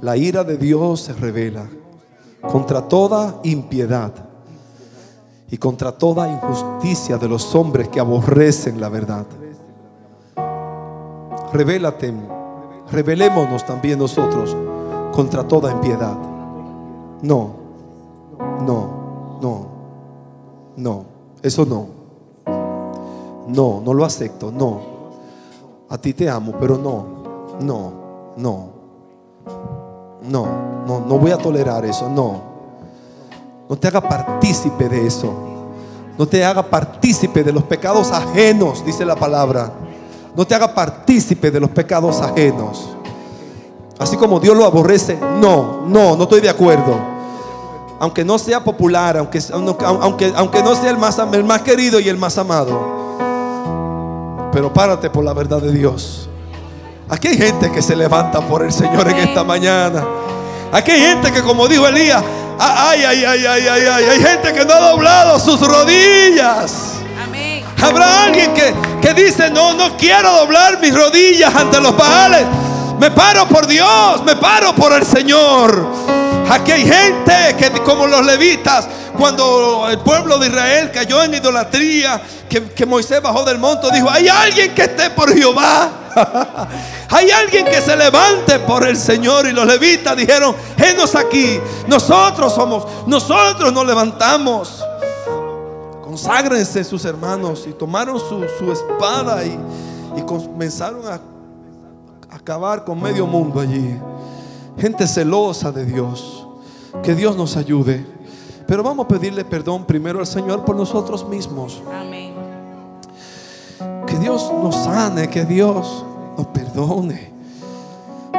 La 0.00 0.16
ira 0.16 0.44
de 0.44 0.56
Dios 0.56 1.00
se 1.00 1.12
revela 1.12 1.68
contra 2.50 2.88
toda 2.88 3.40
impiedad 3.44 4.12
y 5.50 5.58
contra 5.58 5.92
toda 5.92 6.28
injusticia 6.28 7.18
de 7.18 7.28
los 7.28 7.54
hombres 7.54 7.88
que 7.88 8.00
aborrecen 8.00 8.80
la 8.80 8.88
verdad. 8.88 9.26
Revélate, 11.52 12.14
revelémonos 12.90 13.66
también 13.66 13.98
nosotros 13.98 14.56
contra 15.12 15.46
toda 15.46 15.72
impiedad. 15.72 16.16
No, 17.22 17.56
no, 18.64 19.38
no, 19.42 19.66
no, 20.76 21.04
eso 21.42 21.66
no. 21.66 21.99
No, 23.52 23.82
no 23.84 23.92
lo 23.92 24.04
acepto, 24.04 24.52
no. 24.52 24.80
A 25.88 25.98
ti 25.98 26.14
te 26.14 26.30
amo, 26.30 26.52
pero 26.60 26.78
no, 26.78 27.58
no, 27.60 27.92
no. 28.36 28.80
No, 30.22 30.46
no, 30.86 31.00
no 31.00 31.18
voy 31.18 31.32
a 31.32 31.36
tolerar 31.36 31.84
eso, 31.84 32.08
no. 32.08 32.40
No 33.68 33.76
te 33.76 33.88
haga 33.88 34.00
partícipe 34.00 34.88
de 34.88 35.06
eso. 35.06 35.32
No 36.16 36.26
te 36.26 36.44
haga 36.44 36.62
partícipe 36.62 37.42
de 37.42 37.52
los 37.52 37.64
pecados 37.64 38.12
ajenos, 38.12 38.84
dice 38.84 39.04
la 39.04 39.16
palabra. 39.16 39.72
No 40.36 40.46
te 40.46 40.54
haga 40.54 40.72
partícipe 40.72 41.50
de 41.50 41.58
los 41.58 41.70
pecados 41.70 42.20
ajenos. 42.20 42.90
Así 43.98 44.16
como 44.16 44.38
Dios 44.38 44.56
lo 44.56 44.64
aborrece, 44.64 45.18
no, 45.40 45.86
no, 45.86 46.16
no 46.16 46.22
estoy 46.24 46.40
de 46.40 46.48
acuerdo. 46.48 46.94
Aunque 47.98 48.24
no 48.24 48.38
sea 48.38 48.62
popular, 48.62 49.16
aunque, 49.16 49.40
aunque, 49.52 50.32
aunque 50.36 50.62
no 50.62 50.74
sea 50.74 50.90
el 50.90 50.98
más, 50.98 51.18
el 51.18 51.44
más 51.44 51.62
querido 51.62 52.00
y 52.00 52.08
el 52.08 52.16
más 52.16 52.38
amado. 52.38 53.00
Pero 54.52 54.72
párate 54.72 55.10
por 55.10 55.24
la 55.24 55.32
verdad 55.32 55.60
de 55.60 55.72
Dios. 55.72 56.28
Aquí 57.08 57.28
hay 57.28 57.36
gente 57.36 57.70
que 57.72 57.82
se 57.82 57.96
levanta 57.96 58.40
por 58.40 58.62
el 58.62 58.72
Señor 58.72 59.08
en 59.08 59.16
esta 59.16 59.44
mañana. 59.44 60.04
Aquí 60.72 60.92
hay 60.92 61.00
gente 61.00 61.32
que, 61.32 61.42
como 61.42 61.66
dijo 61.66 61.86
Elías, 61.86 62.22
Ay, 62.62 63.02
ay, 63.04 63.24
ay, 63.24 63.46
ay, 63.46 63.66
ay, 63.68 63.82
ay. 63.86 64.04
Hay 64.04 64.22
gente 64.22 64.52
que 64.52 64.66
no 64.66 64.74
ha 64.74 64.80
doblado 64.90 65.40
sus 65.40 65.58
rodillas. 65.66 66.96
Amén. 67.24 67.64
Habrá 67.80 68.24
alguien 68.24 68.52
que, 68.52 68.74
que 69.00 69.14
dice, 69.14 69.50
no, 69.50 69.72
no 69.72 69.96
quiero 69.96 70.30
doblar 70.30 70.78
mis 70.78 70.94
rodillas 70.94 71.54
ante 71.54 71.80
los 71.80 71.96
baales. 71.96 72.44
Me 73.00 73.10
paro 73.10 73.48
por 73.48 73.66
Dios, 73.66 74.22
me 74.26 74.36
paro 74.36 74.74
por 74.74 74.92
el 74.92 75.06
Señor. 75.06 76.19
Aquí 76.50 76.72
hay 76.72 76.84
gente 76.84 77.56
que 77.56 77.70
como 77.82 78.08
los 78.08 78.26
levitas, 78.26 78.88
cuando 79.16 79.86
el 79.88 80.00
pueblo 80.00 80.36
de 80.38 80.48
Israel 80.48 80.90
cayó 80.92 81.22
en 81.22 81.34
idolatría, 81.34 82.20
que, 82.48 82.64
que 82.72 82.84
Moisés 82.84 83.22
bajó 83.22 83.44
del 83.44 83.58
monte, 83.58 83.86
dijo, 83.92 84.10
hay 84.10 84.26
alguien 84.26 84.74
que 84.74 84.82
esté 84.82 85.10
por 85.10 85.32
Jehová. 85.32 85.92
Hay 87.08 87.30
alguien 87.30 87.64
que 87.66 87.80
se 87.80 87.96
levante 87.96 88.58
por 88.60 88.86
el 88.86 88.96
Señor. 88.96 89.46
Y 89.46 89.52
los 89.52 89.64
levitas 89.66 90.16
dijeron, 90.16 90.54
Henos 90.76 91.14
aquí. 91.14 91.60
Nosotros 91.86 92.52
somos, 92.52 92.84
nosotros 93.06 93.72
nos 93.72 93.86
levantamos. 93.86 94.84
Conságrense 96.02 96.82
sus 96.82 97.04
hermanos. 97.04 97.64
Y 97.68 97.72
tomaron 97.72 98.18
su, 98.18 98.72
espada 98.72 99.44
y, 99.44 99.56
y 100.16 100.22
comenzaron 100.22 101.02
a 101.06 101.20
acabar 102.34 102.84
con 102.84 103.00
medio 103.00 103.26
mundo 103.26 103.60
allí. 103.60 103.96
Gente 104.78 105.06
celosa 105.06 105.70
de 105.70 105.84
Dios. 105.84 106.39
Que 107.02 107.14
Dios 107.14 107.36
nos 107.36 107.56
ayude. 107.56 108.04
Pero 108.66 108.82
vamos 108.82 109.06
a 109.06 109.08
pedirle 109.08 109.44
perdón 109.44 109.84
primero 109.84 110.20
al 110.20 110.26
Señor 110.26 110.64
por 110.64 110.76
nosotros 110.76 111.28
mismos. 111.28 111.82
Amén. 111.92 112.34
Que 114.06 114.18
Dios 114.18 114.52
nos 114.62 114.74
sane, 114.76 115.28
que 115.28 115.44
Dios 115.44 116.04
nos 116.36 116.46
perdone. 116.48 117.30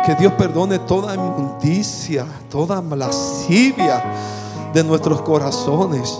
Que 0.06 0.16
Dios 0.16 0.34
perdone 0.34 0.80
toda 0.80 1.16
inmundicia, 1.16 2.26
toda 2.49 2.82
lascivia 2.82 4.04
de 4.74 4.84
nuestros 4.84 5.22
corazones, 5.22 6.18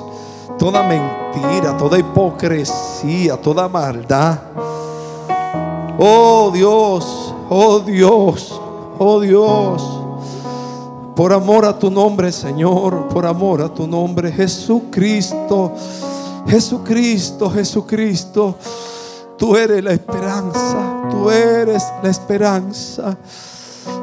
toda 0.60 0.84
mentira, 0.84 1.76
toda 1.78 1.98
hipocresía, 1.98 3.42
toda 3.42 3.68
maldad. 3.68 4.40
Oh 5.98 6.52
Dios, 6.54 7.34
oh 7.50 7.80
Dios, 7.80 8.62
oh 9.00 9.20
Dios. 9.20 10.01
Por 11.22 11.34
amor 11.34 11.66
a 11.66 11.78
tu 11.78 11.92
nombre, 11.92 12.32
Señor, 12.32 13.08
por 13.10 13.28
amor 13.28 13.62
a 13.62 13.72
tu 13.72 13.86
nombre, 13.86 14.32
Jesucristo, 14.32 15.72
Jesucristo, 16.48 17.48
Jesucristo. 17.48 18.56
Tú 19.38 19.56
eres 19.56 19.84
la 19.84 19.94
esperanza, 19.94 21.10
tú 21.12 21.30
eres 21.30 21.84
la 22.02 22.10
esperanza. 22.10 23.16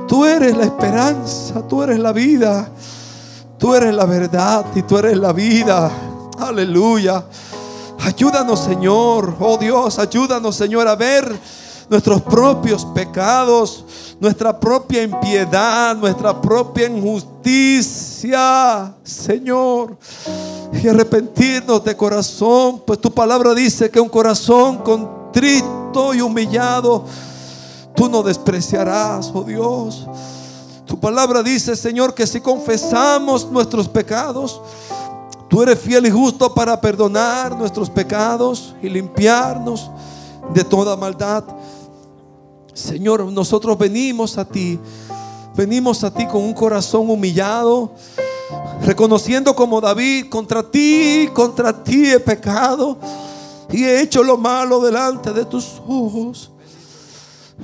Tú 0.06 0.24
eres 0.24 0.56
la 0.56 0.62
esperanza, 0.62 1.66
tú 1.66 1.82
eres 1.82 1.98
la 1.98 2.12
vida. 2.12 2.70
Tú 3.58 3.74
eres 3.74 3.92
la 3.92 4.04
verdad 4.04 4.66
y 4.76 4.82
tú 4.82 4.96
eres 4.98 5.18
la 5.18 5.32
vida. 5.32 5.90
Aleluya. 6.38 7.24
Ayúdanos, 7.98 8.60
Señor. 8.60 9.34
Oh 9.40 9.58
Dios, 9.58 9.98
ayúdanos, 9.98 10.54
Señor, 10.54 10.86
a 10.86 10.94
ver 10.94 11.36
nuestros 11.88 12.20
propios 12.22 12.84
pecados, 12.84 13.84
nuestra 14.20 14.58
propia 14.58 15.02
impiedad, 15.02 15.96
nuestra 15.96 16.40
propia 16.40 16.88
injusticia, 16.88 18.92
Señor. 19.02 19.96
Y 20.72 20.88
arrepentirnos 20.88 21.84
de 21.84 21.96
corazón, 21.96 22.82
pues 22.86 23.00
tu 23.00 23.10
palabra 23.10 23.54
dice 23.54 23.90
que 23.90 24.00
un 24.00 24.08
corazón 24.08 24.78
con 24.78 25.32
trito 25.32 26.14
y 26.14 26.20
humillado, 26.20 27.04
tú 27.94 28.08
no 28.08 28.22
despreciarás, 28.22 29.30
oh 29.34 29.42
Dios. 29.42 30.06
Tu 30.84 30.98
palabra 30.98 31.42
dice, 31.42 31.76
Señor, 31.76 32.14
que 32.14 32.26
si 32.26 32.40
confesamos 32.40 33.50
nuestros 33.50 33.88
pecados, 33.88 34.60
tú 35.48 35.62
eres 35.62 35.78
fiel 35.78 36.06
y 36.06 36.10
justo 36.10 36.54
para 36.54 36.80
perdonar 36.80 37.56
nuestros 37.56 37.90
pecados 37.90 38.74
y 38.82 38.88
limpiarnos 38.88 39.90
de 40.54 40.64
toda 40.64 40.96
maldad. 40.96 41.44
Señor, 42.78 43.24
nosotros 43.32 43.76
venimos 43.76 44.38
a 44.38 44.44
ti, 44.44 44.78
venimos 45.56 46.04
a 46.04 46.14
ti 46.14 46.26
con 46.26 46.42
un 46.42 46.54
corazón 46.54 47.10
humillado, 47.10 47.92
reconociendo 48.82 49.54
como 49.54 49.80
David, 49.80 50.28
contra 50.28 50.62
ti, 50.62 51.28
contra 51.34 51.82
ti 51.82 52.06
he 52.06 52.20
pecado 52.20 52.96
y 53.68 53.82
he 53.82 54.00
hecho 54.00 54.22
lo 54.22 54.38
malo 54.38 54.80
delante 54.80 55.32
de 55.32 55.44
tus 55.44 55.82
ojos. 55.86 56.52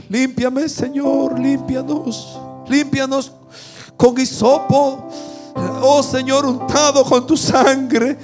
Límpiame, 0.09 0.69
Señor, 0.69 1.39
límpianos. 1.39 2.37
Límpianos 2.69 3.31
con 3.97 4.19
hisopo. 4.19 5.09
Oh 5.81 6.03
Señor, 6.03 6.45
untado 6.45 7.05
con 7.05 7.25
tu 7.25 7.37
sangre. 7.37 8.19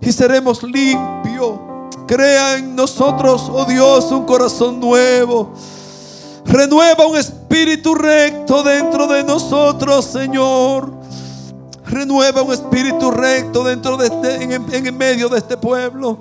Y 0.00 0.10
seremos 0.10 0.64
limpios. 0.64 1.60
Crea 2.06 2.58
en 2.58 2.74
nosotros, 2.74 3.48
oh 3.50 3.64
Dios, 3.64 4.10
un 4.10 4.26
corazón 4.26 4.80
nuevo. 4.80 5.54
Renueva 6.44 7.06
un 7.06 7.16
espíritu 7.16 7.94
recto 7.94 8.62
dentro 8.62 9.06
de 9.06 9.24
nosotros, 9.24 10.04
Señor. 10.04 10.92
Renueva 11.86 12.42
un 12.42 12.52
espíritu 12.52 13.10
recto 13.10 13.62
dentro 13.64 13.96
de 13.96 14.06
este, 14.06 14.42
en, 14.42 14.86
en 14.86 14.96
medio 14.96 15.28
de 15.28 15.38
este 15.38 15.56
pueblo. 15.56 16.18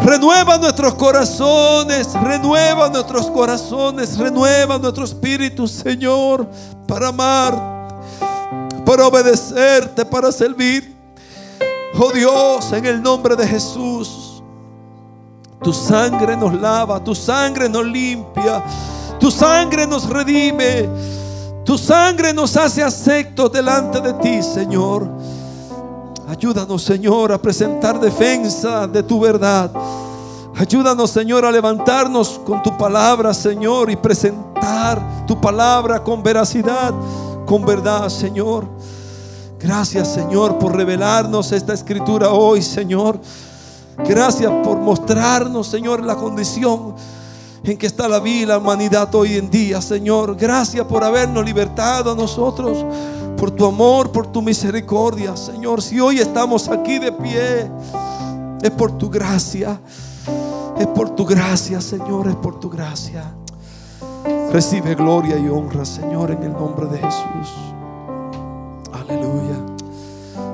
Renueva 0.00 0.58
nuestros 0.58 0.94
corazones, 0.94 2.12
renueva 2.14 2.88
nuestros 2.88 3.30
corazones, 3.30 4.18
renueva 4.18 4.78
nuestro 4.78 5.04
espíritu, 5.04 5.68
Señor, 5.68 6.46
para 6.88 7.08
amar, 7.08 7.54
para 8.84 9.06
obedecerte, 9.06 10.04
para 10.04 10.32
servir. 10.32 10.96
Oh 11.98 12.10
Dios, 12.10 12.72
en 12.72 12.86
el 12.86 13.00
nombre 13.00 13.36
de 13.36 13.46
Jesús, 13.46 14.42
tu 15.62 15.72
sangre 15.72 16.36
nos 16.36 16.52
lava, 16.54 17.02
tu 17.02 17.14
sangre 17.14 17.68
nos 17.68 17.84
limpia. 17.84 18.62
Tu 19.22 19.30
sangre 19.30 19.86
nos 19.86 20.10
redime. 20.10 20.88
Tu 21.64 21.78
sangre 21.78 22.34
nos 22.34 22.56
hace 22.56 22.82
aceptos 22.82 23.52
delante 23.52 24.00
de 24.00 24.14
ti, 24.14 24.42
Señor. 24.42 25.08
Ayúdanos, 26.28 26.82
Señor, 26.82 27.30
a 27.30 27.38
presentar 27.40 28.00
defensa 28.00 28.88
de 28.88 29.00
tu 29.04 29.20
verdad. 29.20 29.70
Ayúdanos, 30.56 31.12
Señor, 31.12 31.44
a 31.44 31.52
levantarnos 31.52 32.40
con 32.44 32.64
tu 32.64 32.76
palabra, 32.76 33.32
Señor, 33.32 33.92
y 33.92 33.96
presentar 33.96 35.24
tu 35.24 35.40
palabra 35.40 36.02
con 36.02 36.20
veracidad, 36.20 36.92
con 37.46 37.64
verdad, 37.64 38.08
Señor. 38.08 38.66
Gracias, 39.60 40.14
Señor, 40.14 40.58
por 40.58 40.74
revelarnos 40.74 41.52
esta 41.52 41.74
escritura 41.74 42.30
hoy, 42.30 42.60
Señor. 42.60 43.20
Gracias 43.98 44.50
por 44.64 44.78
mostrarnos, 44.78 45.68
Señor, 45.68 46.02
la 46.02 46.16
condición 46.16 46.96
en 47.64 47.76
que 47.76 47.86
está 47.86 48.08
la 48.08 48.18
vida, 48.18 48.48
la 48.54 48.58
humanidad 48.58 49.14
hoy 49.14 49.36
en 49.36 49.48
día, 49.48 49.80
Señor. 49.80 50.36
Gracias 50.36 50.84
por 50.86 51.04
habernos 51.04 51.44
libertado 51.44 52.12
a 52.12 52.14
nosotros, 52.14 52.84
por 53.36 53.50
tu 53.50 53.66
amor, 53.66 54.10
por 54.10 54.26
tu 54.26 54.42
misericordia, 54.42 55.36
Señor. 55.36 55.80
Si 55.80 56.00
hoy 56.00 56.18
estamos 56.18 56.68
aquí 56.68 56.98
de 56.98 57.12
pie, 57.12 57.70
es 58.62 58.70
por 58.70 58.98
tu 58.98 59.08
gracia. 59.08 59.78
Es 60.78 60.86
por 60.88 61.10
tu 61.10 61.24
gracia, 61.24 61.80
Señor, 61.80 62.26
es 62.28 62.36
por 62.36 62.58
tu 62.58 62.68
gracia. 62.68 63.32
Recibe 64.52 64.94
gloria 64.94 65.38
y 65.38 65.48
honra, 65.48 65.84
Señor, 65.84 66.30
en 66.30 66.42
el 66.42 66.52
nombre 66.52 66.86
de 66.86 66.98
Jesús. 66.98 67.54
Aleluya. 68.92 69.56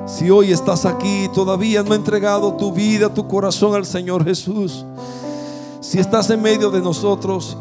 Si 0.07 0.31
hoy 0.31 0.53
estás 0.53 0.85
aquí 0.85 1.25
y 1.25 1.29
todavía 1.29 1.83
no 1.83 1.93
has 1.93 1.99
entregado 1.99 2.53
tu 2.55 2.73
vida, 2.73 3.13
tu 3.13 3.27
corazón 3.27 3.75
al 3.75 3.87
Señor 3.87 4.25
Jesús. 4.25 4.85
Si 5.81 5.99
estás 5.99 6.29
en 6.31 6.43
medio 6.43 6.71
de 6.71 6.81
nosotros 6.81 7.57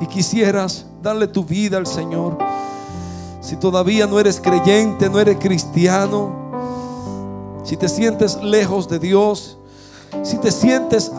y 0.00 0.06
quisieras 0.06 0.86
darle 1.02 1.26
tu 1.26 1.44
vida 1.44 1.78
al 1.78 1.86
Señor, 1.86 2.38
si 3.40 3.56
todavía 3.56 4.06
no 4.06 4.20
eres 4.20 4.40
creyente, 4.40 5.10
no 5.10 5.18
eres 5.18 5.36
cristiano, 5.38 6.46
si 7.64 7.76
te 7.76 7.88
sientes 7.88 8.36
lejos 8.42 8.88
de 8.88 8.98
Dios, 8.98 9.58
si 10.22 10.38
te 10.38 10.52
sientes 10.52 11.10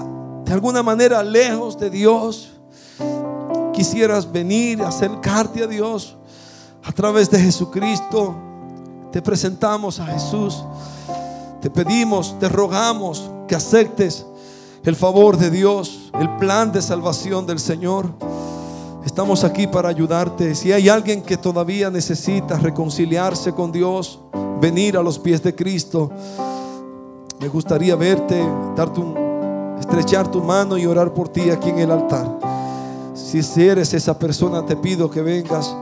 de 0.46 0.54
alguna 0.54 0.82
manera 0.82 1.22
lejos 1.22 1.78
de 1.78 1.90
Dios, 1.90 2.50
quisieras 3.74 4.32
venir, 4.32 4.82
acercarte 4.82 5.64
a 5.64 5.68
Dios 5.68 6.16
a 6.84 6.92
través 6.94 7.30
de 7.30 7.40
Jesucristo, 7.40 8.34
te 9.12 9.22
presentamos 9.22 10.00
a 10.00 10.06
Jesús. 10.06 10.64
Te 11.62 11.70
pedimos, 11.70 12.38
te 12.40 12.48
rogamos 12.48 13.30
que 13.48 13.56
aceptes 13.56 14.26
el 14.84 14.96
favor 14.96 15.38
de 15.38 15.50
Dios, 15.50 16.12
el 16.20 16.36
plan 16.38 16.72
de 16.72 16.82
salvación 16.82 17.46
del 17.46 17.60
Señor. 17.60 18.08
Estamos 19.06 19.44
aquí 19.44 19.68
para 19.68 19.90
ayudarte. 19.90 20.56
Si 20.56 20.72
hay 20.72 20.90
alguien 20.90 21.22
que 21.22 21.38
todavía 21.38 21.90
necesita 21.90 22.58
reconciliarse 22.58 23.54
con 23.54 23.72
Dios, 23.72 24.20
venir 24.60 24.98
a 24.98 25.04
los 25.04 25.20
pies 25.20 25.42
de 25.44 25.56
Cristo, 25.56 26.12
me 27.40 27.48
gustaría 27.48 27.96
verte, 27.96 28.44
darte 28.76 29.00
un, 29.00 29.78
estrechar 29.80 30.30
tu 30.30 30.42
mano 30.42 30.78
y 30.78 30.86
orar 30.86 31.14
por 31.14 31.30
ti 31.30 31.50
aquí 31.50 31.70
en 31.70 31.80
el 31.80 31.92
altar. 31.92 32.40
Si 33.14 33.40
eres 33.62 33.94
esa 33.94 34.18
persona, 34.18 34.66
te 34.66 34.76
pido 34.76 35.10
que 35.10 35.22
vengas 35.22 35.76